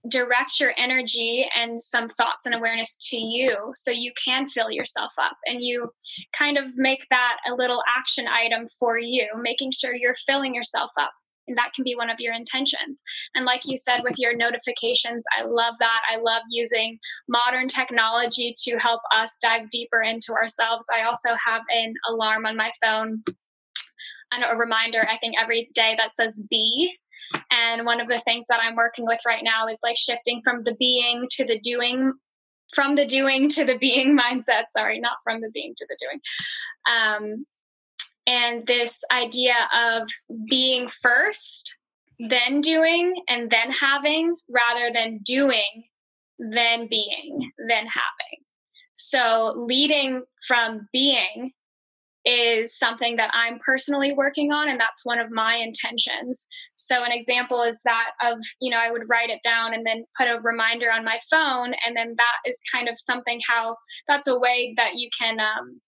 direct 0.07 0.59
your 0.59 0.73
energy 0.77 1.47
and 1.57 1.81
some 1.81 2.07
thoughts 2.09 2.45
and 2.45 2.53
awareness 2.53 2.97
to 3.09 3.17
you 3.17 3.71
so 3.73 3.91
you 3.91 4.11
can 4.23 4.47
fill 4.47 4.69
yourself 4.69 5.11
up 5.19 5.37
and 5.45 5.63
you 5.63 5.89
kind 6.31 6.57
of 6.57 6.75
make 6.75 7.07
that 7.09 7.37
a 7.49 7.55
little 7.55 7.81
action 7.97 8.27
item 8.27 8.67
for 8.79 8.99
you 8.99 9.27
making 9.41 9.71
sure 9.71 9.95
you're 9.95 10.15
filling 10.27 10.53
yourself 10.53 10.91
up 10.99 11.11
and 11.47 11.57
that 11.57 11.71
can 11.73 11.83
be 11.83 11.95
one 11.95 12.09
of 12.09 12.19
your 12.19 12.33
intentions 12.33 13.01
and 13.35 13.45
like 13.45 13.61
you 13.65 13.77
said 13.77 14.01
with 14.03 14.15
your 14.17 14.35
notifications 14.35 15.23
i 15.37 15.43
love 15.43 15.75
that 15.79 16.01
i 16.11 16.17
love 16.17 16.43
using 16.49 16.97
modern 17.27 17.67
technology 17.67 18.53
to 18.63 18.77
help 18.77 19.01
us 19.13 19.37
dive 19.41 19.69
deeper 19.69 20.01
into 20.01 20.33
ourselves 20.33 20.87
i 20.95 21.03
also 21.03 21.29
have 21.45 21.61
an 21.73 21.93
alarm 22.09 22.45
on 22.45 22.55
my 22.55 22.71
phone 22.83 23.23
and 24.31 24.43
a 24.43 24.57
reminder, 24.57 25.05
I 25.09 25.17
think, 25.17 25.35
every 25.39 25.69
day 25.73 25.95
that 25.97 26.11
says 26.11 26.43
be. 26.49 26.93
And 27.51 27.85
one 27.85 27.99
of 27.99 28.07
the 28.07 28.19
things 28.19 28.47
that 28.47 28.59
I'm 28.61 28.75
working 28.75 29.05
with 29.05 29.19
right 29.25 29.43
now 29.43 29.67
is 29.67 29.79
like 29.83 29.97
shifting 29.97 30.41
from 30.43 30.63
the 30.63 30.75
being 30.75 31.27
to 31.31 31.45
the 31.45 31.59
doing, 31.59 32.13
from 32.73 32.95
the 32.95 33.05
doing 33.05 33.49
to 33.49 33.65
the 33.65 33.77
being 33.77 34.17
mindset. 34.19 34.65
Sorry, 34.69 34.99
not 34.99 35.17
from 35.23 35.41
the 35.41 35.49
being 35.53 35.73
to 35.75 35.87
the 35.87 35.97
doing. 35.99 36.19
Um, 36.89 37.45
and 38.27 38.65
this 38.65 39.03
idea 39.11 39.55
of 39.73 40.07
being 40.47 40.87
first, 40.87 41.75
then 42.19 42.61
doing, 42.61 43.13
and 43.29 43.49
then 43.49 43.71
having, 43.71 44.35
rather 44.49 44.91
than 44.93 45.19
doing, 45.23 45.83
then 46.39 46.87
being, 46.89 47.51
then 47.67 47.85
having. 47.85 48.43
So 48.95 49.53
leading 49.67 50.23
from 50.47 50.87
being 50.91 51.51
is 52.25 52.75
something 52.75 53.17
that 53.17 53.29
I'm 53.33 53.59
personally 53.63 54.13
working 54.13 54.51
on, 54.51 54.67
and 54.67 54.79
that's 54.79 55.05
one 55.05 55.19
of 55.19 55.29
my 55.29 55.57
intentions. 55.57 56.47
So, 56.73 57.03
an 57.03 57.11
example 57.11 57.61
is 57.61 57.81
that 57.83 58.11
of, 58.23 58.39
you 58.59 58.71
know, 58.71 58.79
I 58.79 58.91
would 58.91 59.07
write 59.07 59.29
it 59.29 59.41
down 59.43 59.73
and 59.73 59.85
then 59.85 60.05
put 60.17 60.27
a 60.27 60.39
reminder 60.41 60.91
on 60.91 61.05
my 61.05 61.19
phone, 61.29 61.73
and 61.85 61.95
then 61.95 62.15
that 62.17 62.49
is 62.49 62.59
kind 62.73 62.89
of 62.89 62.97
something 62.97 63.39
how 63.47 63.75
that's 64.07 64.27
a 64.27 64.39
way 64.39 64.73
that 64.75 64.95
you 64.95 65.09
can 65.17 65.39
um, 65.39 65.79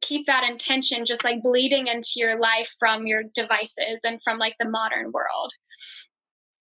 keep 0.00 0.26
that 0.26 0.48
intention 0.48 1.04
just 1.04 1.24
like 1.24 1.42
bleeding 1.42 1.86
into 1.86 2.14
your 2.16 2.38
life 2.38 2.72
from 2.78 3.06
your 3.06 3.22
devices 3.34 4.02
and 4.06 4.20
from 4.22 4.38
like 4.38 4.54
the 4.58 4.68
modern 4.68 5.12
world. 5.12 5.52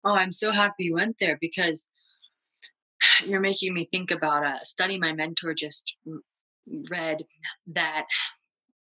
Oh, 0.03 0.15
I'm 0.15 0.31
so 0.31 0.51
happy 0.51 0.85
you 0.85 0.95
went 0.95 1.17
there 1.19 1.37
because 1.39 1.89
you're 3.25 3.39
making 3.39 3.73
me 3.73 3.87
think 3.91 4.11
about 4.11 4.45
a 4.45 4.63
study 4.63 4.97
my 4.97 5.13
mentor 5.13 5.53
just 5.53 5.95
read 6.91 7.23
that 7.67 8.05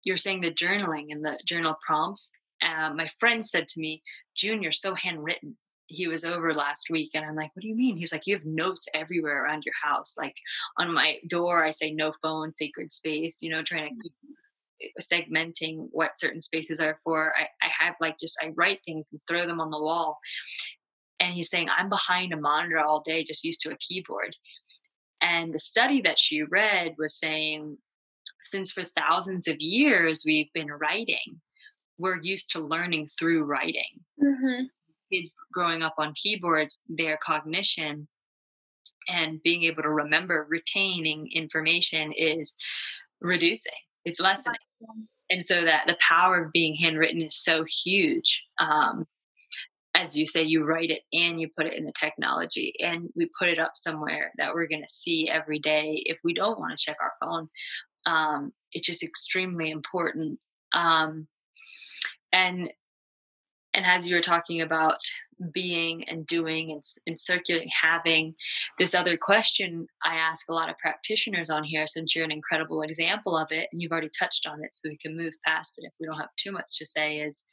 you're 0.03 0.17
saying 0.17 0.41
the 0.41 0.51
journaling 0.51 1.07
and 1.09 1.23
the 1.23 1.39
journal 1.45 1.75
prompts. 1.85 2.31
Uh, 2.61 2.91
my 2.93 3.07
friend 3.19 3.45
said 3.45 3.67
to 3.69 3.79
me, 3.79 4.01
June, 4.35 4.61
you're 4.61 4.71
so 4.71 4.95
handwritten. 4.95 5.57
He 5.89 6.07
was 6.07 6.23
over 6.23 6.53
last 6.53 6.87
week, 6.89 7.11
and 7.13 7.25
I'm 7.25 7.35
like, 7.35 7.55
What 7.55 7.61
do 7.61 7.67
you 7.67 7.75
mean? 7.75 7.97
He's 7.97 8.11
like, 8.11 8.25
You 8.25 8.35
have 8.35 8.45
notes 8.45 8.87
everywhere 8.93 9.43
around 9.43 9.63
your 9.65 9.75
house. 9.83 10.15
Like 10.17 10.35
on 10.77 10.93
my 10.93 11.17
door, 11.27 11.63
I 11.63 11.71
say 11.71 11.91
no 11.91 12.13
phone, 12.21 12.53
sacred 12.53 12.91
space, 12.91 13.41
you 13.41 13.49
know, 13.49 13.63
trying 13.63 13.89
to 13.89 14.01
keep 14.01 14.13
uh, 14.81 15.01
segmenting 15.01 15.87
what 15.91 16.17
certain 16.17 16.41
spaces 16.41 16.79
are 16.79 16.99
for. 17.03 17.33
I, 17.37 17.43
I 17.65 17.69
have 17.83 17.95
like 17.99 18.17
just, 18.19 18.37
I 18.41 18.51
write 18.55 18.79
things 18.85 19.09
and 19.11 19.19
throw 19.27 19.45
them 19.45 19.59
on 19.59 19.71
the 19.71 19.81
wall. 19.81 20.19
And 21.19 21.33
he's 21.33 21.49
saying, 21.49 21.67
I'm 21.75 21.89
behind 21.89 22.31
a 22.31 22.37
monitor 22.37 22.79
all 22.79 23.01
day, 23.01 23.25
just 23.25 23.43
used 23.43 23.59
to 23.61 23.71
a 23.71 23.77
keyboard. 23.77 24.35
And 25.21 25.53
the 25.53 25.59
study 25.59 25.99
that 26.01 26.17
she 26.17 26.43
read 26.43 26.95
was 26.97 27.13
saying 27.13 27.77
since 28.41 28.71
for 28.71 28.83
thousands 28.83 29.47
of 29.47 29.59
years 29.59 30.23
we've 30.25 30.51
been 30.53 30.71
writing, 30.71 31.41
we're 31.97 32.21
used 32.21 32.51
to 32.51 32.59
learning 32.59 33.09
through 33.19 33.43
writing. 33.43 34.05
Mm-hmm. 34.21 34.65
Kids 35.11 35.35
growing 35.51 35.81
up 35.81 35.95
on 35.97 36.13
keyboards, 36.13 36.81
their 36.87 37.17
cognition 37.17 38.07
and 39.07 39.41
being 39.43 39.63
able 39.63 39.81
to 39.83 39.89
remember, 39.89 40.45
retaining 40.49 41.29
information 41.33 42.13
is 42.15 42.55
reducing, 43.21 43.71
it's 44.05 44.19
lessening. 44.19 44.57
And 45.31 45.43
so 45.43 45.63
that 45.63 45.85
the 45.87 45.97
power 46.07 46.43
of 46.43 46.51
being 46.51 46.75
handwritten 46.75 47.21
is 47.21 47.35
so 47.35 47.65
huge. 47.83 48.43
Um, 48.59 49.05
as 49.95 50.17
you 50.17 50.25
say, 50.25 50.43
you 50.43 50.63
write 50.63 50.91
it 50.91 51.01
and 51.11 51.41
you 51.41 51.49
put 51.57 51.65
it 51.65 51.73
in 51.73 51.85
the 51.85 51.91
technology 51.99 52.73
and 52.79 53.09
we 53.15 53.29
put 53.37 53.49
it 53.49 53.59
up 53.59 53.71
somewhere 53.75 54.31
that 54.37 54.53
we're 54.53 54.67
going 54.67 54.83
to 54.83 54.93
see 54.93 55.27
every 55.27 55.59
day 55.59 56.03
if 56.05 56.17
we 56.23 56.33
don't 56.33 56.59
want 56.59 56.77
to 56.77 56.83
check 56.83 56.97
our 57.01 57.13
phone 57.19 57.49
um, 58.05 58.53
it's 58.71 58.87
just 58.87 59.03
extremely 59.03 59.71
important 59.71 60.39
um, 60.73 61.27
and 62.31 62.69
and 63.79 63.87
as 63.87 64.07
you 64.07 64.13
were 64.13 64.21
talking 64.21 64.59
about 64.59 64.99
being 65.53 66.03
and 66.09 66.27
doing 66.27 66.69
and, 66.71 66.83
and 67.07 67.19
circulating 67.19 67.69
having 67.81 68.35
this 68.77 68.93
other 68.93 69.15
question 69.15 69.87
i 70.03 70.15
ask 70.15 70.49
a 70.49 70.53
lot 70.53 70.69
of 70.69 70.77
practitioners 70.77 71.49
on 71.49 71.63
here 71.63 71.87
since 71.87 72.13
you're 72.13 72.25
an 72.25 72.31
incredible 72.31 72.81
example 72.81 73.37
of 73.37 73.49
it 73.51 73.69
and 73.71 73.81
you've 73.81 73.91
already 73.91 74.11
touched 74.19 74.45
on 74.45 74.61
it 74.63 74.75
so 74.75 74.89
we 74.89 74.97
can 74.97 75.15
move 75.15 75.33
past 75.45 75.75
it 75.77 75.85
if 75.85 75.93
we 75.99 76.05
don't 76.05 76.19
have 76.19 76.35
too 76.35 76.51
much 76.51 76.77
to 76.77 76.85
say 76.85 77.19
is 77.19 77.45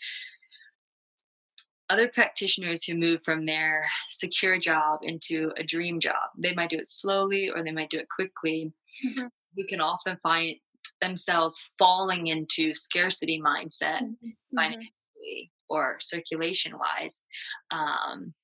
other 1.89 2.09
practitioners 2.09 2.83
who 2.83 2.95
move 2.97 3.23
from 3.23 3.47
their 3.47 3.85
secure 4.09 4.59
job 4.59 4.99
into 5.05 5.53
a 5.57 5.63
dream 5.63 6.01
job 6.01 6.31
they 6.37 6.53
might 6.55 6.71
do 6.71 6.79
it 6.79 6.89
slowly 6.89 7.49
or 7.49 7.63
they 7.63 7.71
might 7.71 7.91
do 7.91 7.99
it 7.99 8.09
quickly 8.09 8.73
mm-hmm 9.07 9.27
can 9.65 9.81
often 9.81 10.19
find 10.23 10.57
themselves 11.01 11.73
falling 11.79 12.27
into 12.27 12.75
scarcity 12.75 13.41
mindset 13.41 14.03
mm-hmm. 14.03 14.27
mm-hmm. 14.27 14.57
financially 14.57 15.51
or 15.69 15.99
circulation 16.01 16.73
wise. 16.79 17.27
Um, 17.71 18.35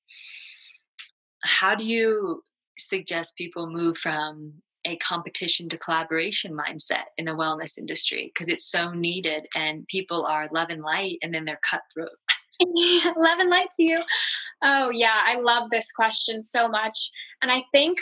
how 1.43 1.75
do 1.75 1.85
you 1.85 2.41
suggest 2.77 3.35
people 3.35 3.69
move 3.69 3.97
from 3.97 4.53
a 4.85 4.97
competition 4.97 5.69
to 5.69 5.77
collaboration 5.77 6.55
mindset 6.55 7.05
in 7.17 7.25
the 7.25 7.31
wellness 7.31 7.77
industry? 7.77 8.31
Because 8.33 8.49
it's 8.49 8.69
so 8.69 8.91
needed 8.91 9.47
and 9.55 9.87
people 9.87 10.25
are 10.25 10.49
love 10.53 10.69
and 10.69 10.81
light 10.81 11.17
and 11.21 11.33
then 11.33 11.45
they're 11.45 11.59
cutthroat. 11.69 12.17
Love 13.17 13.39
and 13.39 13.49
light 13.49 13.67
to 13.77 13.83
you. 13.83 13.99
Oh 14.63 14.91
yeah 14.91 15.21
i 15.25 15.39
love 15.39 15.71
this 15.71 15.91
question 15.91 16.39
so 16.39 16.67
much. 16.67 17.09
And 17.41 17.51
i 17.51 17.63
think 17.71 17.97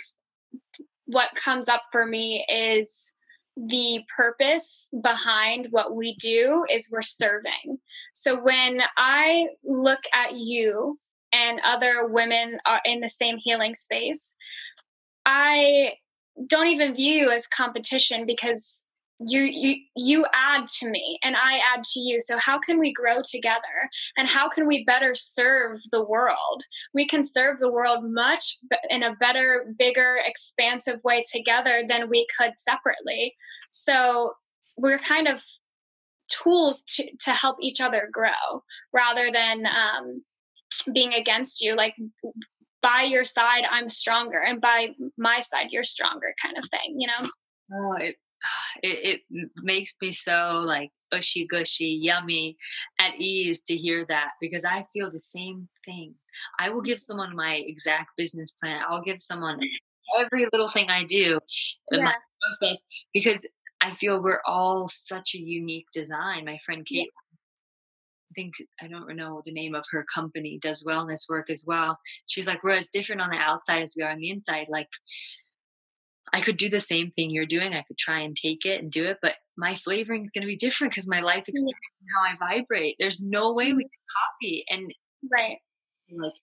what 1.06 1.30
comes 1.36 1.70
up 1.70 1.84
for 1.92 2.06
me 2.06 2.46
is 2.50 3.14
the 3.58 4.04
purpose 4.16 4.90
behind 5.04 5.68
what 5.72 5.96
we 5.96 6.16
do 6.16 6.66
is 6.70 6.90
we're 6.92 7.02
serving. 7.02 7.80
So 8.14 8.42
when 8.42 8.82
I 8.98 9.50
look 9.64 10.02
at 10.14 10.38
you 10.38 10.98
and 11.34 11.60
other 11.66 12.08
women 12.08 12.60
are 12.66 12.82
in 12.86 13.02
the 13.02 13.10
same 13.10 13.38
healing 13.38 13.76
space, 13.76 14.34
I 15.26 15.94
don't 16.48 16.68
even 16.68 16.96
view 16.96 17.30
as 17.32 17.48
competition 17.48 18.26
because 18.26 18.84
you 19.28 19.42
you 19.42 19.78
you 19.96 20.26
add 20.34 20.68
to 20.68 20.90
me 20.90 21.20
and 21.24 21.36
i 21.36 21.60
add 21.74 21.84
to 21.84 22.00
you. 22.00 22.20
So 22.20 22.38
how 22.38 22.60
can 22.60 22.80
we 22.80 22.94
grow 22.94 23.22
together? 23.24 23.90
And 24.18 24.28
how 24.28 24.50
can 24.50 24.68
we 24.68 24.84
better 24.86 25.14
serve 25.14 25.80
the 25.92 26.04
world? 26.04 26.64
We 26.94 27.08
can 27.08 27.24
serve 27.24 27.60
the 27.60 27.72
world 27.72 28.04
much 28.04 28.58
in 28.90 29.04
a 29.04 29.16
better 29.16 29.74
bigger 29.78 30.18
expansive 30.26 31.00
way 31.04 31.24
together 31.32 31.84
than 31.88 32.10
we 32.10 32.28
could 32.38 32.56
separately. 32.56 33.36
So 33.70 34.34
we're 34.78 35.00
kind 35.00 35.28
of 35.28 35.44
tools 36.30 36.84
to 36.86 37.10
to 37.20 37.32
help 37.32 37.58
each 37.62 37.82
other 37.82 38.10
grow 38.12 38.64
rather 38.94 39.32
than 39.32 39.66
um, 39.66 40.24
being 40.94 41.14
against 41.14 41.62
you 41.62 41.76
like 41.76 41.96
by 42.82 43.04
your 43.04 43.26
side 43.26 43.64
i'm 43.70 43.90
stronger 43.90 44.40
and 44.40 44.62
by 44.62 44.90
my 45.18 45.42
side 45.42 45.68
you're 45.72 45.84
stronger 45.84 46.34
kind 46.42 46.58
of 46.58 46.64
thing 46.70 46.96
you 46.98 47.08
know? 47.08 47.30
Oh 47.74 47.94
it 47.94 48.16
it, 48.84 49.22
it 49.32 49.50
makes 49.58 49.96
me 50.02 50.12
so 50.12 50.62
like 50.64 50.92
ushy 51.14 51.46
gushy, 51.48 52.00
yummy, 52.02 52.58
at 53.00 53.14
ease 53.20 53.62
to 53.64 53.76
hear 53.76 54.06
that 54.08 54.32
because 54.40 54.66
I 54.66 54.86
feel 54.94 55.10
the 55.10 55.20
same 55.20 55.68
thing. 55.86 56.16
I 56.60 56.70
will 56.70 56.82
give 56.82 57.00
someone 57.00 57.36
my 57.36 57.56
exact 57.56 58.12
business 58.18 58.52
plan. 58.52 58.82
I'll 58.88 59.02
give 59.02 59.22
someone 59.22 59.60
mm. 59.60 59.68
every 60.20 60.48
little 60.52 60.68
thing 60.68 60.90
I 60.90 61.04
do 61.04 61.40
in 61.92 62.00
yeah. 62.00 62.06
my 62.06 62.16
process 62.42 62.86
because 63.14 63.46
I 63.82 63.94
feel 63.94 64.22
we're 64.22 64.42
all 64.46 64.88
such 64.88 65.36
a 65.36 65.40
unique 65.40 65.88
design. 65.94 66.46
My 66.46 66.60
friend 66.66 66.86
Kate. 66.86 67.10
I 67.10 68.34
think 68.34 68.54
I 68.82 68.88
don't 68.88 69.14
know 69.18 69.42
the 69.44 69.52
name 69.52 69.76
of 69.76 69.84
her 69.92 70.06
company, 70.14 70.58
does 70.62 70.86
wellness 70.88 71.28
work 71.28 71.50
as 71.50 71.66
well. 71.68 72.00
She's 72.28 72.48
like, 72.48 72.64
we're 72.64 72.72
as 72.72 72.88
different 72.88 73.20
on 73.20 73.30
the 73.30 73.36
outside 73.36 73.82
as 73.82 73.94
we 73.98 74.04
are 74.04 74.12
on 74.12 74.20
the 74.20 74.30
inside. 74.30 74.68
Like 74.70 74.88
I 76.34 76.42
could 76.42 76.58
do 76.58 76.70
the 76.70 76.80
same 76.80 77.12
thing 77.12 77.30
you're 77.30 77.46
doing. 77.46 77.74
I 77.74 77.82
could 77.82 77.98
try 77.98 78.20
and 78.20 78.36
take 78.36 78.66
it 78.66 78.82
and 78.82 78.92
do 78.92 79.06
it, 79.06 79.18
but 79.22 79.36
my 79.58 79.76
flavoring 79.76 80.24
is 80.24 80.32
going 80.32 80.44
to 80.44 80.48
be 80.48 80.56
different 80.56 80.94
because 80.94 81.10
my 81.10 81.20
life 81.20 81.48
experience 81.48 81.78
how 82.16 82.24
I 82.24 82.36
vibrate. 82.54 82.96
There's 83.00 83.24
no 83.24 83.54
way 83.54 83.74
we 83.74 83.84
mm-hmm. 83.84 83.90
can 83.90 83.90
copy 84.40 84.66
and 84.70 84.94
right 85.32 85.58
like 86.12 86.34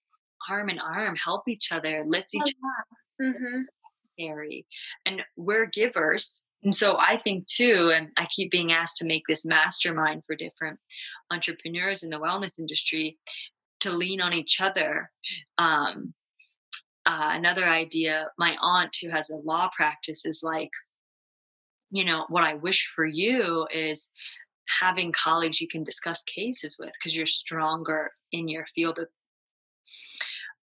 arm 0.49 0.71
in 0.71 0.79
arm 0.79 1.17
help 1.17 1.49
each 1.49 1.73
other, 1.73 2.05
lift 2.07 2.35
each 2.35 2.55
oh, 2.65 3.25
other. 3.25 3.33
Mm-hmm. 3.33 3.63
Necessary, 4.05 4.67
and 5.05 5.23
we're 5.37 5.67
givers. 5.67 6.43
And 6.63 6.75
so 6.75 6.97
I 6.99 7.17
think 7.17 7.47
too, 7.47 7.93
and 7.95 8.09
I 8.17 8.27
keep 8.27 8.51
being 8.51 8.73
asked 8.73 8.97
to 8.99 9.05
make 9.05 9.23
this 9.29 9.45
mastermind 9.45 10.25
for 10.27 10.35
different 10.35 10.79
entrepreneurs 11.31 12.03
in 12.03 12.11
the 12.11 12.19
wellness 12.19 12.59
industry 12.59 13.19
to 13.81 13.93
lean 13.93 14.21
on 14.21 14.35
each 14.35 14.61
other. 14.61 15.11
Um, 15.57 16.15
uh, 17.09 17.31
another 17.33 17.67
idea 17.67 18.29
my 18.39 18.55
aunt 18.61 18.95
who 19.01 19.09
has 19.09 19.31
a 19.31 19.37
law 19.37 19.71
practice 19.75 20.27
is 20.27 20.41
like 20.43 20.71
you 21.91 22.05
know 22.05 22.27
what 22.29 22.45
i 22.45 22.55
wish 22.55 22.93
for 22.95 23.07
you 23.07 23.67
is 23.73 24.11
having 24.81 25.11
colleagues 25.13 25.61
you 25.61 25.69
can 25.69 25.83
discuss 25.83 26.23
cases 26.25 26.77
with 26.79 26.93
because 26.93 27.17
you're 27.17 27.27
stronger 27.27 28.11
in 28.31 28.47
your 28.47 28.67
field 28.75 28.99
of 28.99 29.09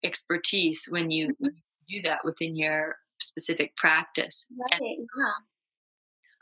expertise 0.04 0.86
when 0.88 1.10
you, 1.10 1.28
mm-hmm. 1.30 1.48
do 1.88 2.00
that 2.02 2.24
within 2.24 2.54
your 2.54 2.94
specific 3.20 3.74
practice 3.76 4.46
right. 4.70 4.80
and, 4.80 5.08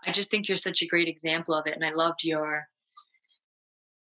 i 0.06 0.12
just 0.12 0.30
think 0.30 0.48
you're 0.48 0.56
such 0.56 0.82
a 0.82 0.86
great 0.86 1.08
example 1.08 1.54
of 1.54 1.66
it 1.66 1.74
and 1.74 1.84
i 1.84 1.90
loved 1.90 2.22
your 2.22 2.66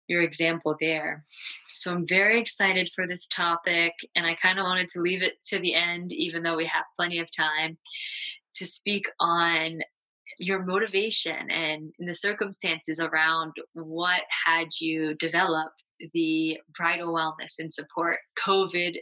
your 0.08 0.22
example 0.22 0.76
there. 0.80 1.24
So 1.68 1.90
I'm 1.92 2.06
very 2.06 2.38
excited 2.38 2.90
for 2.94 3.06
this 3.06 3.26
topic, 3.26 3.94
and 4.16 4.26
I 4.26 4.34
kind 4.34 4.58
of 4.58 4.64
wanted 4.64 4.88
to 4.90 5.00
leave 5.00 5.22
it 5.22 5.42
to 5.48 5.58
the 5.58 5.74
end, 5.74 6.12
even 6.12 6.42
though 6.42 6.56
we 6.56 6.66
have 6.66 6.84
plenty 6.96 7.18
of 7.18 7.28
time, 7.34 7.78
to 8.54 8.66
speak 8.66 9.10
on 9.20 9.80
your 10.38 10.64
motivation 10.64 11.50
and 11.50 11.92
the 11.98 12.14
circumstances 12.14 13.00
around 13.00 13.52
what 13.74 14.22
had 14.46 14.68
you 14.80 15.14
develop 15.14 15.72
the 16.12 16.58
bridal 16.76 17.12
wellness 17.14 17.54
and 17.58 17.72
support 17.72 18.18
COVID 18.46 18.96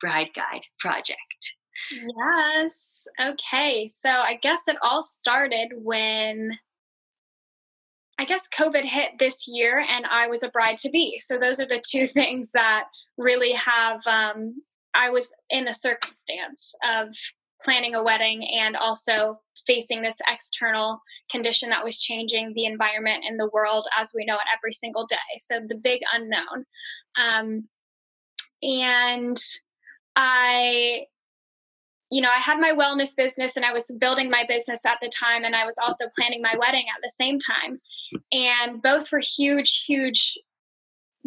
bride 0.00 0.30
guide 0.34 0.62
project. 0.78 1.54
Yes. 1.90 3.06
Okay. 3.22 3.86
So 3.86 4.10
I 4.10 4.38
guess 4.40 4.68
it 4.68 4.76
all 4.82 5.02
started 5.02 5.72
when 5.76 6.52
I 8.20 8.26
guess 8.26 8.46
COVID 8.48 8.84
hit 8.84 9.12
this 9.18 9.48
year 9.48 9.82
and 9.88 10.04
I 10.04 10.28
was 10.28 10.42
a 10.42 10.50
bride 10.50 10.76
to 10.78 10.90
be. 10.90 11.18
So 11.20 11.38
those 11.38 11.58
are 11.58 11.66
the 11.66 11.82
two 11.82 12.06
things 12.18 12.52
that 12.52 12.84
really 13.16 13.52
have, 13.52 14.06
um, 14.06 14.62
I 14.94 15.08
was 15.08 15.34
in 15.48 15.66
a 15.68 15.72
circumstance 15.72 16.74
of 16.86 17.14
planning 17.62 17.94
a 17.94 18.02
wedding 18.02 18.46
and 18.46 18.76
also 18.76 19.40
facing 19.66 20.02
this 20.02 20.20
external 20.28 21.00
condition 21.30 21.70
that 21.70 21.82
was 21.82 21.98
changing 21.98 22.52
the 22.54 22.66
environment 22.66 23.24
and 23.26 23.40
the 23.40 23.48
world 23.54 23.86
as 23.98 24.12
we 24.14 24.26
know 24.26 24.34
it 24.34 24.54
every 24.54 24.74
single 24.74 25.06
day. 25.06 25.16
So 25.38 25.60
the 25.66 25.78
big 25.78 26.02
unknown. 26.12 26.66
Um, 27.26 27.68
and 28.62 29.40
I 30.14 31.06
you 32.10 32.20
know, 32.20 32.28
I 32.28 32.40
had 32.40 32.58
my 32.58 32.72
wellness 32.72 33.16
business 33.16 33.56
and 33.56 33.64
I 33.64 33.72
was 33.72 33.96
building 34.00 34.30
my 34.30 34.44
business 34.48 34.84
at 34.84 34.98
the 35.00 35.08
time, 35.08 35.44
and 35.44 35.54
I 35.54 35.64
was 35.64 35.76
also 35.82 36.06
planning 36.16 36.42
my 36.42 36.56
wedding 36.58 36.84
at 36.94 37.00
the 37.02 37.10
same 37.10 37.38
time. 37.38 37.78
And 38.32 38.82
both 38.82 39.12
were 39.12 39.20
huge, 39.20 39.84
huge 39.86 40.36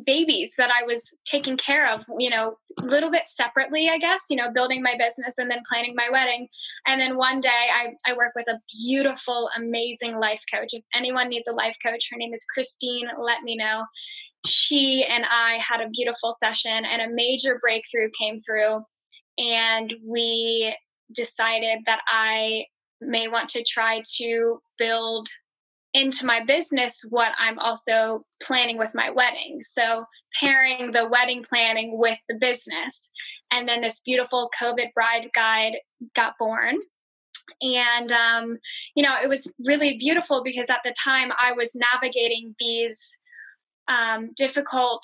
babies 0.05 0.55
that 0.57 0.71
I 0.71 0.83
was 0.85 1.15
taking 1.25 1.55
care 1.55 1.91
of, 1.91 2.05
you 2.17 2.29
know, 2.29 2.57
a 2.79 2.83
little 2.83 3.11
bit 3.11 3.27
separately, 3.27 3.89
I 3.89 3.97
guess, 3.97 4.25
you 4.29 4.35
know, 4.35 4.51
building 4.51 4.81
my 4.81 4.95
business 4.97 5.37
and 5.37 5.49
then 5.49 5.61
planning 5.69 5.93
my 5.95 6.09
wedding. 6.11 6.47
And 6.87 6.99
then 6.99 7.15
one 7.15 7.39
day 7.39 7.49
I, 7.49 7.93
I 8.07 8.17
work 8.17 8.33
with 8.35 8.47
a 8.47 8.59
beautiful, 8.83 9.49
amazing 9.55 10.17
life 10.19 10.43
coach. 10.51 10.69
If 10.73 10.83
anyone 10.95 11.29
needs 11.29 11.47
a 11.47 11.53
life 11.53 11.77
coach, 11.85 12.09
her 12.11 12.17
name 12.17 12.33
is 12.33 12.45
Christine, 12.45 13.07
let 13.19 13.43
me 13.43 13.55
know. 13.55 13.85
She 14.45 15.05
and 15.07 15.25
I 15.31 15.59
had 15.59 15.79
a 15.79 15.89
beautiful 15.89 16.33
session 16.33 16.83
and 16.85 17.01
a 17.01 17.13
major 17.13 17.59
breakthrough 17.61 18.09
came 18.19 18.37
through 18.39 18.83
and 19.37 19.93
we 20.05 20.75
decided 21.15 21.79
that 21.85 22.01
I 22.07 22.65
may 23.01 23.27
want 23.27 23.49
to 23.49 23.63
try 23.63 24.01
to 24.17 24.61
build 24.77 25.27
into 25.93 26.25
my 26.25 26.43
business 26.43 27.05
what 27.09 27.33
I'm 27.37 27.59
also 27.59 28.25
planning 28.41 28.77
with 28.77 28.95
my 28.95 29.11
wedding. 29.11 29.59
So, 29.61 30.05
pairing 30.39 30.91
the 30.91 31.07
wedding 31.07 31.43
planning 31.47 31.97
with 31.99 32.17
the 32.27 32.35
business. 32.35 33.09
And 33.51 33.69
then 33.69 33.81
this 33.81 34.01
beautiful 34.01 34.49
COVID 34.59 34.93
bride 34.95 35.29
guide 35.35 35.73
got 36.15 36.33
born. 36.39 36.79
And, 37.61 38.11
um, 38.11 38.57
you 38.95 39.03
know, 39.03 39.15
it 39.21 39.29
was 39.29 39.53
really 39.63 39.97
beautiful 39.97 40.43
because 40.43 40.69
at 40.69 40.79
the 40.83 40.93
time 41.03 41.31
I 41.39 41.51
was 41.51 41.75
navigating 41.75 42.55
these 42.57 43.17
um, 43.87 44.31
difficult 44.35 45.03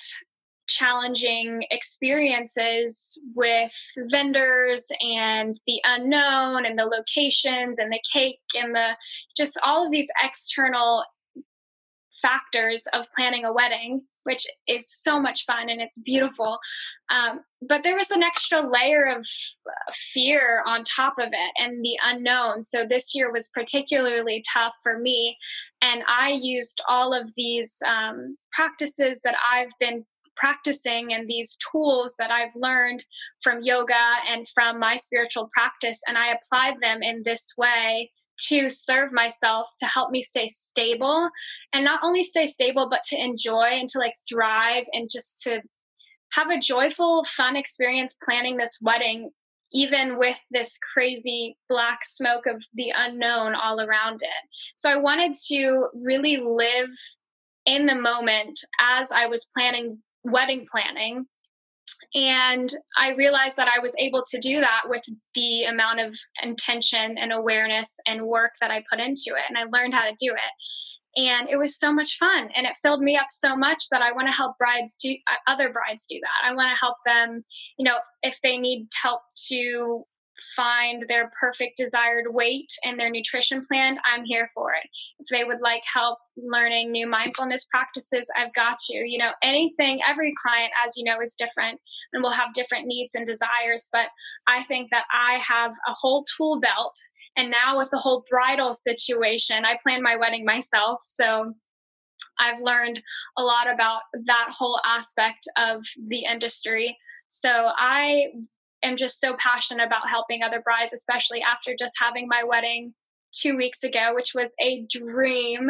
challenging 0.69 1.63
experiences 1.71 3.21
with 3.35 3.73
vendors 4.09 4.89
and 5.01 5.55
the 5.67 5.81
unknown 5.83 6.65
and 6.65 6.77
the 6.77 6.85
locations 6.85 7.79
and 7.79 7.91
the 7.91 8.01
cake 8.11 8.39
and 8.55 8.75
the 8.75 8.95
just 9.35 9.59
all 9.65 9.85
of 9.85 9.91
these 9.91 10.09
external 10.23 11.03
factors 12.21 12.87
of 12.93 13.05
planning 13.15 13.45
a 13.45 13.53
wedding 13.53 14.01
which 14.23 14.45
is 14.67 14.87
so 14.87 15.19
much 15.19 15.45
fun 15.45 15.69
and 15.69 15.81
it's 15.81 16.01
beautiful. 16.01 16.59
Um, 17.09 17.39
but 17.67 17.83
there 17.83 17.95
was 17.95 18.11
an 18.11 18.21
extra 18.21 18.61
layer 18.61 19.05
of 19.05 19.25
fear 19.93 20.61
on 20.67 20.83
top 20.83 21.15
of 21.19 21.29
it 21.31 21.51
and 21.57 21.83
the 21.83 21.97
unknown. 22.03 22.63
So 22.63 22.85
this 22.85 23.15
year 23.15 23.31
was 23.31 23.49
particularly 23.53 24.43
tough 24.53 24.75
for 24.83 24.99
me. 24.99 25.37
And 25.81 26.03
i 26.07 26.37
used 26.41 26.81
all 26.87 27.13
of 27.13 27.31
these 27.35 27.81
um, 27.87 28.37
practices 28.51 29.21
that 29.21 29.35
i've 29.51 29.71
been 29.79 30.05
practicing 30.39 31.13
and 31.13 31.27
these 31.27 31.57
tools 31.71 32.15
that 32.17 32.31
I've 32.31 32.55
learned 32.55 33.03
from 33.41 33.59
yoga 33.61 33.93
and 34.29 34.47
from 34.47 34.79
my 34.79 34.95
spiritual 34.95 35.49
practice, 35.53 36.01
and 36.07 36.17
I 36.17 36.33
applied 36.33 36.81
them 36.81 37.03
in 37.03 37.23
this 37.23 37.53
way 37.57 38.11
to 38.47 38.69
serve 38.69 39.11
myself 39.11 39.69
to 39.79 39.85
help 39.85 40.11
me 40.11 40.21
stay 40.21 40.47
stable 40.47 41.29
and 41.73 41.83
not 41.83 41.99
only 42.03 42.23
stay 42.23 42.45
stable 42.45 42.87
but 42.89 43.03
to 43.03 43.21
enjoy 43.21 43.67
and 43.71 43.89
to 43.89 43.99
like 43.99 44.13
thrive 44.29 44.85
and 44.93 45.09
just 45.11 45.43
to 45.43 45.61
have 46.31 46.49
a 46.49 46.59
joyful 46.59 47.23
fun 47.25 47.55
experience 47.55 48.17
planning 48.23 48.55
this 48.55 48.79
wedding 48.81 49.29
even 49.71 50.17
with 50.17 50.41
this 50.49 50.79
crazy 50.93 51.55
black 51.67 51.99
smoke 52.03 52.45
of 52.47 52.63
the 52.73 52.91
unknown 52.95 53.53
all 53.55 53.79
around 53.81 54.19
it. 54.21 54.49
So 54.75 54.89
i 54.89 54.95
wanted 54.95 55.33
to 55.49 55.87
really 55.93 56.37
live 56.37 56.89
in 57.65 57.85
the 57.85 57.95
moment 57.95 58.59
as 58.79 59.11
i 59.11 59.25
was 59.25 59.49
planning 59.55 59.99
wedding 60.23 60.65
planning. 60.71 61.25
And 62.15 62.71
I 62.97 63.11
realized 63.11 63.57
that 63.57 63.67
I 63.67 63.79
was 63.79 63.95
able 63.99 64.23
to 64.31 64.39
do 64.39 64.61
that 64.61 64.83
with 64.87 65.03
the 65.35 65.65
amount 65.65 65.99
of 65.99 66.15
intention 66.41 67.17
and 67.17 67.31
awareness 67.31 67.95
and 68.07 68.25
work 68.25 68.51
that 68.61 68.71
I 68.71 68.83
put 68.89 68.99
into 68.99 69.35
it. 69.35 69.43
And 69.47 69.57
I 69.57 69.65
learned 69.65 69.93
how 69.93 70.05
to 70.05 70.15
do 70.19 70.33
it. 70.33 71.21
And 71.21 71.49
it 71.49 71.57
was 71.57 71.77
so 71.77 71.91
much 71.91 72.17
fun. 72.17 72.49
And 72.55 72.65
it 72.65 72.77
filled 72.81 73.01
me 73.01 73.17
up 73.17 73.27
so 73.29 73.55
much 73.55 73.89
that 73.91 74.01
I 74.01 74.11
want 74.11 74.27
to 74.29 74.33
help 74.33 74.57
brides 74.57 74.95
do, 74.95 75.11
uh, 75.11 75.51
other 75.51 75.71
brides 75.71 76.05
do 76.07 76.19
that. 76.21 76.49
I 76.49 76.53
want 76.53 76.73
to 76.73 76.79
help 76.79 76.97
them, 77.05 77.43
you 77.77 77.83
know, 77.83 77.97
if 78.23 78.39
they 78.41 78.57
need 78.57 78.87
help 79.01 79.21
to 79.49 80.03
find 80.55 81.03
their 81.07 81.29
perfect 81.39 81.77
desired 81.77 82.25
weight 82.29 82.71
and 82.83 82.99
their 82.99 83.09
nutrition 83.09 83.61
plan, 83.61 83.97
I'm 84.05 84.25
here 84.25 84.49
for 84.53 84.73
it. 84.73 84.89
If 85.19 85.27
they 85.31 85.43
would 85.43 85.61
like 85.61 85.83
help 85.91 86.19
learning 86.37 86.91
new 86.91 87.07
mindfulness 87.07 87.65
practices, 87.65 88.31
I've 88.37 88.53
got 88.53 88.77
you. 88.89 89.03
You 89.05 89.17
know, 89.19 89.31
anything, 89.41 89.99
every 90.07 90.33
client, 90.45 90.71
as 90.85 90.95
you 90.97 91.03
know, 91.03 91.19
is 91.21 91.35
different 91.35 91.79
and 92.13 92.23
will 92.23 92.31
have 92.31 92.53
different 92.53 92.87
needs 92.87 93.15
and 93.15 93.25
desires. 93.25 93.89
But 93.91 94.07
I 94.47 94.63
think 94.63 94.89
that 94.91 95.05
I 95.11 95.39
have 95.39 95.71
a 95.87 95.93
whole 95.93 96.25
tool 96.37 96.59
belt. 96.59 96.95
And 97.37 97.51
now 97.51 97.77
with 97.77 97.89
the 97.91 97.97
whole 97.97 98.25
bridal 98.29 98.73
situation, 98.73 99.65
I 99.65 99.77
plan 99.81 100.01
my 100.01 100.15
wedding 100.15 100.45
myself. 100.45 100.99
So 101.05 101.53
I've 102.39 102.59
learned 102.59 103.01
a 103.37 103.43
lot 103.43 103.71
about 103.71 104.01
that 104.25 104.49
whole 104.51 104.79
aspect 104.85 105.47
of 105.57 105.83
the 106.07 106.23
industry. 106.23 106.97
So 107.27 107.69
I 107.77 108.27
am 108.83 108.97
just 108.97 109.19
so 109.19 109.35
passionate 109.37 109.85
about 109.85 110.09
helping 110.09 110.43
other 110.43 110.61
brides, 110.61 110.93
especially 110.93 111.41
after 111.41 111.75
just 111.77 111.93
having 111.99 112.27
my 112.27 112.43
wedding 112.43 112.93
two 113.31 113.55
weeks 113.55 113.83
ago, 113.83 114.11
which 114.15 114.31
was 114.33 114.53
a 114.61 114.85
dream. 114.89 115.69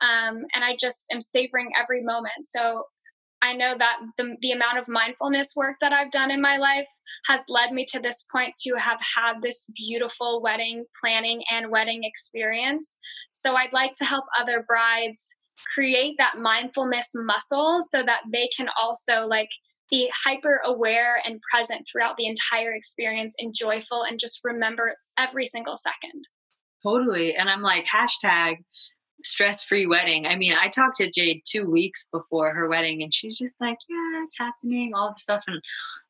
Um, 0.00 0.44
and 0.54 0.64
I 0.64 0.76
just 0.80 1.06
am 1.12 1.20
savoring 1.20 1.70
every 1.80 2.02
moment. 2.02 2.44
So 2.44 2.84
I 3.42 3.52
know 3.52 3.76
that 3.78 3.98
the, 4.16 4.34
the 4.40 4.52
amount 4.52 4.78
of 4.78 4.88
mindfulness 4.88 5.54
work 5.56 5.76
that 5.80 5.92
I've 5.92 6.10
done 6.10 6.30
in 6.30 6.40
my 6.40 6.56
life 6.56 6.88
has 7.26 7.44
led 7.48 7.72
me 7.72 7.84
to 7.92 8.00
this 8.00 8.26
point 8.32 8.54
to 8.66 8.74
have 8.76 8.98
had 9.16 9.34
this 9.42 9.66
beautiful 9.76 10.42
wedding 10.42 10.84
planning 11.00 11.42
and 11.50 11.70
wedding 11.70 12.00
experience. 12.02 12.98
So 13.32 13.54
I'd 13.54 13.72
like 13.72 13.92
to 13.98 14.04
help 14.04 14.24
other 14.38 14.64
brides 14.66 15.36
create 15.74 16.16
that 16.18 16.38
mindfulness 16.38 17.12
muscle 17.14 17.78
so 17.82 18.02
that 18.02 18.22
they 18.32 18.48
can 18.56 18.68
also 18.80 19.26
like 19.26 19.50
be 19.90 20.10
hyper 20.24 20.60
aware 20.64 21.20
and 21.24 21.40
present 21.52 21.86
throughout 21.86 22.16
the 22.16 22.26
entire 22.26 22.72
experience 22.72 23.36
and 23.38 23.54
joyful 23.54 24.02
and 24.02 24.18
just 24.18 24.40
remember 24.44 24.94
every 25.18 25.46
single 25.46 25.76
second. 25.76 26.24
Totally. 26.82 27.34
And 27.34 27.48
I'm 27.48 27.62
like, 27.62 27.86
hashtag 27.86 28.56
stress 29.24 29.64
free 29.64 29.86
wedding. 29.86 30.26
I 30.26 30.36
mean, 30.36 30.52
I 30.52 30.68
talked 30.68 30.96
to 30.96 31.10
Jade 31.10 31.42
two 31.44 31.68
weeks 31.68 32.08
before 32.12 32.54
her 32.54 32.68
wedding, 32.68 33.02
and 33.02 33.12
she's 33.12 33.38
just 33.38 33.60
like, 33.60 33.78
yeah, 33.88 34.22
it's 34.24 34.38
happening, 34.38 34.92
all 34.94 35.08
the 35.08 35.18
stuff. 35.18 35.42
And 35.46 35.60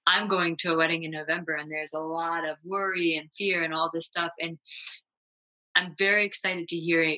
I'm 0.06 0.28
going 0.28 0.56
to 0.58 0.72
a 0.72 0.76
wedding 0.76 1.04
in 1.04 1.10
November, 1.10 1.54
and 1.54 1.70
there's 1.70 1.94
a 1.94 2.00
lot 2.00 2.48
of 2.48 2.56
worry 2.64 3.16
and 3.16 3.32
fear 3.32 3.62
and 3.62 3.72
all 3.72 3.90
this 3.92 4.06
stuff. 4.06 4.32
And 4.40 4.58
I'm 5.74 5.94
very 5.98 6.24
excited 6.24 6.68
to 6.68 6.76
hear 6.76 7.16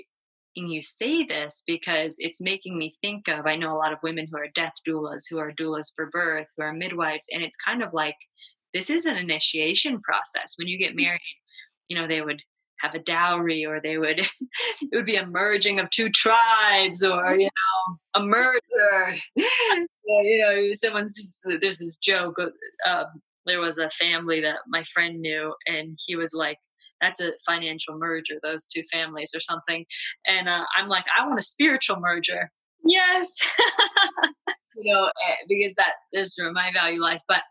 you 0.67 0.83
say 0.83 1.23
this 1.23 1.63
because 1.67 2.17
it's 2.19 2.43
making 2.43 2.77
me 2.77 2.97
think 3.03 3.29
of 3.29 3.47
I 3.47 3.57
know 3.57 3.73
a 3.73 3.79
lot 3.79 3.93
of 3.93 3.99
women 4.03 4.27
who 4.31 4.39
are 4.39 4.49
death 4.55 4.73
doulas, 4.87 5.25
who 5.29 5.39
are 5.39 5.53
doulas 5.53 5.93
for 5.95 6.11
birth, 6.11 6.47
who 6.57 6.65
are 6.65 6.73
midwives, 6.73 7.27
and 7.33 7.43
it's 7.43 7.57
kind 7.57 7.83
of 7.83 7.91
like 7.93 8.17
this 8.75 8.91
is 8.91 9.07
an 9.07 9.17
initiation 9.17 10.01
process. 10.01 10.55
When 10.57 10.69
you 10.69 10.79
get 10.79 10.93
mm. 10.93 11.05
married, 11.05 11.21
you 11.89 11.99
know, 11.99 12.07
they 12.07 12.23
would 12.23 12.43
have 12.81 12.95
a 12.95 13.01
dowry 13.01 13.65
or 13.65 13.81
they 13.81 13.99
would 13.99 14.21
it 14.21 14.89
would 14.93 15.07
be 15.07 15.17
a 15.17 15.27
merging 15.27 15.81
of 15.81 15.91
two 15.91 16.09
tribes 16.11 17.03
or 17.03 17.35
you 17.35 17.49
know 17.49 17.97
a 18.15 18.23
merger 18.23 19.15
you 19.37 20.39
know 20.39 20.73
someone's 20.75 21.41
there's 21.61 21.79
this 21.79 21.97
joke 21.99 22.37
uh, 22.87 23.05
there 23.47 23.61
was 23.61 23.79
a 23.79 23.91
family 23.91 24.41
that 24.41 24.59
my 24.69 24.85
friend 24.85 25.21
knew 25.21 25.53
and 25.67 25.99
he 26.07 26.15
was 26.15 26.33
like 26.35 26.59
that's 27.01 27.21
a 27.21 27.33
financial 27.47 27.97
merger 27.97 28.35
those 28.43 28.67
two 28.67 28.83
families 28.93 29.33
or 29.35 29.41
something 29.41 29.85
and 30.27 30.49
uh, 30.49 30.65
i'm 30.77 30.89
like 30.89 31.05
i 31.19 31.27
want 31.27 31.39
a 31.39 31.43
spiritual 31.43 31.97
merger 32.01 32.51
Yes. 32.85 33.51
you 34.77 34.93
know, 34.93 35.07
eh, 35.07 35.35
because 35.49 35.75
that 35.75 35.95
is 36.13 36.35
where 36.39 36.53
my 36.53 36.71
value 36.73 37.01
lies. 37.01 37.23
But 37.27 37.43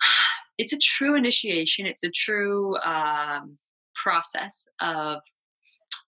it's 0.58 0.72
a 0.72 0.78
true 0.78 1.14
initiation. 1.14 1.86
It's 1.86 2.04
a 2.04 2.10
true 2.10 2.76
um, 2.78 3.58
process 3.94 4.66
of 4.80 5.20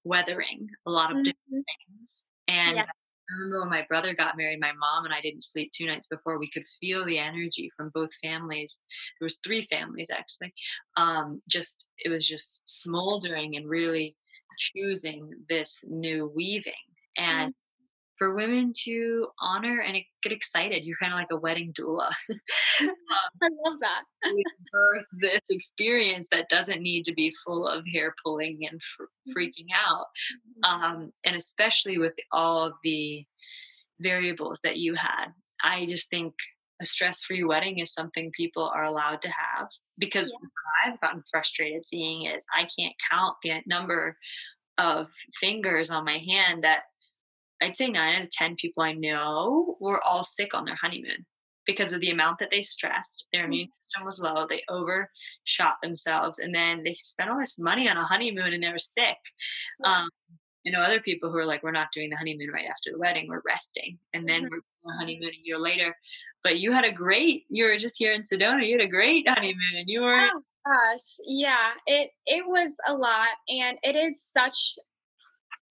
weathering 0.05 0.69
a 0.87 0.91
lot 0.91 1.11
of 1.11 1.17
mm-hmm. 1.17 1.25
different 1.25 1.67
things. 1.67 2.25
And 2.47 2.77
yeah. 2.77 2.85
I 3.31 3.35
remember 3.35 3.61
when 3.61 3.71
my 3.71 3.85
brother 3.89 4.15
got 4.15 4.37
married, 4.37 4.61
my 4.61 4.73
mom 4.73 5.05
and 5.05 5.13
I 5.13 5.21
didn't 5.21 5.45
sleep 5.45 5.71
two 5.73 5.87
nights 5.87 6.07
before. 6.07 6.39
We 6.39 6.51
could 6.51 6.65
feel 6.81 7.05
the 7.05 7.19
energy 7.19 7.71
from 7.77 7.91
both 7.93 8.11
families. 8.23 8.81
There 9.21 9.27
was 9.27 9.39
three 9.45 9.67
families 9.67 10.11
actually. 10.11 10.55
Um, 10.97 11.43
just 11.49 11.87
it 11.99 12.09
was 12.09 12.27
just 12.27 12.69
smoldering 12.83 13.57
and 13.57 13.69
really 13.69 14.17
choosing 14.59 15.31
this 15.49 15.85
new 15.87 16.33
weaving. 16.35 16.73
And 17.17 17.53
mm-hmm 17.53 17.68
for 18.19 18.35
women 18.35 18.73
to 18.85 19.29
honor 19.41 19.81
and 19.81 19.97
get 20.23 20.33
excited. 20.33 20.85
You're 20.85 20.97
kind 21.01 21.13
of 21.13 21.19
like 21.19 21.31
a 21.31 21.37
wedding 21.37 21.73
doula. 21.73 22.11
um, 22.31 22.37
I 23.43 23.49
love 23.65 23.81
that. 23.81 24.03
birth 24.73 25.05
this 25.13 25.51
experience 25.51 26.29
that 26.31 26.49
doesn't 26.49 26.83
need 26.83 27.05
to 27.05 27.15
be 27.15 27.33
full 27.47 27.67
of 27.67 27.87
hair 27.93 28.15
pulling 28.23 28.67
and 28.71 28.83
fr- 28.83 29.05
mm-hmm. 29.05 29.39
freaking 29.39 29.69
out. 29.75 30.07
Mm-hmm. 30.65 30.85
Um, 30.85 31.13
and 31.25 31.37
especially 31.37 31.99
with 31.99 32.15
all 32.33 32.67
of 32.67 32.73
the 32.83 33.25
variables 34.01 34.61
that 34.65 34.79
you 34.79 34.95
had. 34.95 35.27
I 35.63 35.87
just 35.87 36.11
think 36.11 36.35
a 36.81 36.87
stress 36.87 37.25
free 37.25 37.45
wedding 37.45 37.79
is 37.79 37.93
something 37.93 38.31
people 38.37 38.71
are 38.75 38.85
allowed 38.85 39.23
to 39.23 39.29
have 39.29 39.69
because 39.99 40.33
yeah. 40.33 40.93
I've 40.93 41.01
gotten 41.01 41.25
frustrated 41.31 41.85
seeing 41.85 42.27
is 42.27 42.47
I 42.55 42.69
can't 42.79 42.95
count 43.11 43.37
the 43.43 43.61
number 43.67 44.17
of 44.79 45.09
fingers 45.41 45.91
on 45.91 46.05
my 46.05 46.19
hand 46.19 46.63
that 46.63 46.85
I'd 47.61 47.77
say 47.77 47.89
nine 47.89 48.17
out 48.17 48.25
of 48.25 48.31
10 48.31 48.57
people 48.57 48.83
I 48.83 48.93
know 48.93 49.77
were 49.81 50.03
all 50.03 50.25
sick 50.25 50.55
on 50.55 50.65
their 50.65 50.77
honeymoon 50.81 51.27
because 51.67 51.93
of 51.93 52.01
the 52.01 52.11
amount 52.11 52.39
that 52.39 52.51
they 52.51 52.63
stressed. 52.63 53.27
Their 53.33 53.43
mm. 53.43 53.47
immune 53.47 53.71
system 53.71 54.05
was 54.05 54.19
low. 54.19 54.47
They 54.49 54.63
overshot 54.69 55.77
themselves. 55.83 56.39
And 56.39 56.55
then 56.55 56.83
they 56.83 56.95
spent 56.95 57.31
all 57.31 57.39
this 57.39 57.59
money 57.59 57.89
on 57.89 57.97
a 57.97 58.05
honeymoon 58.05 58.53
and 58.53 58.63
they 58.63 58.71
were 58.71 58.79
sick. 58.79 59.19
Um, 59.85 60.09
you 60.65 60.73
know, 60.73 60.81
other 60.81 61.01
people 61.01 61.31
who 61.31 61.39
are 61.39 61.47
like, 61.47 61.63
we're 61.63 61.71
not 61.71 61.93
doing 61.93 62.11
the 62.11 62.17
honeymoon 62.17 62.51
right 62.53 62.67
after 62.69 62.91
the 62.91 62.99
wedding, 62.99 63.29
we're 63.29 63.43
resting. 63.47 63.99
And 64.15 64.29
then 64.29 64.45
mm-hmm. 64.45 64.55
we're 64.85 64.93
doing 64.93 64.99
honeymoon 64.99 65.31
a 65.31 65.43
year 65.47 65.59
later. 65.59 65.95
But 66.43 66.59
you 66.59 66.73
had 66.73 66.85
a 66.85 66.93
great, 66.93 67.45
you 67.49 67.65
were 67.65 67.77
just 67.77 67.99
here 67.99 68.13
in 68.13 68.23
Sedona, 68.23 68.67
you 68.67 68.79
had 68.79 68.87
a 68.87 68.91
great 68.91 69.29
honeymoon 69.29 69.77
and 69.77 69.89
you 69.89 70.03
were. 70.03 70.29
Oh 70.33 70.43
gosh, 70.67 71.17
yeah, 71.27 71.71
it 71.87 72.11
it 72.27 72.45
was 72.47 72.79
a 72.87 72.95
lot, 72.95 73.29
and 73.49 73.79
it 73.83 73.97
is 73.97 74.23
such 74.23 74.79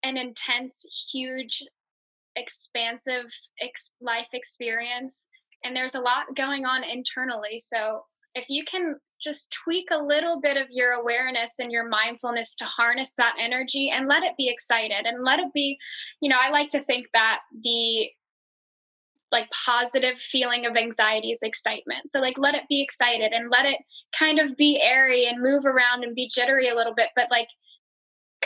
an 0.02 0.16
intense, 0.16 0.84
huge 1.12 1.62
expansive 2.36 3.24
ex- 3.60 3.92
life 4.00 4.28
experience 4.32 5.26
and 5.64 5.74
there's 5.74 5.94
a 5.94 6.00
lot 6.00 6.34
going 6.34 6.64
on 6.64 6.84
internally. 6.84 7.58
So 7.58 8.04
if 8.34 8.46
you 8.48 8.64
can 8.64 8.96
just 9.22 9.56
tweak 9.64 9.88
a 9.90 10.02
little 10.02 10.40
bit 10.40 10.56
of 10.56 10.66
your 10.70 10.92
awareness 10.92 11.58
and 11.58 11.72
your 11.72 11.88
mindfulness 11.88 12.54
to 12.54 12.64
harness 12.64 13.14
that 13.14 13.34
energy 13.40 13.90
and 13.90 14.06
let 14.06 14.22
it 14.22 14.36
be 14.36 14.48
excited 14.48 15.06
and 15.06 15.24
let 15.24 15.40
it 15.40 15.50
be 15.54 15.78
you 16.20 16.28
know 16.28 16.36
i 16.38 16.50
like 16.50 16.70
to 16.70 16.82
think 16.82 17.06
that 17.14 17.40
the 17.64 18.10
like 19.32 19.50
positive 19.50 20.18
feeling 20.18 20.66
of 20.66 20.76
anxiety 20.76 21.30
is 21.30 21.42
excitement. 21.42 22.08
So 22.08 22.20
like 22.20 22.38
let 22.38 22.54
it 22.54 22.62
be 22.68 22.80
excited 22.80 23.32
and 23.32 23.50
let 23.50 23.66
it 23.66 23.78
kind 24.16 24.38
of 24.38 24.56
be 24.56 24.80
airy 24.80 25.26
and 25.26 25.42
move 25.42 25.66
around 25.66 26.04
and 26.04 26.14
be 26.14 26.30
jittery 26.32 26.68
a 26.68 26.76
little 26.76 26.94
bit 26.94 27.08
but 27.16 27.30
like 27.30 27.48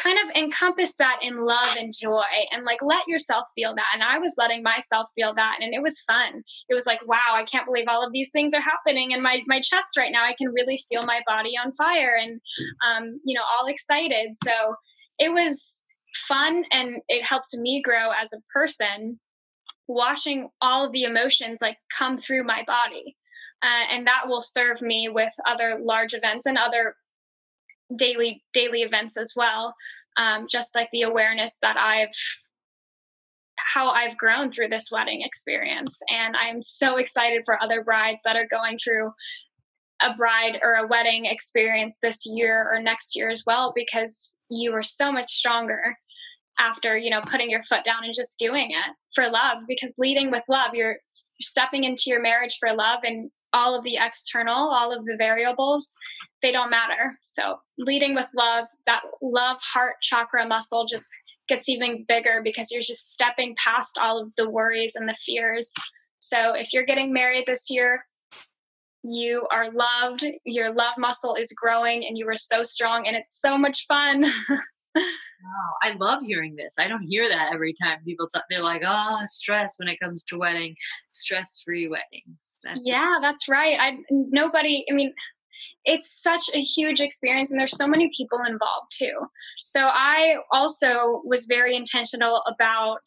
kind 0.03 0.19
of 0.19 0.35
encompass 0.37 0.97
that 0.97 1.19
in 1.23 1.45
love 1.45 1.77
and 1.79 1.93
joy 1.99 2.23
and 2.53 2.65
like 2.65 2.83
let 2.83 3.07
yourself 3.07 3.45
feel 3.55 3.75
that. 3.75 3.87
And 3.95 4.03
i 4.03 4.19
was 4.19 4.35
letting 4.39 4.63
myself 4.63 5.09
feel 5.15 5.35
that 5.35 5.59
and 5.61 5.75
it 5.75 5.83
was 5.83 6.01
fun. 6.03 6.43
It 6.69 6.75
was 6.75 6.87
like 6.87 7.07
wow 7.07 7.35
i 7.35 7.45
can't 7.45 7.67
believe 7.67 7.87
all 7.89 8.05
of 8.05 8.13
these 8.13 8.31
things 8.31 8.55
are 8.55 8.61
happening 8.61 9.13
in 9.13 9.23
my 9.23 9.41
my 9.47 9.61
chest 9.61 9.97
right 9.99 10.13
now. 10.13 10.25
I 10.25 10.35
can 10.37 10.49
really 10.53 10.79
feel 10.89 11.05
my 11.05 11.21
body 11.27 11.53
on 11.63 11.73
fire 11.73 12.17
and 12.21 12.41
um, 12.87 13.19
you 13.25 13.35
know 13.35 13.45
all 13.61 13.67
excited. 13.67 14.35
So 14.35 14.53
it 15.19 15.33
was 15.33 15.85
fun 16.27 16.65
and 16.71 16.97
it 17.09 17.25
helped 17.27 17.57
me 17.59 17.83
grow 17.83 18.11
as 18.11 18.33
a 18.33 18.41
person 18.53 19.21
watching 19.89 20.49
all 20.61 20.87
of 20.87 20.93
the 20.93 21.05
emotions 21.05 21.61
like 21.61 21.77
come 21.97 22.17
through 22.17 22.45
my 22.45 22.63
body. 22.67 23.17
Uh, 23.63 23.93
and 23.93 24.07
that 24.07 24.23
will 24.27 24.41
serve 24.41 24.81
me 24.81 25.09
with 25.09 25.33
other 25.47 25.79
large 25.83 26.15
events 26.15 26.47
and 26.47 26.57
other 26.57 26.95
daily 27.97 28.43
daily 28.53 28.81
events 28.81 29.19
as 29.19 29.33
well. 29.37 29.75
Um, 30.17 30.47
just 30.51 30.75
like 30.75 30.89
the 30.93 31.03
awareness 31.03 31.59
that 31.63 31.77
i've 31.77 32.09
how 33.57 33.91
i've 33.91 34.17
grown 34.17 34.51
through 34.51 34.69
this 34.69 34.91
wedding 34.93 35.23
experience. 35.23 36.01
And 36.11 36.37
i'm 36.37 36.63
so 36.63 36.97
excited 36.97 37.43
for 37.45 37.63
other 37.63 37.83
brides 37.83 38.23
that 38.25 38.37
are 38.37 38.47
going 38.51 38.77
through 38.77 39.13
a 40.03 40.15
bride 40.15 40.59
or 40.63 40.75
a 40.75 40.87
wedding 40.87 41.27
experience 41.27 41.99
this 42.03 42.25
year 42.27 42.69
or 42.73 42.81
next 42.81 43.15
year 43.17 43.29
as 43.29 43.45
well 43.47 43.73
because 43.77 44.37
you 44.49 44.73
are 44.73 44.83
so 44.83 45.13
much 45.13 45.31
stronger 45.31 45.97
after 46.59 46.97
you 46.97 47.11
know 47.11 47.21
putting 47.23 47.51
your 47.51 47.63
foot 47.63 47.85
down 47.85 48.05
and 48.05 48.15
just 48.15 48.39
doing 48.39 48.71
it 48.71 48.97
for 49.15 49.29
love 49.29 49.63
because 49.69 49.95
leading 49.99 50.31
with 50.31 50.43
love 50.49 50.75
you're, 50.75 50.97
stepping 51.43 51.85
into 51.85 52.05
your 52.07 52.21
marriage 52.21 52.57
for 52.61 52.75
love 52.75 53.01
and 53.03 53.31
all 53.53 53.77
of 53.77 53.85
the 53.85 53.97
external, 53.97 54.55
all 54.55 54.93
of 54.93 55.05
the 55.05 55.17
variables, 55.19 55.95
they 56.43 56.53
don't 56.53 56.71
matter. 56.71 57.17
So, 57.23 57.59
leading 57.79 58.15
with 58.15 58.29
love, 58.37 58.67
that 58.87 59.03
love 59.23 59.59
heart 59.61 59.97
chakra 60.01 60.47
muscle 60.47 60.87
just 60.87 61.09
gets 61.49 61.69
even 61.69 62.05
bigger 62.07 62.41
because 62.45 62.71
you're 62.71 62.81
just 62.81 63.13
stepping 63.13 63.57
past 63.63 63.99
all 64.01 64.23
of 64.23 64.33
the 64.37 64.49
worries 64.49 64.95
and 64.95 65.09
the 65.09 65.15
fears. 65.15 65.73
So, 66.21 66.55
if 66.55 66.73
you're 66.73 66.85
getting 66.85 67.13
married 67.13 67.45
this 67.47 67.71
year, 67.71 68.05
you 69.03 69.47
are 69.51 69.71
loved, 69.71 70.27
your 70.45 70.73
love 70.73 70.95
muscle 70.99 71.35
is 71.35 71.53
growing, 71.53 72.07
and 72.07 72.19
you 72.19 72.29
are 72.29 72.37
so 72.37 72.63
strong, 72.63 73.07
and 73.07 73.17
it's 73.17 73.41
so 73.41 73.57
much 73.57 73.87
fun. 73.87 74.25
Wow, 74.97 75.73
I 75.83 75.93
love 75.99 76.23
hearing 76.23 76.57
this. 76.57 76.75
I 76.79 76.87
don't 76.87 77.07
hear 77.09 77.29
that 77.29 77.53
every 77.53 77.73
time 77.73 77.99
people 78.05 78.29
talk. 78.29 78.45
They're 78.51 78.63
like, 78.63 78.83
"Oh, 78.85 79.21
stress 79.25 79.77
when 79.79 79.89
it 79.89 79.99
comes 79.99 80.23
to 80.25 80.39
wedding, 80.39 80.77
stress-free 81.13 81.89
weddings." 81.89 82.55
That's 82.63 82.81
yeah, 82.85 83.17
it. 83.17 83.23
that's 83.23 83.49
right. 83.49 83.79
I 83.81 83.99
nobody. 84.11 84.85
I 84.91 84.95
mean, 84.95 85.15
it's 85.85 86.23
such 86.23 86.43
a 86.55 86.61
huge 86.61 87.01
experience, 87.01 87.51
and 87.51 87.61
there's 87.61 87.77
so 87.77 87.87
many 87.87 88.11
people 88.17 88.41
involved 88.47 88.93
too. 88.93 89.15
So 89.57 89.87
I 89.87 90.37
also 90.53 91.23
was 91.25 91.47
very 91.47 91.75
intentional 91.75 92.43
about 92.47 93.03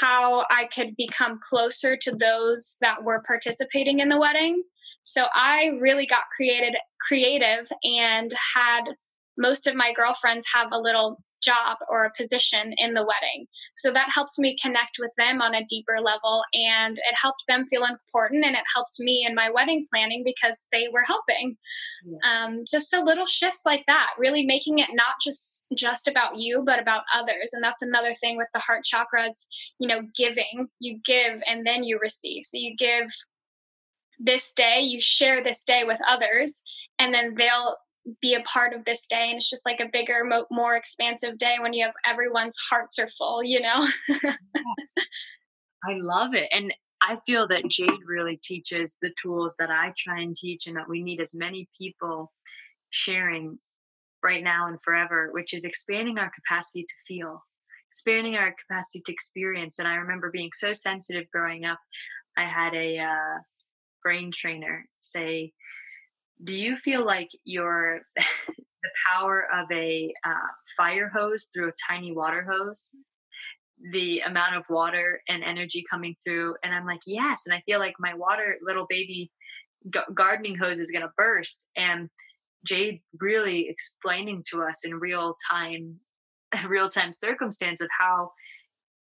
how 0.00 0.44
I 0.50 0.66
could 0.66 0.94
become 0.96 1.38
closer 1.48 1.96
to 1.96 2.14
those 2.14 2.76
that 2.80 3.02
were 3.02 3.22
participating 3.26 4.00
in 4.00 4.08
the 4.08 4.20
wedding. 4.20 4.62
So 5.02 5.26
I 5.34 5.70
really 5.80 6.06
got 6.06 6.24
created 6.36 6.76
creative 7.00 7.68
and 7.82 8.30
had 8.54 8.82
most 9.38 9.66
of 9.66 9.74
my 9.74 9.92
girlfriends 9.94 10.46
have 10.52 10.72
a 10.72 10.78
little 10.78 11.16
job 11.42 11.78
or 11.88 12.04
a 12.04 12.12
position 12.16 12.74
in 12.78 12.94
the 12.94 13.02
wedding. 13.02 13.46
So 13.76 13.92
that 13.92 14.10
helps 14.12 14.38
me 14.38 14.56
connect 14.60 14.98
with 14.98 15.12
them 15.16 15.40
on 15.40 15.54
a 15.54 15.64
deeper 15.68 15.98
level 16.02 16.42
and 16.52 16.98
it 16.98 17.14
helped 17.20 17.44
them 17.48 17.64
feel 17.66 17.84
important 17.84 18.44
and 18.44 18.54
it 18.56 18.64
helped 18.74 18.96
me 19.00 19.24
in 19.26 19.34
my 19.34 19.50
wedding 19.50 19.86
planning 19.92 20.22
because 20.24 20.66
they 20.72 20.88
were 20.92 21.04
helping. 21.04 21.56
Yes. 22.04 22.42
Um, 22.42 22.64
just 22.70 22.90
so 22.90 23.02
little 23.02 23.26
shifts 23.26 23.62
like 23.64 23.84
that, 23.86 24.10
really 24.18 24.44
making 24.44 24.78
it 24.78 24.88
not 24.92 25.14
just 25.22 25.66
just 25.76 26.08
about 26.08 26.36
you 26.36 26.62
but 26.64 26.80
about 26.80 27.02
others. 27.14 27.52
And 27.52 27.62
that's 27.62 27.82
another 27.82 28.14
thing 28.14 28.36
with 28.36 28.48
the 28.52 28.60
heart 28.60 28.84
chakra. 28.84 29.26
It's, 29.26 29.48
you 29.78 29.88
know, 29.88 30.02
giving. 30.16 30.68
You 30.80 31.00
give 31.04 31.40
and 31.46 31.66
then 31.66 31.84
you 31.84 31.98
receive. 32.00 32.44
So 32.44 32.58
you 32.58 32.74
give 32.76 33.06
this 34.18 34.52
day, 34.52 34.80
you 34.80 34.98
share 35.00 35.42
this 35.42 35.62
day 35.62 35.84
with 35.84 36.00
others 36.08 36.62
and 36.98 37.14
then 37.14 37.34
they'll 37.36 37.76
be 38.20 38.34
a 38.34 38.42
part 38.42 38.72
of 38.72 38.84
this 38.84 39.06
day 39.06 39.28
and 39.28 39.36
it's 39.36 39.50
just 39.50 39.66
like 39.66 39.80
a 39.80 39.88
bigger 39.92 40.24
mo- 40.24 40.46
more 40.50 40.76
expansive 40.76 41.38
day 41.38 41.56
when 41.60 41.72
you 41.72 41.84
have 41.84 41.94
everyone's 42.06 42.56
hearts 42.70 42.98
are 42.98 43.08
full 43.18 43.42
you 43.42 43.60
know? 43.60 43.86
I 45.84 45.94
love 46.00 46.34
it 46.34 46.48
and 46.52 46.74
i 47.00 47.16
feel 47.24 47.46
that 47.46 47.68
jade 47.68 47.90
really 48.04 48.36
teaches 48.42 48.98
the 49.00 49.12
tools 49.22 49.54
that 49.58 49.70
i 49.70 49.92
try 49.96 50.20
and 50.20 50.36
teach 50.36 50.66
and 50.66 50.76
that 50.76 50.88
we 50.88 51.02
need 51.02 51.20
as 51.20 51.34
many 51.34 51.68
people 51.80 52.32
sharing 52.90 53.58
right 54.24 54.42
now 54.42 54.66
and 54.66 54.82
forever 54.82 55.30
which 55.32 55.54
is 55.54 55.64
expanding 55.64 56.18
our 56.18 56.30
capacity 56.30 56.82
to 56.82 56.94
feel 57.06 57.44
expanding 57.88 58.34
our 58.36 58.52
capacity 58.66 59.00
to 59.06 59.12
experience 59.12 59.78
and 59.78 59.86
i 59.86 59.94
remember 59.94 60.30
being 60.32 60.50
so 60.52 60.72
sensitive 60.72 61.30
growing 61.32 61.64
up. 61.64 61.78
I 62.38 62.44
had 62.44 62.72
a 62.74 62.98
uh, 62.98 63.38
brain 64.02 64.30
trainer 64.32 64.86
say 65.00 65.52
do 66.42 66.54
you 66.54 66.76
feel 66.76 67.04
like 67.04 67.28
your 67.44 68.00
the 68.16 68.90
power 69.10 69.46
of 69.52 69.70
a 69.72 70.12
uh, 70.24 70.48
fire 70.76 71.10
hose 71.14 71.48
through 71.52 71.68
a 71.68 71.92
tiny 71.92 72.12
water 72.12 72.46
hose 72.50 72.92
the 73.92 74.20
amount 74.20 74.56
of 74.56 74.64
water 74.68 75.20
and 75.28 75.44
energy 75.44 75.84
coming 75.88 76.16
through 76.24 76.54
and 76.64 76.74
i'm 76.74 76.86
like 76.86 77.00
yes 77.06 77.42
and 77.46 77.54
i 77.54 77.62
feel 77.66 77.78
like 77.78 77.94
my 77.98 78.14
water 78.14 78.56
little 78.62 78.86
baby 78.88 79.30
gardening 80.14 80.56
hose 80.56 80.80
is 80.80 80.90
going 80.90 81.02
to 81.02 81.12
burst 81.16 81.64
and 81.76 82.08
jade 82.66 83.00
really 83.20 83.68
explaining 83.68 84.42
to 84.48 84.62
us 84.62 84.84
in 84.84 84.94
real 84.94 85.36
time 85.50 85.96
real 86.66 86.88
time 86.88 87.12
circumstance 87.12 87.80
of 87.80 87.88
how 87.98 88.30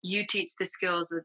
you 0.02 0.24
teach 0.26 0.52
the 0.58 0.66
skills 0.66 1.10
of 1.10 1.24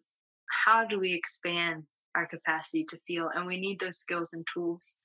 how 0.65 0.85
do 0.85 0.99
we 0.99 1.13
expand 1.13 1.83
our 2.15 2.25
capacity 2.25 2.83
to 2.85 2.97
feel 3.07 3.29
and 3.35 3.45
we 3.45 3.57
need 3.57 3.79
those 3.79 3.97
skills 3.97 4.33
and 4.33 4.45
tools 4.51 4.97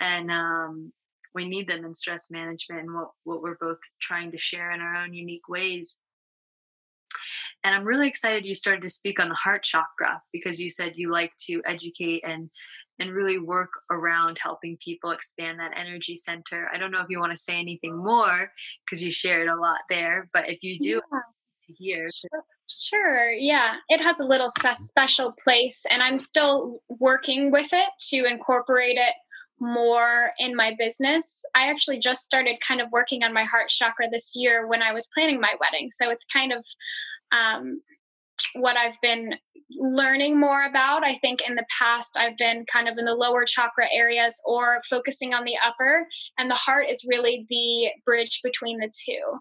and 0.00 0.30
um, 0.30 0.92
we 1.34 1.46
need 1.46 1.68
them 1.68 1.84
in 1.84 1.94
stress 1.94 2.30
management 2.30 2.82
and 2.82 2.94
what, 2.94 3.10
what 3.24 3.42
we're 3.42 3.58
both 3.60 3.78
trying 4.00 4.30
to 4.30 4.38
share 4.38 4.70
in 4.70 4.80
our 4.80 4.96
own 4.96 5.12
unique 5.12 5.48
ways 5.48 6.00
and 7.64 7.74
i'm 7.74 7.84
really 7.84 8.08
excited 8.08 8.44
you 8.46 8.54
started 8.54 8.82
to 8.82 8.88
speak 8.88 9.20
on 9.20 9.28
the 9.28 9.34
heart 9.34 9.62
chakra 9.62 10.20
because 10.32 10.60
you 10.60 10.70
said 10.70 10.96
you 10.96 11.10
like 11.10 11.32
to 11.38 11.60
educate 11.64 12.22
and 12.24 12.50
and 13.00 13.12
really 13.12 13.38
work 13.38 13.70
around 13.90 14.38
helping 14.42 14.76
people 14.84 15.10
expand 15.10 15.58
that 15.58 15.72
energy 15.76 16.16
center 16.16 16.68
i 16.72 16.78
don't 16.78 16.90
know 16.90 17.00
if 17.00 17.06
you 17.08 17.18
want 17.18 17.30
to 17.32 17.36
say 17.36 17.58
anything 17.58 17.96
more 17.96 18.50
because 18.84 19.02
you 19.02 19.10
shared 19.10 19.48
a 19.48 19.56
lot 19.56 19.80
there 19.88 20.28
but 20.32 20.48
if 20.50 20.62
you 20.62 20.78
do 20.78 21.00
Yeah. 21.12 21.20
to 21.66 21.72
hear 21.74 22.08
Sure. 22.12 22.42
Sure, 22.70 23.30
yeah. 23.30 23.76
It 23.88 24.00
has 24.00 24.20
a 24.20 24.26
little 24.26 24.48
special 24.50 25.32
place, 25.42 25.86
and 25.90 26.02
I'm 26.02 26.18
still 26.18 26.80
working 26.88 27.50
with 27.50 27.70
it 27.72 27.88
to 28.10 28.26
incorporate 28.26 28.96
it 28.98 29.14
more 29.58 30.30
in 30.38 30.54
my 30.54 30.74
business. 30.78 31.44
I 31.54 31.70
actually 31.70 31.98
just 31.98 32.24
started 32.24 32.60
kind 32.60 32.80
of 32.80 32.92
working 32.92 33.24
on 33.24 33.32
my 33.32 33.44
heart 33.44 33.68
chakra 33.68 34.08
this 34.10 34.32
year 34.34 34.66
when 34.66 34.82
I 34.82 34.92
was 34.92 35.08
planning 35.14 35.40
my 35.40 35.54
wedding. 35.60 35.88
So 35.90 36.10
it's 36.10 36.24
kind 36.26 36.52
of 36.52 36.64
um, 37.32 37.80
what 38.54 38.76
I've 38.76 39.00
been 39.00 39.34
learning 39.70 40.38
more 40.38 40.64
about. 40.64 41.04
I 41.04 41.14
think 41.14 41.48
in 41.48 41.54
the 41.54 41.66
past, 41.78 42.18
I've 42.18 42.36
been 42.36 42.66
kind 42.70 42.88
of 42.88 42.98
in 42.98 43.06
the 43.06 43.14
lower 43.14 43.44
chakra 43.46 43.86
areas 43.92 44.40
or 44.46 44.80
focusing 44.88 45.32
on 45.32 45.44
the 45.44 45.56
upper, 45.66 46.06
and 46.38 46.50
the 46.50 46.54
heart 46.54 46.86
is 46.90 47.06
really 47.08 47.46
the 47.48 47.90
bridge 48.04 48.40
between 48.44 48.78
the 48.78 48.90
two 49.06 49.40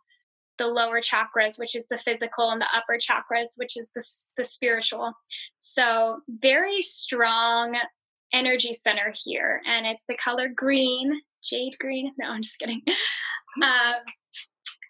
the 0.57 0.67
lower 0.67 0.99
chakras, 0.99 1.59
which 1.59 1.75
is 1.75 1.87
the 1.87 1.97
physical, 1.97 2.49
and 2.51 2.61
the 2.61 2.67
upper 2.73 2.97
chakras, 2.97 3.57
which 3.57 3.77
is 3.77 3.91
the, 3.95 4.05
the 4.37 4.43
spiritual. 4.43 5.13
So, 5.57 6.19
very 6.27 6.81
strong 6.81 7.77
energy 8.33 8.73
center 8.73 9.13
here. 9.25 9.61
And 9.65 9.85
it's 9.85 10.05
the 10.05 10.15
color 10.15 10.49
green, 10.49 11.21
jade 11.43 11.75
green. 11.79 12.11
No, 12.17 12.29
I'm 12.29 12.41
just 12.41 12.59
kidding. 12.59 12.81
Um, 13.63 13.95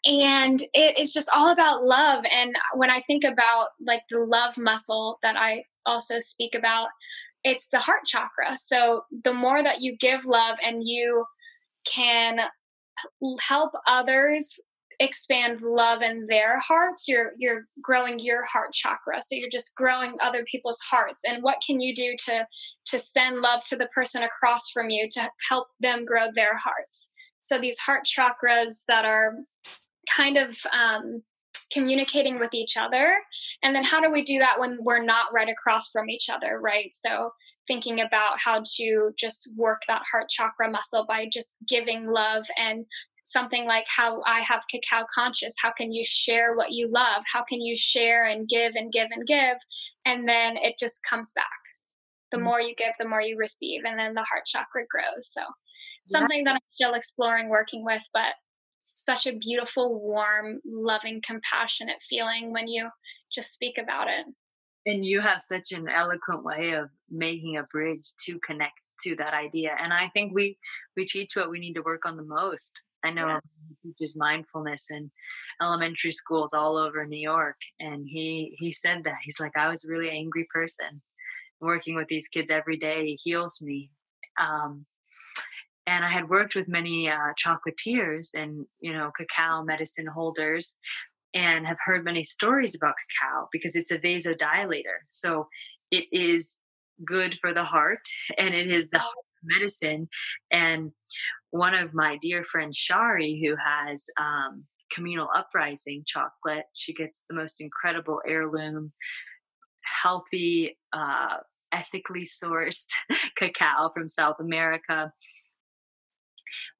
and 0.05 0.61
it 0.73 0.99
is 0.99 1.13
just 1.13 1.29
all 1.33 1.51
about 1.51 1.85
love. 1.85 2.25
And 2.29 2.53
when 2.75 2.89
I 2.89 2.99
think 2.99 3.23
about 3.23 3.69
like 3.79 4.01
the 4.09 4.19
love 4.19 4.57
muscle 4.57 5.19
that 5.23 5.37
I 5.37 5.63
also 5.85 6.19
speak 6.19 6.53
about, 6.53 6.89
it's 7.45 7.69
the 7.69 7.79
heart 7.79 8.03
chakra. 8.05 8.57
So, 8.57 9.03
the 9.23 9.33
more 9.33 9.63
that 9.63 9.79
you 9.79 9.95
give 9.97 10.25
love 10.25 10.57
and 10.61 10.83
you 10.83 11.25
can 11.85 12.39
help 13.39 13.71
others 13.87 14.59
expand 14.99 15.61
love 15.61 16.01
in 16.01 16.25
their 16.27 16.59
hearts. 16.59 17.07
You're 17.07 17.33
you're 17.37 17.67
growing 17.81 18.19
your 18.19 18.43
heart 18.45 18.73
chakra. 18.73 19.21
So 19.21 19.35
you're 19.35 19.49
just 19.49 19.75
growing 19.75 20.13
other 20.23 20.43
people's 20.45 20.79
hearts. 20.79 21.21
And 21.27 21.43
what 21.43 21.61
can 21.65 21.79
you 21.79 21.93
do 21.93 22.15
to 22.25 22.45
to 22.87 22.99
send 22.99 23.41
love 23.41 23.61
to 23.63 23.75
the 23.75 23.87
person 23.87 24.23
across 24.23 24.71
from 24.71 24.89
you 24.89 25.07
to 25.11 25.29
help 25.49 25.67
them 25.79 26.05
grow 26.05 26.27
their 26.33 26.57
hearts? 26.57 27.09
So 27.39 27.57
these 27.57 27.79
heart 27.79 28.05
chakras 28.05 28.83
that 28.87 29.05
are 29.05 29.35
kind 30.15 30.37
of 30.37 30.57
um, 30.73 31.21
communicating 31.71 32.39
with 32.39 32.53
each 32.53 32.77
other. 32.77 33.13
And 33.61 33.75
then 33.75 33.83
how 33.83 33.99
do 33.99 34.11
we 34.11 34.23
do 34.23 34.39
that 34.39 34.59
when 34.59 34.79
we're 34.81 35.03
not 35.03 35.33
right 35.33 35.49
across 35.49 35.91
from 35.91 36.09
each 36.09 36.29
other 36.29 36.59
right? 36.59 36.93
So 36.93 37.31
thinking 37.67 37.99
about 37.99 38.39
how 38.39 38.63
to 38.77 39.11
just 39.17 39.53
work 39.57 39.81
that 39.87 40.03
heart 40.11 40.29
chakra 40.29 40.71
muscle 40.71 41.05
by 41.05 41.27
just 41.31 41.57
giving 41.67 42.09
love 42.09 42.45
and 42.57 42.85
something 43.27 43.65
like 43.65 43.85
how 43.93 44.21
I 44.25 44.39
have 44.39 44.63
cacao 44.71 45.05
conscious. 45.13 45.53
How 45.61 45.71
can 45.71 45.91
you 45.91 46.03
share 46.05 46.55
what 46.55 46.71
you 46.71 46.87
love? 46.89 47.23
How 47.31 47.43
can 47.43 47.61
you 47.61 47.75
share 47.75 48.25
and 48.25 48.47
give 48.47 48.73
and 48.75 48.91
give 48.91 49.09
and 49.11 49.27
give? 49.27 49.57
And 50.05 50.27
then 50.27 50.55
it 50.55 50.79
just 50.79 51.03
comes 51.03 51.33
back. 51.33 51.45
The 52.31 52.37
mm-hmm. 52.37 52.45
more 52.45 52.61
you 52.61 52.73
give, 52.73 52.93
the 52.97 53.07
more 53.07 53.21
you 53.21 53.37
receive. 53.37 53.81
And 53.85 53.99
then 53.99 54.13
the 54.13 54.23
heart 54.23 54.45
chakra 54.45 54.85
grows. 54.89 55.27
So 55.27 55.41
something 56.05 56.45
that 56.45 56.55
I'm 56.55 56.61
still 56.67 56.93
exploring 56.93 57.49
working 57.49 57.83
with, 57.83 58.03
but 58.13 58.35
such 58.79 59.27
a 59.27 59.35
beautiful, 59.35 59.99
warm, 59.99 60.61
loving, 60.65 61.21
compassionate 61.21 62.01
feeling 62.01 62.53
when 62.53 62.69
you 62.69 62.89
just 63.29 63.53
speak 63.53 63.77
about 63.77 64.07
it. 64.07 64.25
and 64.85 65.03
you 65.03 65.19
have 65.19 65.41
such 65.41 65.73
an 65.73 65.89
eloquent 65.89 66.45
way 66.45 66.71
of 66.71 66.89
making 67.09 67.57
a 67.57 67.63
bridge 67.63 68.13
to 68.25 68.39
connect 68.39 68.79
to 69.03 69.15
that 69.15 69.33
idea 69.33 69.75
and 69.79 69.91
i 69.93 70.07
think 70.13 70.33
we 70.33 70.57
we 70.95 71.05
teach 71.05 71.35
what 71.35 71.51
we 71.51 71.59
need 71.59 71.73
to 71.73 71.81
work 71.81 72.05
on 72.05 72.15
the 72.15 72.23
most 72.23 72.81
i 73.03 73.11
know 73.11 73.27
Yeah. 73.27 73.39
he 73.69 73.89
teaches 73.89 74.15
mindfulness 74.15 74.89
in 74.89 75.11
elementary 75.61 76.11
schools 76.11 76.53
all 76.53 76.77
over 76.77 77.05
new 77.05 77.19
york 77.19 77.57
and 77.79 78.05
he 78.07 78.55
he 78.57 78.71
said 78.71 79.03
that 79.03 79.17
he's 79.23 79.39
like 79.39 79.57
i 79.57 79.69
was 79.69 79.85
a 79.85 79.89
really 79.89 80.09
angry 80.09 80.47
person 80.53 81.01
working 81.59 81.95
with 81.95 82.07
these 82.07 82.27
kids 82.27 82.51
every 82.51 82.77
day 82.77 83.17
heals 83.23 83.61
me 83.61 83.91
um, 84.39 84.85
and 85.85 86.05
i 86.05 86.09
had 86.09 86.29
worked 86.29 86.55
with 86.55 86.69
many 86.69 87.09
uh, 87.09 87.33
chocolatiers 87.41 88.33
and 88.33 88.65
you 88.79 88.93
know 88.93 89.11
cacao 89.17 89.63
medicine 89.63 90.07
holders 90.07 90.77
and 91.33 91.67
have 91.67 91.77
heard 91.83 92.03
many 92.03 92.23
stories 92.23 92.75
about 92.75 92.95
cacao 92.97 93.47
because 93.51 93.75
it's 93.75 93.91
a 93.91 93.99
vasodilator. 93.99 94.99
So 95.09 95.47
it 95.91 96.05
is 96.11 96.57
good 97.05 97.37
for 97.39 97.53
the 97.53 97.63
heart 97.63 98.01
and 98.37 98.55
it 98.55 98.71
is 98.71 98.89
the 98.89 98.99
heart 98.99 99.25
medicine. 99.43 100.09
And 100.51 100.91
one 101.57 101.73
of 101.73 101.93
my 101.93 102.17
dear 102.17 102.43
friends, 102.43 102.77
Shari, 102.77 103.39
who 103.43 103.55
has 103.55 104.05
um, 104.19 104.65
communal 104.91 105.29
uprising 105.35 106.03
chocolate, 106.05 106.65
she 106.73 106.93
gets 106.93 107.23
the 107.27 107.35
most 107.35 107.61
incredible 107.61 108.21
heirloom, 108.25 108.93
healthy, 109.83 110.77
uh, 110.93 111.37
ethically 111.71 112.23
sourced 112.25 112.87
cacao 113.35 113.89
from 113.93 114.07
South 114.07 114.37
America. 114.39 115.11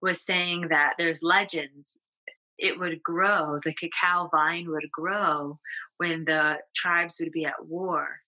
Was 0.01 0.23
saying 0.23 0.69
that 0.69 0.93
there's 0.97 1.21
legends 1.21 1.99
it 2.57 2.79
would 2.79 3.03
grow, 3.03 3.59
the 3.63 3.73
cacao 3.73 4.29
vine 4.31 4.69
would 4.69 4.89
grow 4.91 5.59
when 5.97 6.25
the 6.25 6.59
tribes 6.75 7.19
would 7.19 7.31
be 7.31 7.45
at 7.45 7.65
war. 7.65 8.19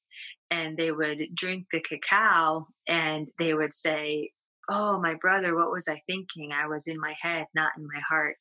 And 0.52 0.78
they 0.78 0.91
would 0.91 1.30
drink 1.36 1.68
the 1.72 1.80
cacao 1.80 2.68
and 2.88 3.30
they 3.38 3.54
would 3.54 3.74
say, 3.74 4.32
Oh, 4.72 5.00
my 5.00 5.16
brother, 5.16 5.56
what 5.56 5.72
was 5.72 5.88
I 5.88 6.02
thinking? 6.08 6.52
I 6.54 6.68
was 6.68 6.88
in 6.88 7.00
my 7.00 7.16
head, 7.22 7.48
not 7.56 7.72
in 7.78 7.84
my 7.86 8.02
heart. 8.08 8.38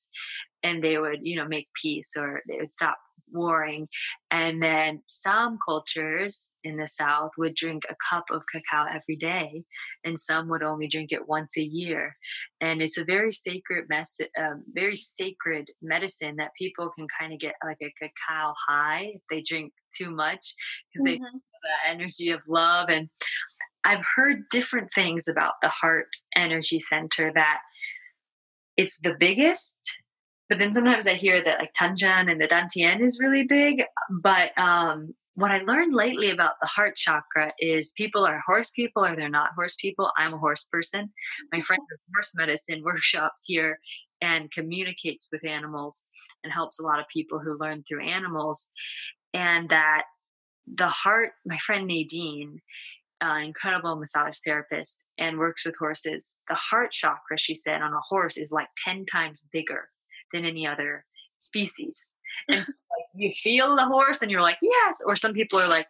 And 0.62 0.82
they 0.82 0.98
would, 0.98 1.20
you 1.22 1.36
know, 1.36 1.46
make 1.46 1.66
peace 1.80 2.14
or 2.18 2.42
they 2.48 2.56
would 2.58 2.72
stop 2.72 2.98
warring. 3.32 3.86
And 4.30 4.62
then 4.62 5.02
some 5.06 5.58
cultures 5.64 6.52
in 6.64 6.76
the 6.78 6.86
South 6.88 7.30
would 7.38 7.54
drink 7.54 7.84
a 7.88 7.96
cup 8.10 8.24
of 8.30 8.42
cacao 8.52 8.86
every 8.90 9.16
day, 9.16 9.64
and 10.04 10.18
some 10.18 10.48
would 10.48 10.62
only 10.62 10.88
drink 10.88 11.12
it 11.12 11.28
once 11.28 11.56
a 11.56 11.62
year 11.62 12.12
and 12.60 12.82
it's 12.82 12.98
a 12.98 13.04
very 13.04 13.32
sacred 13.32 13.84
mess 13.88 14.18
um, 14.38 14.62
very 14.74 14.96
sacred 14.96 15.70
medicine 15.82 16.36
that 16.36 16.50
people 16.58 16.90
can 16.96 17.06
kind 17.18 17.32
of 17.32 17.38
get 17.38 17.54
like 17.64 17.78
a 17.82 17.92
cacao 17.98 18.52
high 18.68 19.12
if 19.14 19.22
they 19.30 19.42
drink 19.42 19.72
too 19.96 20.10
much 20.10 20.54
because 20.92 21.02
they 21.04 21.12
Mhm. 21.12 21.18
feel 21.18 21.60
the 21.62 21.90
energy 21.90 22.30
of 22.30 22.40
love 22.48 22.86
and 22.88 23.08
i've 23.88 24.04
heard 24.16 24.48
different 24.50 24.90
things 24.94 25.26
about 25.28 25.54
the 25.62 25.68
heart 25.68 26.08
energy 26.36 26.78
center 26.78 27.32
that 27.34 27.60
it's 28.76 29.00
the 29.00 29.14
biggest 29.18 29.96
but 30.48 30.58
then 30.58 30.72
sometimes 30.72 31.06
i 31.06 31.14
hear 31.14 31.42
that 31.42 31.58
like 31.58 31.72
tanjan 31.80 32.30
and 32.30 32.40
the 32.40 32.48
dantian 32.48 33.00
is 33.00 33.18
really 33.20 33.44
big 33.44 33.82
but 34.10 34.56
um 34.58 35.14
what 35.38 35.52
I 35.52 35.60
learned 35.68 35.94
lately 35.94 36.30
about 36.30 36.54
the 36.60 36.66
heart 36.66 36.96
chakra 36.96 37.52
is 37.60 37.92
people 37.92 38.26
are 38.26 38.40
horse 38.44 38.70
people 38.70 39.04
or 39.04 39.14
they're 39.14 39.28
not 39.28 39.52
horse 39.54 39.76
people. 39.76 40.10
I'm 40.18 40.34
a 40.34 40.38
horse 40.38 40.64
person. 40.64 41.12
My 41.52 41.60
friend 41.60 41.80
does 41.88 42.00
horse 42.12 42.32
medicine 42.34 42.82
workshops 42.84 43.44
here 43.46 43.78
and 44.20 44.50
communicates 44.50 45.28
with 45.30 45.46
animals 45.46 46.04
and 46.42 46.52
helps 46.52 46.80
a 46.80 46.82
lot 46.82 46.98
of 46.98 47.06
people 47.06 47.38
who 47.38 47.56
learn 47.56 47.84
through 47.84 48.02
animals. 48.02 48.68
And 49.32 49.68
that 49.68 50.06
the 50.66 50.88
heart, 50.88 51.30
my 51.46 51.58
friend 51.58 51.86
Nadine, 51.86 52.58
uh, 53.20 53.38
incredible 53.42 53.96
massage 53.96 54.36
therapist 54.44 55.02
and 55.18 55.38
works 55.38 55.64
with 55.64 55.76
horses. 55.78 56.36
The 56.48 56.54
heart 56.54 56.92
chakra, 56.92 57.38
she 57.38 57.54
said, 57.54 57.82
on 57.82 57.92
a 57.92 58.00
horse 58.08 58.36
is 58.36 58.52
like 58.52 58.68
10 58.84 59.06
times 59.06 59.46
bigger 59.52 59.88
than 60.32 60.44
any 60.44 60.66
other 60.66 61.04
species. 61.38 62.12
And 62.48 62.64
so, 62.64 62.72
like, 62.96 63.06
you 63.14 63.30
feel 63.30 63.76
the 63.76 63.86
horse 63.86 64.22
and 64.22 64.30
you're 64.30 64.42
like, 64.42 64.58
yes. 64.62 65.00
Or 65.04 65.16
some 65.16 65.32
people 65.32 65.58
are 65.58 65.68
like, 65.68 65.88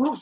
oh, 0.00 0.18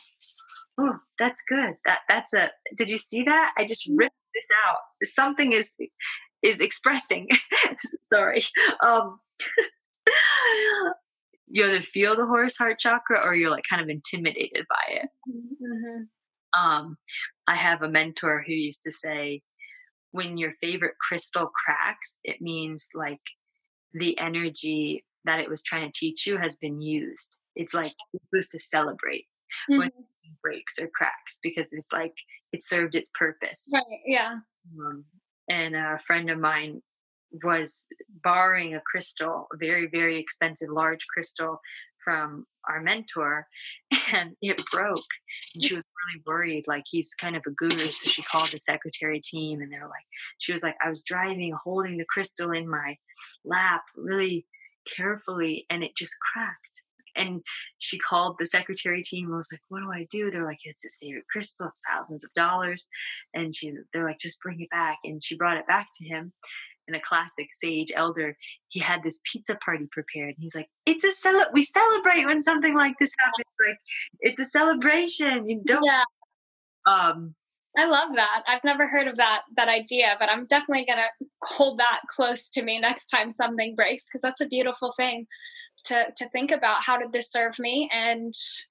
oh, 0.78 0.96
that's 1.18 1.42
good. 1.46 1.74
That 1.84 2.00
that's 2.08 2.34
a 2.34 2.50
did 2.76 2.88
you 2.90 2.98
see 2.98 3.22
that? 3.24 3.52
I 3.56 3.64
just 3.64 3.88
ripped 3.94 4.14
this 4.34 4.48
out. 4.68 4.78
Something 5.02 5.52
is 5.52 5.74
is 6.42 6.60
expressing. 6.60 7.28
Sorry. 8.02 8.40
Um 8.82 9.20
you 11.48 11.64
either 11.66 11.80
feel 11.80 12.16
the 12.16 12.26
horse 12.26 12.56
heart 12.56 12.78
chakra 12.78 13.20
or 13.24 13.34
you're 13.34 13.50
like 13.50 13.64
kind 13.68 13.82
of 13.82 13.88
intimidated 13.88 14.66
by 14.68 14.94
it. 14.94 15.08
Mhm. 15.28 16.08
Um, 16.58 16.96
I 17.46 17.54
have 17.56 17.82
a 17.82 17.88
mentor 17.88 18.42
who 18.46 18.52
used 18.52 18.82
to 18.82 18.90
say, 18.90 19.42
when 20.10 20.38
your 20.38 20.52
favorite 20.52 20.94
crystal 20.98 21.50
cracks, 21.64 22.16
it 22.24 22.40
means 22.40 22.90
like 22.94 23.20
the 23.92 24.18
energy 24.18 25.04
that 25.24 25.40
it 25.40 25.48
was 25.48 25.62
trying 25.62 25.86
to 25.90 25.92
teach 25.98 26.26
you 26.26 26.38
has 26.38 26.56
been 26.56 26.80
used. 26.80 27.38
it's 27.56 27.74
like 27.74 27.92
it's 28.14 28.28
supposed 28.28 28.52
to 28.52 28.58
celebrate 28.58 29.26
Mhm. 29.68 29.78
when 29.78 29.88
it 29.88 30.40
breaks 30.40 30.78
or 30.78 30.86
cracks 30.86 31.40
because 31.42 31.72
it's 31.72 31.92
like 31.92 32.14
it 32.52 32.62
served 32.62 32.94
its 32.94 33.10
purpose. 33.10 33.72
Right. 33.74 34.00
Yeah. 34.06 34.34
Um, 34.78 35.04
and 35.48 35.74
a 35.74 35.98
friend 35.98 36.30
of 36.30 36.38
mine 36.38 36.82
was 37.42 37.88
borrowing 38.08 38.74
a 38.76 38.80
crystal, 38.80 39.48
a 39.52 39.56
very, 39.56 39.86
very 39.88 40.18
expensive 40.18 40.68
large 40.70 41.04
crystal 41.08 41.60
from 42.04 42.46
our 42.68 42.80
mentor, 42.80 43.48
and 44.14 44.36
it 44.40 44.62
broke. 44.70 45.10
And 45.56 45.64
she 45.64 45.74
was 45.74 45.84
really 46.06 46.22
worried, 46.26 46.64
like 46.66 46.84
he's 46.88 47.14
kind 47.14 47.36
of 47.36 47.42
a 47.46 47.50
guru. 47.50 47.70
So 47.70 48.10
she 48.10 48.22
called 48.22 48.48
the 48.48 48.58
secretary 48.58 49.20
team, 49.20 49.60
and 49.60 49.72
they're 49.72 49.88
like, 49.88 50.06
she 50.38 50.52
was 50.52 50.62
like, 50.62 50.76
I 50.84 50.88
was 50.88 51.02
driving, 51.02 51.52
holding 51.62 51.96
the 51.96 52.04
crystal 52.04 52.52
in 52.52 52.68
my 52.68 52.96
lap 53.44 53.82
really 53.96 54.46
carefully, 54.96 55.66
and 55.70 55.82
it 55.82 55.96
just 55.96 56.16
cracked. 56.20 56.82
And 57.16 57.42
she 57.78 57.98
called 57.98 58.36
the 58.38 58.46
secretary 58.46 59.02
team 59.02 59.26
and 59.26 59.36
was 59.36 59.50
like, 59.52 59.62
What 59.68 59.80
do 59.80 59.90
I 59.92 60.06
do? 60.10 60.30
They're 60.30 60.44
like, 60.44 60.60
It's 60.64 60.82
his 60.82 60.98
favorite 61.00 61.26
crystal, 61.30 61.66
it's 61.66 61.82
thousands 61.88 62.24
of 62.24 62.32
dollars. 62.32 62.86
And 63.34 63.54
she's 63.54 63.76
they're 63.92 64.04
like, 64.04 64.18
just 64.18 64.40
bring 64.40 64.60
it 64.60 64.70
back. 64.70 64.98
And 65.04 65.22
she 65.22 65.36
brought 65.36 65.56
it 65.56 65.66
back 65.66 65.88
to 65.94 66.08
him. 66.08 66.32
And 66.88 66.96
a 66.96 67.00
classic 67.00 67.48
sage 67.52 67.92
elder, 67.94 68.36
he 68.68 68.80
had 68.80 69.02
this 69.02 69.20
pizza 69.30 69.54
party 69.56 69.86
prepared. 69.92 70.34
He's 70.38 70.56
like, 70.56 70.68
It's 70.86 71.04
a 71.04 71.12
cel- 71.12 71.50
we 71.52 71.62
celebrate 71.62 72.24
when 72.26 72.40
something 72.40 72.74
like 72.74 72.94
this 72.98 73.12
happens. 73.20 73.54
Like 73.68 73.78
it's 74.20 74.40
a 74.40 74.44
celebration. 74.44 75.48
You 75.48 75.60
don't 75.64 75.84
Yeah. 75.84 76.02
um 76.86 77.34
I 77.76 77.84
love 77.84 78.12
that. 78.14 78.42
I've 78.48 78.64
never 78.64 78.88
heard 78.88 79.06
of 79.06 79.16
that 79.18 79.42
that 79.56 79.68
idea, 79.68 80.16
but 80.18 80.28
I'm 80.30 80.46
definitely 80.46 80.86
gonna 80.88 81.06
hold 81.44 81.78
that 81.78 82.00
close 82.08 82.48
to 82.50 82.62
me 82.62 82.80
next 82.80 83.08
time 83.10 83.30
something 83.30 83.76
breaks 83.76 84.08
because 84.08 84.22
that's 84.22 84.40
a 84.40 84.48
beautiful 84.48 84.94
thing 84.96 85.26
to 85.84 86.06
to 86.16 86.28
think 86.30 86.50
about. 86.50 86.82
How 86.82 86.96
did 86.98 87.12
this 87.12 87.30
serve 87.30 87.58
me? 87.58 87.88
And 87.92 88.28
it's 88.28 88.64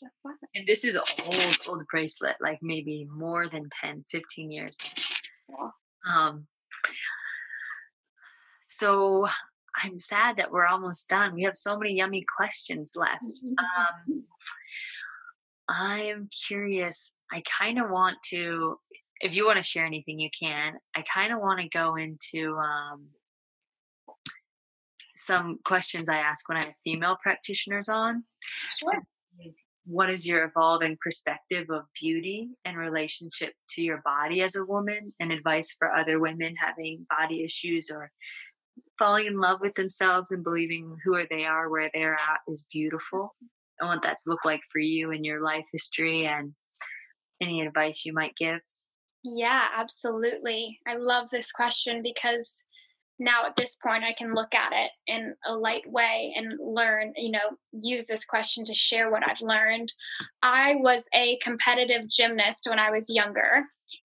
just 0.00 0.18
and 0.54 0.66
this 0.68 0.84
is 0.84 0.94
an 0.96 1.02
old 1.24 1.56
old 1.68 1.86
bracelet, 1.90 2.36
like 2.42 2.58
maybe 2.62 3.08
more 3.10 3.48
than 3.48 3.68
10, 3.82 4.04
15 4.10 4.52
years. 4.52 4.76
Um 6.08 6.46
so 8.62 9.26
I'm 9.76 9.98
sad 9.98 10.36
that 10.36 10.50
we're 10.50 10.66
almost 10.66 11.08
done. 11.08 11.34
We 11.34 11.44
have 11.44 11.54
so 11.54 11.78
many 11.78 11.94
yummy 11.94 12.24
questions 12.36 12.94
left. 12.96 13.24
Um, 13.58 14.24
I'm 15.68 16.22
curious. 16.46 17.12
I 17.32 17.42
kind 17.42 17.78
of 17.78 17.90
want 17.90 18.18
to, 18.30 18.78
if 19.20 19.34
you 19.34 19.46
want 19.46 19.58
to 19.58 19.62
share 19.62 19.86
anything, 19.86 20.18
you 20.18 20.30
can. 20.38 20.74
I 20.94 21.02
kind 21.02 21.32
of 21.32 21.40
want 21.40 21.60
to 21.60 21.68
go 21.68 21.96
into 21.96 22.56
um, 22.56 23.06
some 25.14 25.58
questions 25.64 26.08
I 26.08 26.16
ask 26.16 26.48
when 26.48 26.58
I 26.58 26.64
have 26.64 26.74
female 26.84 27.16
practitioners 27.22 27.88
on. 27.88 28.24
Sure. 28.78 29.02
What 29.84 30.10
is 30.10 30.28
your 30.28 30.44
evolving 30.44 30.96
perspective 31.02 31.68
of 31.70 31.84
beauty 32.00 32.50
and 32.64 32.76
relationship 32.76 33.52
to 33.70 33.82
your 33.82 34.00
body 34.04 34.40
as 34.42 34.54
a 34.54 34.64
woman, 34.64 35.12
and 35.18 35.32
advice 35.32 35.74
for 35.76 35.92
other 35.92 36.20
women 36.20 36.54
having 36.58 37.06
body 37.10 37.42
issues 37.42 37.90
or 37.90 38.10
falling 38.98 39.26
in 39.26 39.40
love 39.40 39.60
with 39.60 39.74
themselves 39.74 40.30
and 40.30 40.44
believing 40.44 40.96
who 41.04 41.18
they 41.28 41.44
are, 41.44 41.68
where 41.68 41.90
they're 41.92 42.14
at, 42.14 42.40
is 42.46 42.66
beautiful? 42.72 43.34
and 43.82 43.88
what 43.88 44.02
that 44.02 44.16
to 44.18 44.30
look 44.30 44.44
like 44.44 44.60
for 44.70 44.78
you 44.78 45.10
in 45.10 45.24
your 45.24 45.42
life 45.42 45.66
history 45.72 46.26
and 46.26 46.54
any 47.40 47.66
advice 47.66 48.04
you 48.04 48.12
might 48.12 48.36
give. 48.36 48.60
Yeah, 49.24 49.66
absolutely. 49.76 50.78
I 50.86 50.96
love 50.96 51.30
this 51.30 51.52
question 51.52 52.02
because 52.02 52.64
now 53.22 53.46
at 53.46 53.56
this 53.56 53.76
point 53.76 54.04
I 54.04 54.12
can 54.12 54.34
look 54.34 54.54
at 54.54 54.72
it 54.72 54.90
in 55.06 55.34
a 55.46 55.54
light 55.54 55.90
way 55.90 56.32
and 56.36 56.54
learn, 56.60 57.12
you 57.16 57.30
know, 57.30 57.56
use 57.72 58.06
this 58.06 58.24
question 58.24 58.64
to 58.64 58.74
share 58.74 59.10
what 59.10 59.26
I've 59.28 59.40
learned. 59.40 59.92
I 60.42 60.76
was 60.76 61.08
a 61.14 61.38
competitive 61.38 62.08
gymnast 62.08 62.66
when 62.68 62.78
I 62.78 62.90
was 62.90 63.14
younger 63.14 63.64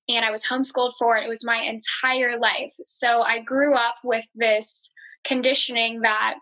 and 0.10 0.26
I 0.26 0.32
was 0.32 0.46
homeschooled 0.46 0.94
for 1.00 1.18
it. 1.18 1.24
It 1.24 1.30
was 1.30 1.46
my 1.46 1.62
entire 1.62 2.38
life. 2.38 2.74
So 2.84 3.22
I 3.22 3.40
grew 3.42 3.74
up 3.74 3.96
with 4.04 4.26
this 4.36 4.90
conditioning 5.24 6.02
that 6.02 6.36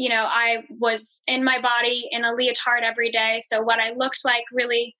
you 0.00 0.08
know, 0.08 0.26
I 0.28 0.62
was 0.78 1.22
in 1.26 1.42
my 1.42 1.60
body 1.60 2.08
in 2.12 2.24
a 2.24 2.32
leotard 2.32 2.84
every 2.84 3.10
day. 3.10 3.40
So 3.40 3.60
what 3.60 3.80
I 3.80 3.94
looked 3.94 4.24
like 4.24 4.44
really 4.52 4.94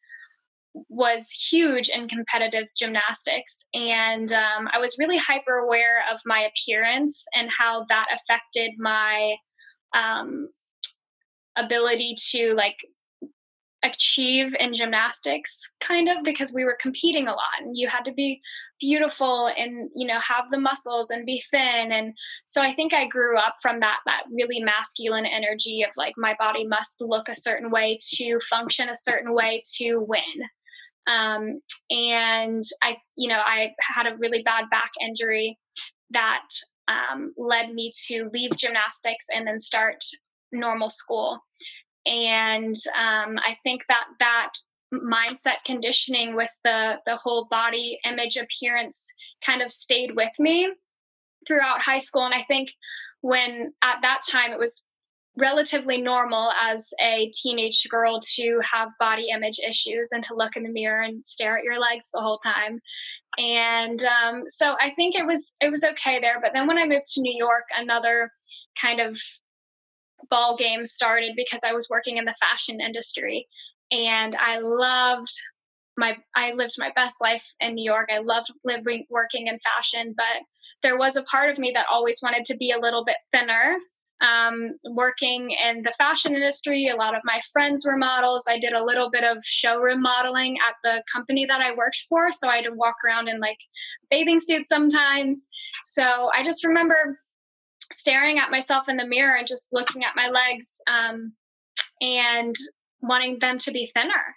was 0.88 1.30
huge 1.30 1.88
in 1.88 2.08
competitive 2.08 2.68
gymnastics. 2.76 3.66
And 3.74 4.32
um, 4.32 4.68
I 4.72 4.78
was 4.78 4.96
really 4.98 5.18
hyper 5.18 5.56
aware 5.56 6.02
of 6.12 6.20
my 6.26 6.48
appearance 6.50 7.26
and 7.34 7.50
how 7.50 7.84
that 7.88 8.06
affected 8.12 8.72
my 8.78 9.36
um, 9.94 10.48
ability 11.56 12.14
to 12.30 12.54
like 12.54 12.78
achieve 13.84 14.56
in 14.58 14.74
gymnastics 14.74 15.70
kind 15.80 16.08
of 16.08 16.16
because 16.24 16.52
we 16.52 16.64
were 16.64 16.76
competing 16.80 17.28
a 17.28 17.32
lot. 17.32 17.60
And 17.60 17.76
you 17.76 17.86
had 17.86 18.04
to 18.06 18.12
be 18.12 18.40
beautiful 18.80 19.50
and 19.56 19.88
you 19.94 20.06
know 20.06 20.18
have 20.20 20.48
the 20.48 20.58
muscles 20.58 21.10
and 21.10 21.24
be 21.24 21.42
thin. 21.50 21.92
And 21.92 22.16
so 22.44 22.62
i 22.62 22.72
think 22.72 22.92
i 22.94 23.06
grew 23.06 23.36
up 23.36 23.54
from 23.60 23.80
that 23.80 24.00
that 24.06 24.24
really 24.32 24.60
masculine 24.60 25.26
energy 25.26 25.82
of 25.82 25.90
like 25.96 26.14
my 26.16 26.34
body 26.38 26.66
must 26.66 27.00
look 27.00 27.28
a 27.28 27.34
certain 27.34 27.70
way 27.70 27.98
to 28.14 28.38
function 28.40 28.88
a 28.88 28.96
certain 28.96 29.32
way 29.32 29.60
to 29.76 29.98
win 30.00 30.22
um, 31.08 31.60
and 31.90 32.62
i 32.82 32.96
you 33.16 33.28
know 33.28 33.40
i 33.44 33.72
had 33.80 34.06
a 34.06 34.16
really 34.18 34.42
bad 34.42 34.64
back 34.70 34.90
injury 35.00 35.58
that 36.10 36.46
um, 36.88 37.32
led 37.36 37.72
me 37.72 37.90
to 38.06 38.26
leave 38.32 38.56
gymnastics 38.56 39.26
and 39.34 39.46
then 39.46 39.58
start 39.58 40.02
normal 40.52 40.90
school. 40.90 41.38
And 42.06 42.74
um, 42.96 43.38
I 43.38 43.56
think 43.62 43.82
that 43.88 44.04
that 44.18 44.52
mindset 44.92 45.64
conditioning 45.66 46.34
with 46.34 46.50
the 46.64 46.96
the 47.04 47.16
whole 47.16 47.46
body 47.50 47.98
image 48.06 48.38
appearance 48.38 49.12
kind 49.44 49.60
of 49.60 49.70
stayed 49.70 50.16
with 50.16 50.30
me 50.38 50.72
throughout 51.46 51.82
high 51.82 51.98
school. 51.98 52.24
And 52.24 52.34
I 52.34 52.40
think 52.42 52.70
when 53.20 53.72
at 53.82 54.00
that 54.00 54.20
time 54.28 54.52
it 54.52 54.58
was 54.58 54.86
relatively 55.38 56.00
normal 56.00 56.50
as 56.60 56.92
a 57.00 57.30
teenage 57.34 57.86
girl 57.88 58.20
to 58.20 58.60
have 58.72 58.88
body 58.98 59.28
image 59.32 59.58
issues 59.66 60.10
and 60.12 60.22
to 60.22 60.34
look 60.34 60.56
in 60.56 60.62
the 60.62 60.68
mirror 60.68 61.00
and 61.00 61.26
stare 61.26 61.56
at 61.56 61.64
your 61.64 61.78
legs 61.78 62.10
the 62.12 62.20
whole 62.20 62.38
time 62.38 62.80
and 63.38 64.02
um, 64.04 64.42
so 64.46 64.74
i 64.80 64.90
think 64.96 65.14
it 65.14 65.26
was 65.26 65.54
it 65.60 65.70
was 65.70 65.84
okay 65.84 66.18
there 66.20 66.40
but 66.42 66.52
then 66.54 66.66
when 66.66 66.78
i 66.78 66.86
moved 66.86 67.06
to 67.06 67.20
new 67.20 67.36
york 67.36 67.64
another 67.78 68.30
kind 68.80 69.00
of 69.00 69.16
ball 70.30 70.56
game 70.56 70.84
started 70.84 71.34
because 71.36 71.60
I 71.66 71.72
was 71.72 71.88
working 71.90 72.16
in 72.16 72.24
the 72.24 72.34
fashion 72.34 72.80
industry 72.80 73.46
and 73.90 74.36
I 74.36 74.58
loved 74.58 75.30
my 75.96 76.16
I 76.36 76.52
lived 76.52 76.74
my 76.78 76.92
best 76.94 77.16
life 77.20 77.44
in 77.60 77.74
New 77.74 77.84
York. 77.84 78.08
I 78.12 78.18
loved 78.18 78.52
living 78.64 79.04
working 79.10 79.48
in 79.48 79.58
fashion, 79.58 80.14
but 80.16 80.44
there 80.82 80.96
was 80.96 81.16
a 81.16 81.24
part 81.24 81.50
of 81.50 81.58
me 81.58 81.72
that 81.74 81.86
always 81.90 82.20
wanted 82.22 82.44
to 82.46 82.56
be 82.56 82.70
a 82.70 82.78
little 82.78 83.04
bit 83.04 83.16
thinner. 83.32 83.76
Um, 84.20 84.72
working 84.84 85.50
in 85.50 85.82
the 85.82 85.92
fashion 85.92 86.34
industry, 86.34 86.88
a 86.88 86.96
lot 86.96 87.14
of 87.14 87.22
my 87.24 87.40
friends 87.52 87.84
were 87.86 87.96
models. 87.96 88.46
I 88.48 88.58
did 88.58 88.72
a 88.72 88.84
little 88.84 89.10
bit 89.10 89.22
of 89.22 89.38
showroom 89.44 90.02
modeling 90.02 90.56
at 90.68 90.74
the 90.82 91.04
company 91.12 91.46
that 91.46 91.60
I 91.60 91.74
worked 91.74 92.06
for, 92.08 92.30
so 92.32 92.48
I 92.48 92.56
had 92.56 92.64
to 92.64 92.72
walk 92.72 92.96
around 93.06 93.28
in 93.28 93.38
like 93.38 93.58
bathing 94.10 94.40
suits 94.40 94.68
sometimes. 94.68 95.46
So 95.82 96.30
I 96.36 96.42
just 96.42 96.66
remember 96.66 97.20
staring 97.92 98.38
at 98.38 98.50
myself 98.50 98.88
in 98.88 98.96
the 98.96 99.06
mirror 99.06 99.36
and 99.36 99.46
just 99.46 99.72
looking 99.72 100.04
at 100.04 100.16
my 100.16 100.28
legs 100.28 100.80
um, 100.90 101.32
and 102.00 102.54
wanting 103.00 103.38
them 103.38 103.58
to 103.58 103.70
be 103.70 103.90
thinner. 103.94 104.34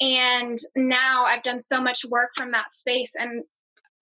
And 0.00 0.58
now 0.76 1.24
I've 1.24 1.42
done 1.42 1.60
so 1.60 1.80
much 1.80 2.04
work 2.08 2.30
from 2.34 2.50
that 2.52 2.70
space. 2.70 3.14
And 3.14 3.44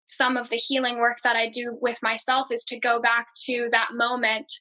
some 0.05 0.37
of 0.37 0.49
the 0.49 0.55
healing 0.55 0.97
work 0.97 1.17
that 1.23 1.35
I 1.35 1.49
do 1.49 1.77
with 1.81 1.97
myself 2.01 2.51
is 2.51 2.63
to 2.65 2.79
go 2.79 3.01
back 3.01 3.27
to 3.45 3.67
that 3.71 3.89
moment 3.93 4.51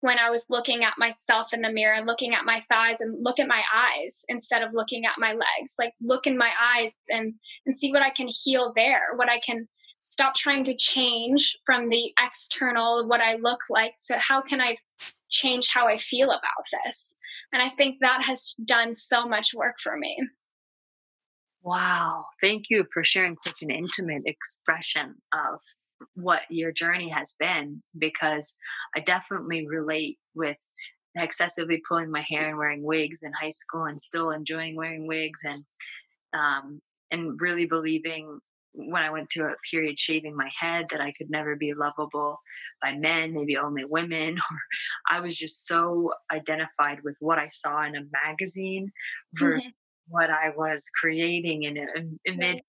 when 0.00 0.18
I 0.18 0.30
was 0.30 0.46
looking 0.50 0.84
at 0.84 0.94
myself 0.98 1.52
in 1.52 1.62
the 1.62 1.72
mirror 1.72 2.04
looking 2.04 2.34
at 2.34 2.44
my 2.44 2.60
thighs 2.68 3.00
and 3.00 3.16
look 3.22 3.38
at 3.38 3.48
my 3.48 3.62
eyes 3.74 4.24
instead 4.28 4.62
of 4.62 4.74
looking 4.74 5.04
at 5.06 5.18
my 5.18 5.32
legs. 5.32 5.76
Like 5.78 5.92
look 6.00 6.26
in 6.26 6.38
my 6.38 6.50
eyes 6.76 6.96
and 7.10 7.34
and 7.64 7.74
see 7.74 7.92
what 7.92 8.02
I 8.02 8.10
can 8.10 8.28
heal 8.44 8.72
there, 8.76 9.14
what 9.16 9.30
I 9.30 9.40
can 9.40 9.68
stop 10.00 10.34
trying 10.34 10.62
to 10.64 10.76
change 10.76 11.56
from 11.64 11.88
the 11.88 12.12
external 12.24 13.08
what 13.08 13.20
I 13.20 13.36
look 13.36 13.60
like 13.70 13.94
to 14.08 14.18
how 14.18 14.40
can 14.40 14.60
I 14.60 14.76
change 15.30 15.68
how 15.72 15.88
I 15.88 15.96
feel 15.96 16.30
about 16.30 16.64
this. 16.84 17.16
And 17.52 17.62
I 17.62 17.68
think 17.68 17.98
that 18.00 18.22
has 18.24 18.54
done 18.64 18.92
so 18.92 19.26
much 19.26 19.54
work 19.54 19.76
for 19.82 19.96
me. 19.96 20.16
Wow. 21.62 22.26
Thank 22.40 22.70
you 22.70 22.84
for 22.92 23.02
sharing 23.02 23.36
such 23.36 23.62
an 23.62 23.70
intimate 23.70 24.22
expression 24.24 25.16
of 25.32 25.60
what 26.14 26.42
your 26.50 26.72
journey 26.72 27.08
has 27.08 27.32
been 27.38 27.82
because 27.98 28.54
I 28.94 29.00
definitely 29.00 29.66
relate 29.66 30.18
with 30.34 30.56
excessively 31.16 31.82
pulling 31.88 32.10
my 32.10 32.20
hair 32.20 32.48
and 32.48 32.58
wearing 32.58 32.82
wigs 32.82 33.22
in 33.22 33.32
high 33.32 33.50
school 33.50 33.84
and 33.84 33.98
still 33.98 34.30
enjoying 34.30 34.76
wearing 34.76 35.06
wigs 35.06 35.40
and 35.44 35.64
um, 36.34 36.80
and 37.10 37.40
really 37.40 37.66
believing 37.66 38.40
when 38.78 39.02
I 39.02 39.10
went 39.10 39.30
through 39.32 39.50
a 39.50 39.56
period 39.70 39.98
shaving 39.98 40.36
my 40.36 40.50
head 40.58 40.88
that 40.90 41.00
I 41.00 41.12
could 41.12 41.30
never 41.30 41.56
be 41.56 41.72
lovable 41.72 42.38
by 42.82 42.94
men, 42.94 43.32
maybe 43.32 43.56
only 43.56 43.84
women, 43.86 44.34
or 44.50 44.58
I 45.10 45.20
was 45.20 45.38
just 45.38 45.66
so 45.66 46.12
identified 46.30 46.98
with 47.02 47.16
what 47.20 47.38
I 47.38 47.48
saw 47.48 47.82
in 47.84 47.96
a 47.96 48.02
magazine 48.12 48.92
versus 49.32 49.62
Mhm. 49.62 49.72
what 50.08 50.30
I 50.30 50.50
was 50.54 50.90
creating 50.90 51.64
and, 51.66 51.78
and, 51.78 52.20
and 52.26 52.42
then 52.42 52.60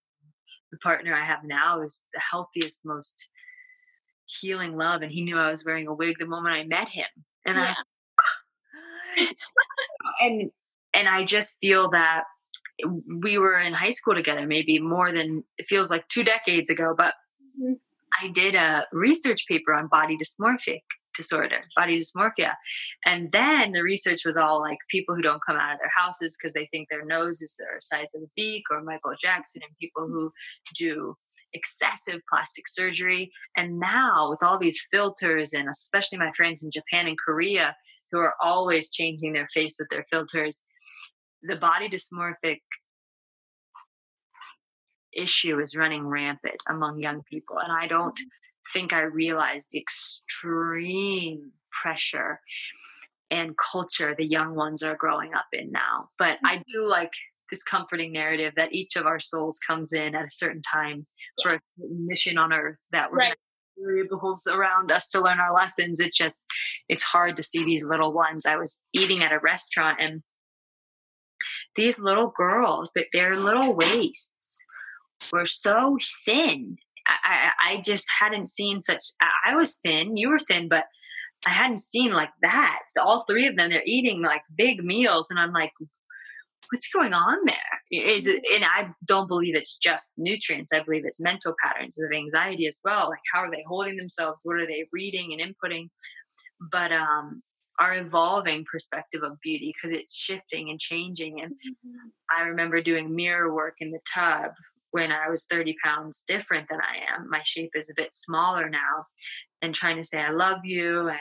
the 0.71 0.77
partner 0.77 1.13
I 1.13 1.23
have 1.23 1.43
now 1.43 1.81
is 1.81 2.03
the 2.13 2.21
healthiest, 2.21 2.85
most 2.85 3.29
healing 4.25 4.77
love. 4.77 5.01
And 5.01 5.11
he 5.11 5.23
knew 5.23 5.37
I 5.37 5.49
was 5.49 5.65
wearing 5.65 5.87
a 5.87 5.93
wig 5.93 6.17
the 6.19 6.27
moment 6.27 6.55
I 6.55 6.63
met 6.63 6.89
him. 6.89 7.07
And 7.45 7.59
I 7.59 7.75
and 10.21 10.51
and 10.93 11.07
I 11.07 11.23
just 11.23 11.57
feel 11.61 11.89
that 11.91 12.23
we 13.23 13.37
were 13.37 13.57
in 13.57 13.73
high 13.73 13.91
school 13.91 14.13
together, 14.13 14.45
maybe 14.45 14.79
more 14.79 15.11
than 15.11 15.43
it 15.57 15.65
feels 15.67 15.89
like 15.89 16.07
two 16.09 16.23
decades 16.23 16.69
ago, 16.69 16.93
but 16.97 17.13
Mhm. 17.59 17.79
I 18.21 18.27
did 18.29 18.55
a 18.55 18.85
research 18.91 19.45
paper 19.47 19.73
on 19.73 19.87
body 19.87 20.17
dysmorphic 20.17 20.83
disorder, 21.17 21.61
body 21.75 21.97
dysmorphia. 21.97 22.53
And 23.05 23.31
then 23.31 23.73
the 23.73 23.83
research 23.83 24.21
was 24.23 24.37
all 24.37 24.61
like 24.61 24.77
people 24.89 25.15
who 25.15 25.21
don't 25.21 25.43
come 25.45 25.57
out 25.57 25.73
of 25.73 25.79
their 25.79 25.91
houses 25.95 26.37
because 26.37 26.53
they 26.53 26.67
think 26.67 26.87
their 26.89 27.05
nose 27.05 27.41
is 27.41 27.57
the 27.57 27.65
size 27.79 28.13
of 28.15 28.23
a 28.23 28.31
beak, 28.35 28.63
or 28.71 28.83
Michael 28.83 29.15
Jackson, 29.19 29.61
and 29.67 29.77
people 29.81 30.03
mm. 30.03 30.11
who 30.11 30.31
do 30.75 31.15
excessive 31.53 32.21
plastic 32.29 32.67
surgery. 32.67 33.31
And 33.57 33.79
now, 33.79 34.29
with 34.29 34.43
all 34.43 34.57
these 34.57 34.87
filters, 34.91 35.53
and 35.53 35.67
especially 35.67 36.19
my 36.19 36.31
friends 36.35 36.63
in 36.63 36.71
Japan 36.71 37.07
and 37.07 37.17
Korea 37.17 37.75
who 38.11 38.19
are 38.19 38.35
always 38.41 38.89
changing 38.89 39.33
their 39.33 39.47
face 39.47 39.75
with 39.77 39.89
their 39.89 40.05
filters, 40.09 40.63
the 41.43 41.57
body 41.57 41.89
dysmorphic 41.89 42.61
issue 45.13 45.59
is 45.59 45.75
running 45.75 46.05
rampant 46.05 46.61
among 46.69 47.01
young 47.01 47.23
people. 47.29 47.57
And 47.57 47.71
I 47.71 47.87
don't 47.87 48.15
mm-hmm. 48.15 48.56
Think 48.73 48.93
I 48.93 49.01
realized 49.01 49.69
the 49.71 49.79
extreme 49.79 51.51
pressure 51.71 52.39
and 53.29 53.55
culture 53.57 54.15
the 54.17 54.25
young 54.25 54.55
ones 54.55 54.83
are 54.83 54.95
growing 54.95 55.33
up 55.33 55.47
in 55.53 55.71
now. 55.71 56.09
But 56.17 56.39
I 56.43 56.55
mm-hmm. 56.55 56.61
do 56.67 56.89
like 56.89 57.11
this 57.49 57.63
comforting 57.63 58.11
narrative 58.11 58.53
that 58.55 58.73
each 58.73 58.95
of 58.95 59.05
our 59.05 59.19
souls 59.19 59.59
comes 59.59 59.93
in 59.93 60.15
at 60.15 60.25
a 60.25 60.31
certain 60.31 60.61
time 60.61 61.05
for 61.41 61.53
a 61.53 61.59
certain 61.79 62.05
mission 62.05 62.37
on 62.37 62.53
earth 62.53 62.87
that 62.91 63.11
we're 63.11 63.17
Right. 63.17 63.35
variables 63.77 64.47
around 64.51 64.91
us 64.91 65.09
to 65.11 65.21
learn 65.21 65.39
our 65.39 65.53
lessons. 65.53 65.99
It 65.99 66.13
just 66.13 66.43
it's 66.89 67.03
hard 67.03 67.35
to 67.37 67.43
see 67.43 67.63
these 67.63 67.85
little 67.85 68.13
ones. 68.13 68.45
I 68.45 68.57
was 68.57 68.79
eating 68.93 69.23
at 69.23 69.31
a 69.31 69.39
restaurant 69.39 69.99
and 70.01 70.23
these 71.75 71.99
little 71.99 72.33
girls, 72.35 72.91
but 72.93 73.05
their 73.13 73.35
little 73.35 73.73
waists 73.75 74.63
were 75.31 75.45
so 75.45 75.97
thin. 76.25 76.77
I, 77.23 77.51
I, 77.69 77.81
just 77.85 78.05
hadn't 78.19 78.49
seen 78.49 78.81
such. 78.81 79.03
I, 79.21 79.51
I 79.51 79.55
was 79.55 79.79
thin, 79.83 80.17
you 80.17 80.29
were 80.29 80.39
thin, 80.39 80.67
but 80.67 80.85
I 81.45 81.51
hadn't 81.51 81.79
seen 81.79 82.11
like 82.11 82.31
that. 82.41 82.79
All 82.99 83.23
three 83.25 83.47
of 83.47 83.55
them, 83.55 83.69
they're 83.69 83.81
eating 83.85 84.23
like 84.23 84.41
big 84.57 84.83
meals, 84.83 85.29
and 85.29 85.39
I'm 85.39 85.53
like, 85.53 85.71
what's 86.71 86.89
going 86.91 87.13
on 87.13 87.37
there? 87.45 88.03
Is 88.03 88.27
it? 88.27 88.45
And 88.53 88.63
I 88.63 88.89
don't 89.05 89.27
believe 89.27 89.55
it's 89.55 89.77
just 89.77 90.13
nutrients. 90.17 90.73
I 90.73 90.83
believe 90.83 91.03
it's 91.05 91.21
mental 91.21 91.53
patterns 91.63 91.97
of 91.99 92.11
anxiety 92.15 92.67
as 92.67 92.79
well. 92.83 93.09
Like 93.09 93.21
how 93.33 93.41
are 93.41 93.51
they 93.51 93.63
holding 93.67 93.97
themselves? 93.97 94.41
What 94.43 94.57
are 94.57 94.67
they 94.67 94.85
reading 94.91 95.33
and 95.33 95.41
inputting? 95.41 95.89
But 96.71 96.91
um, 96.91 97.41
our 97.79 97.95
evolving 97.97 98.65
perspective 98.69 99.21
of 99.23 99.39
beauty 99.41 99.73
because 99.73 99.97
it's 99.97 100.15
shifting 100.15 100.69
and 100.69 100.79
changing. 100.79 101.41
And 101.41 101.53
I 102.35 102.43
remember 102.43 102.81
doing 102.81 103.15
mirror 103.15 103.53
work 103.53 103.75
in 103.79 103.91
the 103.91 103.99
tub 104.13 104.51
when 104.91 105.11
I 105.11 105.29
was 105.29 105.45
30 105.45 105.75
pounds 105.83 106.23
different 106.27 106.67
than 106.69 106.79
I 106.81 106.97
am. 107.13 107.29
My 107.29 107.41
shape 107.43 107.71
is 107.75 107.89
a 107.89 107.95
bit 107.95 108.13
smaller 108.13 108.69
now. 108.69 109.05
And 109.61 109.73
trying 109.73 109.97
to 109.97 110.03
say, 110.03 110.21
I 110.21 110.29
love 110.29 110.59
you 110.63 111.09
and 111.09 111.19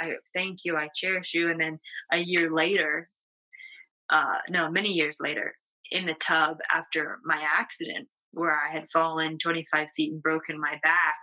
I 0.00 0.12
thank 0.34 0.64
you, 0.64 0.76
I 0.76 0.88
cherish 0.94 1.34
you. 1.34 1.50
And 1.50 1.60
then 1.60 1.78
a 2.12 2.18
year 2.18 2.52
later, 2.52 3.08
uh, 4.10 4.38
no, 4.50 4.70
many 4.70 4.92
years 4.92 5.18
later, 5.20 5.54
in 5.90 6.06
the 6.06 6.14
tub 6.14 6.58
after 6.72 7.18
my 7.24 7.42
accident, 7.58 8.08
where 8.32 8.56
I 8.56 8.70
had 8.70 8.90
fallen 8.90 9.38
25 9.38 9.88
feet 9.96 10.12
and 10.12 10.22
broken 10.22 10.60
my 10.60 10.78
back, 10.82 11.20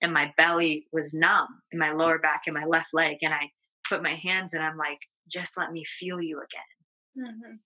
and 0.00 0.12
my 0.12 0.32
belly 0.36 0.86
was 0.92 1.12
numb 1.12 1.48
in 1.72 1.78
my 1.78 1.92
lower 1.92 2.18
back 2.18 2.42
and 2.46 2.54
my 2.54 2.64
left 2.66 2.90
leg. 2.94 3.18
And 3.22 3.34
I 3.34 3.50
put 3.88 4.02
my 4.02 4.14
hands 4.14 4.52
and 4.54 4.62
I'm 4.62 4.76
like, 4.76 4.98
just 5.30 5.56
let 5.58 5.72
me 5.72 5.84
feel 5.84 6.20
you 6.20 6.38
again 6.40 6.62
Mhm. 7.16 7.60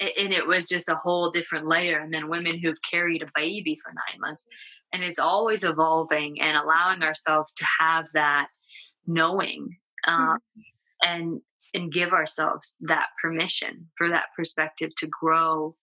And 0.00 0.32
it 0.32 0.46
was 0.46 0.68
just 0.68 0.88
a 0.88 0.94
whole 0.94 1.30
different 1.30 1.66
layer 1.66 1.98
and 1.98 2.12
then 2.12 2.28
women 2.28 2.58
who've 2.58 2.80
carried 2.82 3.22
a 3.22 3.30
baby 3.34 3.76
for 3.82 3.92
nine 3.92 4.20
months. 4.20 4.44
And 4.92 5.02
it's 5.02 5.18
always 5.18 5.64
evolving 5.64 6.40
and 6.40 6.56
allowing 6.56 7.02
ourselves 7.02 7.52
to 7.54 7.66
have 7.80 8.04
that 8.12 8.48
knowing 9.06 9.70
um, 10.06 10.38
and 11.04 11.40
and 11.74 11.92
give 11.92 12.12
ourselves 12.12 12.76
that 12.80 13.08
permission 13.22 13.88
for 13.96 14.08
that 14.08 14.28
perspective 14.36 14.90
to 14.96 15.06
grow 15.06 15.76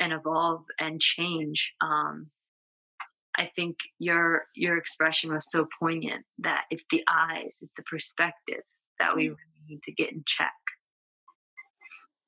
and 0.00 0.12
evolve 0.12 0.64
and 0.78 1.00
change 1.00 1.72
um, 1.80 2.28
i 3.36 3.46
think 3.46 3.76
your 3.98 4.44
your 4.54 4.76
expression 4.76 5.32
was 5.32 5.50
so 5.50 5.66
poignant 5.80 6.24
that 6.38 6.64
it's 6.70 6.84
the 6.90 7.02
eyes 7.08 7.58
it's 7.62 7.76
the 7.76 7.82
perspective 7.84 8.62
that 8.98 9.14
we 9.16 9.28
really 9.28 9.38
need 9.68 9.82
to 9.82 9.92
get 9.92 10.12
in 10.12 10.22
check 10.26 10.52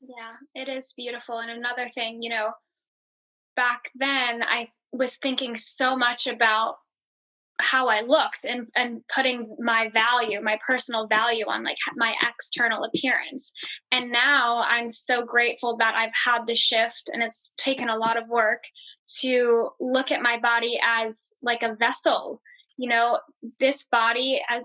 Yeah, 0.01 0.35
it 0.55 0.69
is 0.69 0.95
beautiful. 0.97 1.39
And 1.39 1.51
another 1.51 1.89
thing, 1.89 2.23
you 2.23 2.31
know, 2.31 2.53
back 3.57 3.91
then 3.95 4.43
I 4.43 4.69
was 4.93 5.17
thinking 5.17 5.57
so 5.57 5.97
much 5.97 6.27
about 6.27 6.77
how 7.61 7.89
I 7.89 8.01
looked 8.01 8.45
and 8.45 8.69
and 8.75 9.03
putting 9.15 9.55
my 9.59 9.91
value, 9.91 10.41
my 10.41 10.59
personal 10.67 11.07
value 11.07 11.45
on 11.47 11.63
like 11.63 11.77
my 11.97 12.15
external 12.27 12.85
appearance. 12.85 13.53
And 13.93 14.11
now 14.11 14.65
I'm 14.67 14.89
so 14.89 15.23
grateful 15.25 15.77
that 15.77 15.95
I've 15.95 16.15
had 16.25 16.47
the 16.47 16.57
shift 16.57 17.11
and 17.13 17.23
it's 17.23 17.53
taken 17.59 17.91
a 17.91 17.97
lot 17.97 18.17
of 18.17 18.29
work 18.29 18.65
to 19.21 19.71
look 19.79 20.11
at 20.11 20.23
my 20.23 20.39
body 20.39 20.81
as 20.83 21.33
like 21.43 21.63
a 21.63 21.75
vessel. 21.75 22.41
You 22.79 22.89
know, 22.89 23.19
this 23.59 23.85
body 23.93 24.41
the 24.49 24.65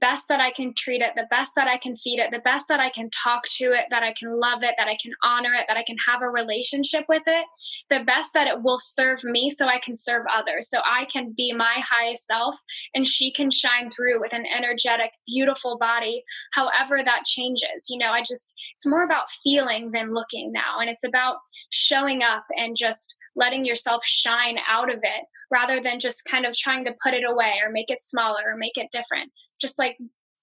best 0.00 0.28
that 0.28 0.40
I 0.40 0.50
can 0.50 0.74
treat 0.74 1.00
it, 1.00 1.12
the 1.16 1.26
best 1.30 1.54
that 1.56 1.68
I 1.68 1.78
can 1.78 1.96
feed 1.96 2.18
it, 2.18 2.30
the 2.30 2.40
best 2.40 2.68
that 2.68 2.80
I 2.80 2.90
can 2.90 3.10
talk 3.10 3.44
to 3.56 3.72
it, 3.72 3.86
that 3.90 4.02
I 4.02 4.12
can 4.12 4.38
love 4.38 4.62
it, 4.62 4.74
that 4.78 4.88
I 4.88 4.96
can 5.02 5.12
honor 5.22 5.52
it, 5.52 5.64
that 5.68 5.76
I 5.76 5.82
can 5.82 5.96
have 6.06 6.22
a 6.22 6.28
relationship 6.28 7.04
with 7.08 7.22
it, 7.26 7.46
the 7.88 8.04
best 8.04 8.32
that 8.34 8.46
it 8.46 8.62
will 8.62 8.78
serve 8.78 9.24
me 9.24 9.50
so 9.50 9.66
I 9.66 9.78
can 9.78 9.94
serve 9.94 10.24
others. 10.32 10.68
So 10.68 10.80
I 10.84 11.06
can 11.06 11.32
be 11.36 11.52
my 11.52 11.76
highest 11.78 12.26
self 12.26 12.56
and 12.94 13.06
she 13.06 13.32
can 13.32 13.50
shine 13.50 13.90
through 13.90 14.20
with 14.20 14.32
an 14.32 14.46
energetic, 14.56 15.12
beautiful 15.26 15.78
body, 15.78 16.22
however 16.52 16.98
that 17.04 17.24
changes. 17.24 17.88
You 17.90 17.98
know, 17.98 18.10
I 18.10 18.20
just, 18.20 18.54
it's 18.74 18.86
more 18.86 19.04
about 19.04 19.30
feeling 19.42 19.90
than 19.90 20.14
looking 20.14 20.52
now. 20.52 20.80
And 20.80 20.90
it's 20.90 21.04
about 21.04 21.36
showing 21.70 22.22
up 22.22 22.44
and 22.56 22.76
just 22.76 23.16
letting 23.36 23.64
yourself 23.64 24.04
shine 24.04 24.58
out 24.68 24.90
of 24.92 24.98
it 25.02 25.24
rather 25.50 25.80
than 25.80 26.00
just 26.00 26.24
kind 26.24 26.46
of 26.46 26.54
trying 26.54 26.84
to 26.84 26.94
put 27.02 27.14
it 27.14 27.24
away 27.28 27.54
or 27.64 27.70
make 27.70 27.90
it 27.90 28.02
smaller 28.02 28.42
or 28.46 28.56
make 28.56 28.76
it 28.76 28.90
different. 28.90 29.30
Just 29.60 29.78
like 29.78 29.98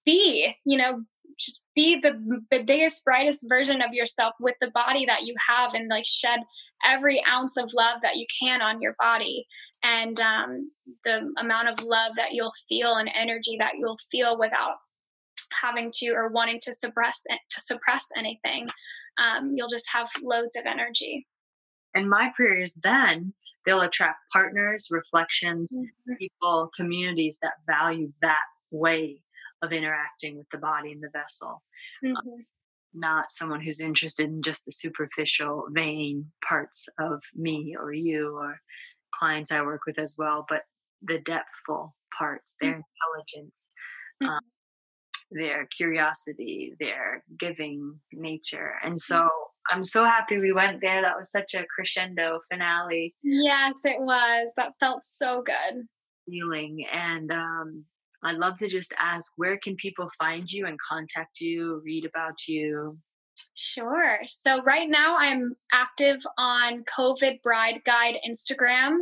be, 0.05 0.55
you 0.65 0.77
know, 0.77 1.01
just 1.39 1.63
be 1.75 1.99
the, 1.99 2.41
the 2.49 2.63
biggest, 2.63 3.05
brightest 3.05 3.47
version 3.47 3.81
of 3.81 3.93
yourself 3.93 4.33
with 4.39 4.55
the 4.59 4.71
body 4.71 5.05
that 5.05 5.23
you 5.23 5.35
have 5.47 5.73
and 5.73 5.87
like 5.87 6.05
shed 6.05 6.39
every 6.85 7.23
ounce 7.29 7.57
of 7.57 7.71
love 7.75 8.01
that 8.01 8.15
you 8.15 8.25
can 8.39 8.61
on 8.61 8.81
your 8.81 8.95
body. 8.99 9.45
And 9.83 10.19
um, 10.19 10.71
the 11.03 11.31
amount 11.39 11.69
of 11.69 11.85
love 11.85 12.15
that 12.15 12.31
you'll 12.31 12.53
feel 12.67 12.95
and 12.95 13.09
energy 13.13 13.57
that 13.59 13.73
you'll 13.77 13.99
feel 14.11 14.37
without 14.39 14.75
having 15.61 15.91
to 15.93 16.09
or 16.09 16.29
wanting 16.29 16.59
to 16.61 16.73
suppress 16.73 17.23
to 17.49 17.61
suppress 17.61 18.09
anything 18.17 18.67
um, 19.17 19.53
you'll 19.55 19.69
just 19.69 19.89
have 19.91 20.09
loads 20.21 20.55
of 20.55 20.65
energy 20.65 21.25
and 21.97 22.09
my 22.09 22.31
prayers 22.35 22.77
then 22.83 23.33
they'll 23.65 23.81
attract 23.81 24.19
partners 24.31 24.87
reflections 24.91 25.75
mm-hmm. 25.77 26.13
people 26.15 26.69
communities 26.75 27.39
that 27.41 27.55
value 27.67 28.11
that 28.21 28.45
way 28.71 29.21
of 29.61 29.73
interacting 29.73 30.37
with 30.37 30.47
the 30.49 30.57
body 30.57 30.91
and 30.91 31.01
the 31.01 31.09
vessel. 31.09 31.63
Mhm. 32.03 32.45
not 32.93 33.31
someone 33.31 33.61
who's 33.61 33.81
interested 33.81 34.29
in 34.29 34.41
just 34.41 34.65
the 34.65 34.71
superficial 34.71 35.67
vain 35.71 36.31
parts 36.47 36.87
of 36.97 37.21
me 37.35 37.75
or 37.77 37.91
you 37.91 38.35
or 38.37 38.59
clients 39.11 39.51
i 39.51 39.61
work 39.61 39.81
with 39.85 39.99
as 39.99 40.15
well 40.17 40.45
but 40.47 40.63
the 41.01 41.19
depthful 41.19 41.93
parts 42.17 42.55
their 42.59 42.71
mm-hmm. 42.71 42.81
intelligence 42.81 43.69
mm-hmm. 44.23 44.33
um, 44.33 44.41
their 45.31 45.65
curiosity 45.65 46.73
their 46.79 47.23
giving 47.37 47.99
nature. 48.13 48.73
And 48.83 48.99
so 48.99 49.27
i'm 49.69 49.83
so 49.83 50.03
happy 50.03 50.37
we 50.37 50.51
went 50.51 50.81
there 50.81 51.01
that 51.01 51.17
was 51.17 51.31
such 51.31 51.53
a 51.53 51.65
crescendo 51.73 52.39
finale 52.51 53.13
yes 53.23 53.85
it 53.85 53.99
was 53.99 54.53
that 54.57 54.73
felt 54.79 55.03
so 55.03 55.43
good 55.43 55.85
feeling 56.25 56.85
and 56.91 57.31
um 57.31 57.85
I'd 58.23 58.37
love 58.37 58.55
to 58.55 58.67
just 58.67 58.95
ask 58.97 59.31
where 59.35 59.57
can 59.57 59.75
people 59.75 60.07
find 60.17 60.51
you 60.51 60.65
and 60.65 60.79
contact 60.79 61.39
you, 61.39 61.81
read 61.85 62.05
about 62.05 62.47
you? 62.47 62.97
Sure. 63.53 64.19
So 64.25 64.63
right 64.63 64.89
now 64.89 65.17
I'm 65.17 65.53
active 65.71 66.17
on 66.37 66.83
COVID 66.85 67.41
Bride 67.43 67.83
Guide 67.85 68.17
Instagram 68.27 69.01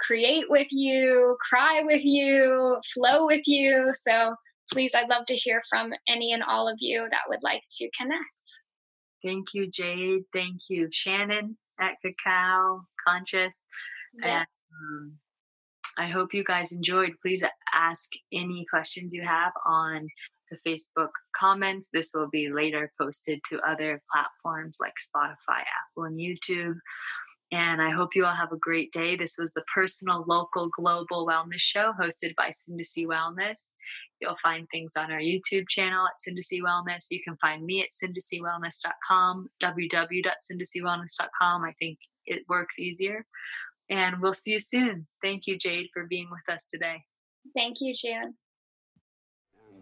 create 0.00 0.44
with 0.48 0.68
you, 0.70 1.36
cry 1.40 1.82
with 1.84 2.04
you, 2.04 2.78
flow 2.94 3.26
with 3.26 3.42
you. 3.46 3.90
So 3.92 4.36
please, 4.72 4.94
I'd 4.94 5.08
love 5.08 5.26
to 5.26 5.36
hear 5.36 5.60
from 5.68 5.92
any 6.06 6.32
and 6.32 6.44
all 6.44 6.68
of 6.68 6.76
you 6.78 7.08
that 7.10 7.28
would 7.28 7.42
like 7.42 7.62
to 7.78 7.90
connect. 7.90 8.22
Thank 9.24 9.48
you, 9.52 9.68
Jade. 9.68 10.22
Thank 10.32 10.60
you, 10.70 10.88
Shannon 10.92 11.58
at 11.80 11.94
Cacao 12.04 12.84
Conscious. 13.04 13.66
Yeah. 14.14 14.38
And 14.38 14.46
um, 14.72 15.12
I 15.98 16.06
hope 16.06 16.34
you 16.34 16.44
guys 16.44 16.72
enjoyed. 16.72 17.14
Please 17.20 17.44
ask 17.74 18.10
any 18.32 18.64
questions 18.70 19.12
you 19.12 19.22
have 19.22 19.52
on 19.66 20.06
the 20.52 20.70
Facebook 20.70 21.10
comments. 21.34 21.88
This 21.92 22.12
will 22.14 22.28
be 22.28 22.48
later 22.50 22.92
posted 23.00 23.40
to 23.48 23.58
other 23.66 24.00
platforms 24.12 24.78
like 24.80 24.92
Spotify, 24.94 25.60
Apple, 25.60 26.04
and 26.04 26.20
YouTube. 26.20 26.76
And 27.50 27.82
I 27.82 27.90
hope 27.90 28.14
you 28.14 28.24
all 28.24 28.34
have 28.34 28.52
a 28.52 28.58
great 28.58 28.92
day. 28.92 29.14
This 29.14 29.36
was 29.38 29.52
the 29.52 29.62
personal, 29.74 30.24
local, 30.26 30.70
global 30.70 31.26
wellness 31.26 31.60
show 31.60 31.92
hosted 32.00 32.34
by 32.34 32.48
Sindacy 32.48 33.06
Wellness. 33.06 33.74
You'll 34.20 34.36
find 34.36 34.66
things 34.70 34.94
on 34.96 35.12
our 35.12 35.20
YouTube 35.20 35.68
channel 35.68 36.06
at 36.06 36.14
Sindacy 36.16 36.62
Wellness. 36.62 37.10
You 37.10 37.20
can 37.22 37.36
find 37.42 37.66
me 37.66 37.82
at 37.82 37.90
sindacywellness.com, 37.90 39.48
www.sindacywellness.com. 39.62 41.64
I 41.64 41.72
think 41.78 41.98
it 42.24 42.42
works 42.48 42.78
easier. 42.78 43.26
And 43.90 44.22
we'll 44.22 44.32
see 44.32 44.52
you 44.52 44.60
soon. 44.60 45.06
Thank 45.20 45.46
you, 45.46 45.58
Jade, 45.58 45.90
for 45.92 46.06
being 46.06 46.30
with 46.30 46.48
us 46.54 46.64
today. 46.64 47.02
Thank 47.54 47.82
you, 47.82 47.94
June. 47.94 48.34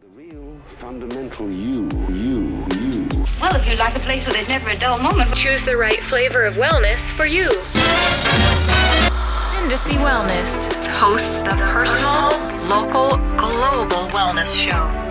And 0.00 0.12
the 0.12 0.16
real 0.16 0.56
fundamental 0.78 1.52
you, 1.52 1.88
you, 2.08 2.64
you. 2.78 3.08
Well, 3.40 3.54
if 3.56 3.66
you'd 3.66 3.78
like 3.78 3.94
a 3.94 3.98
place 3.98 4.22
where 4.22 4.32
there's 4.32 4.48
never 4.48 4.68
a 4.68 4.76
dull 4.78 4.98
moment, 5.02 5.34
choose 5.34 5.64
the 5.64 5.76
right 5.76 6.00
flavor 6.04 6.44
of 6.44 6.54
wellness 6.54 7.10
for 7.10 7.26
you. 7.26 7.48
Sindacy 9.34 9.98
Wellness, 9.98 10.86
hosts 10.86 11.42
the 11.42 11.50
personal, 11.50 12.30
local, 12.68 13.08
global 13.36 14.04
wellness 14.10 14.52
show. 14.54 15.09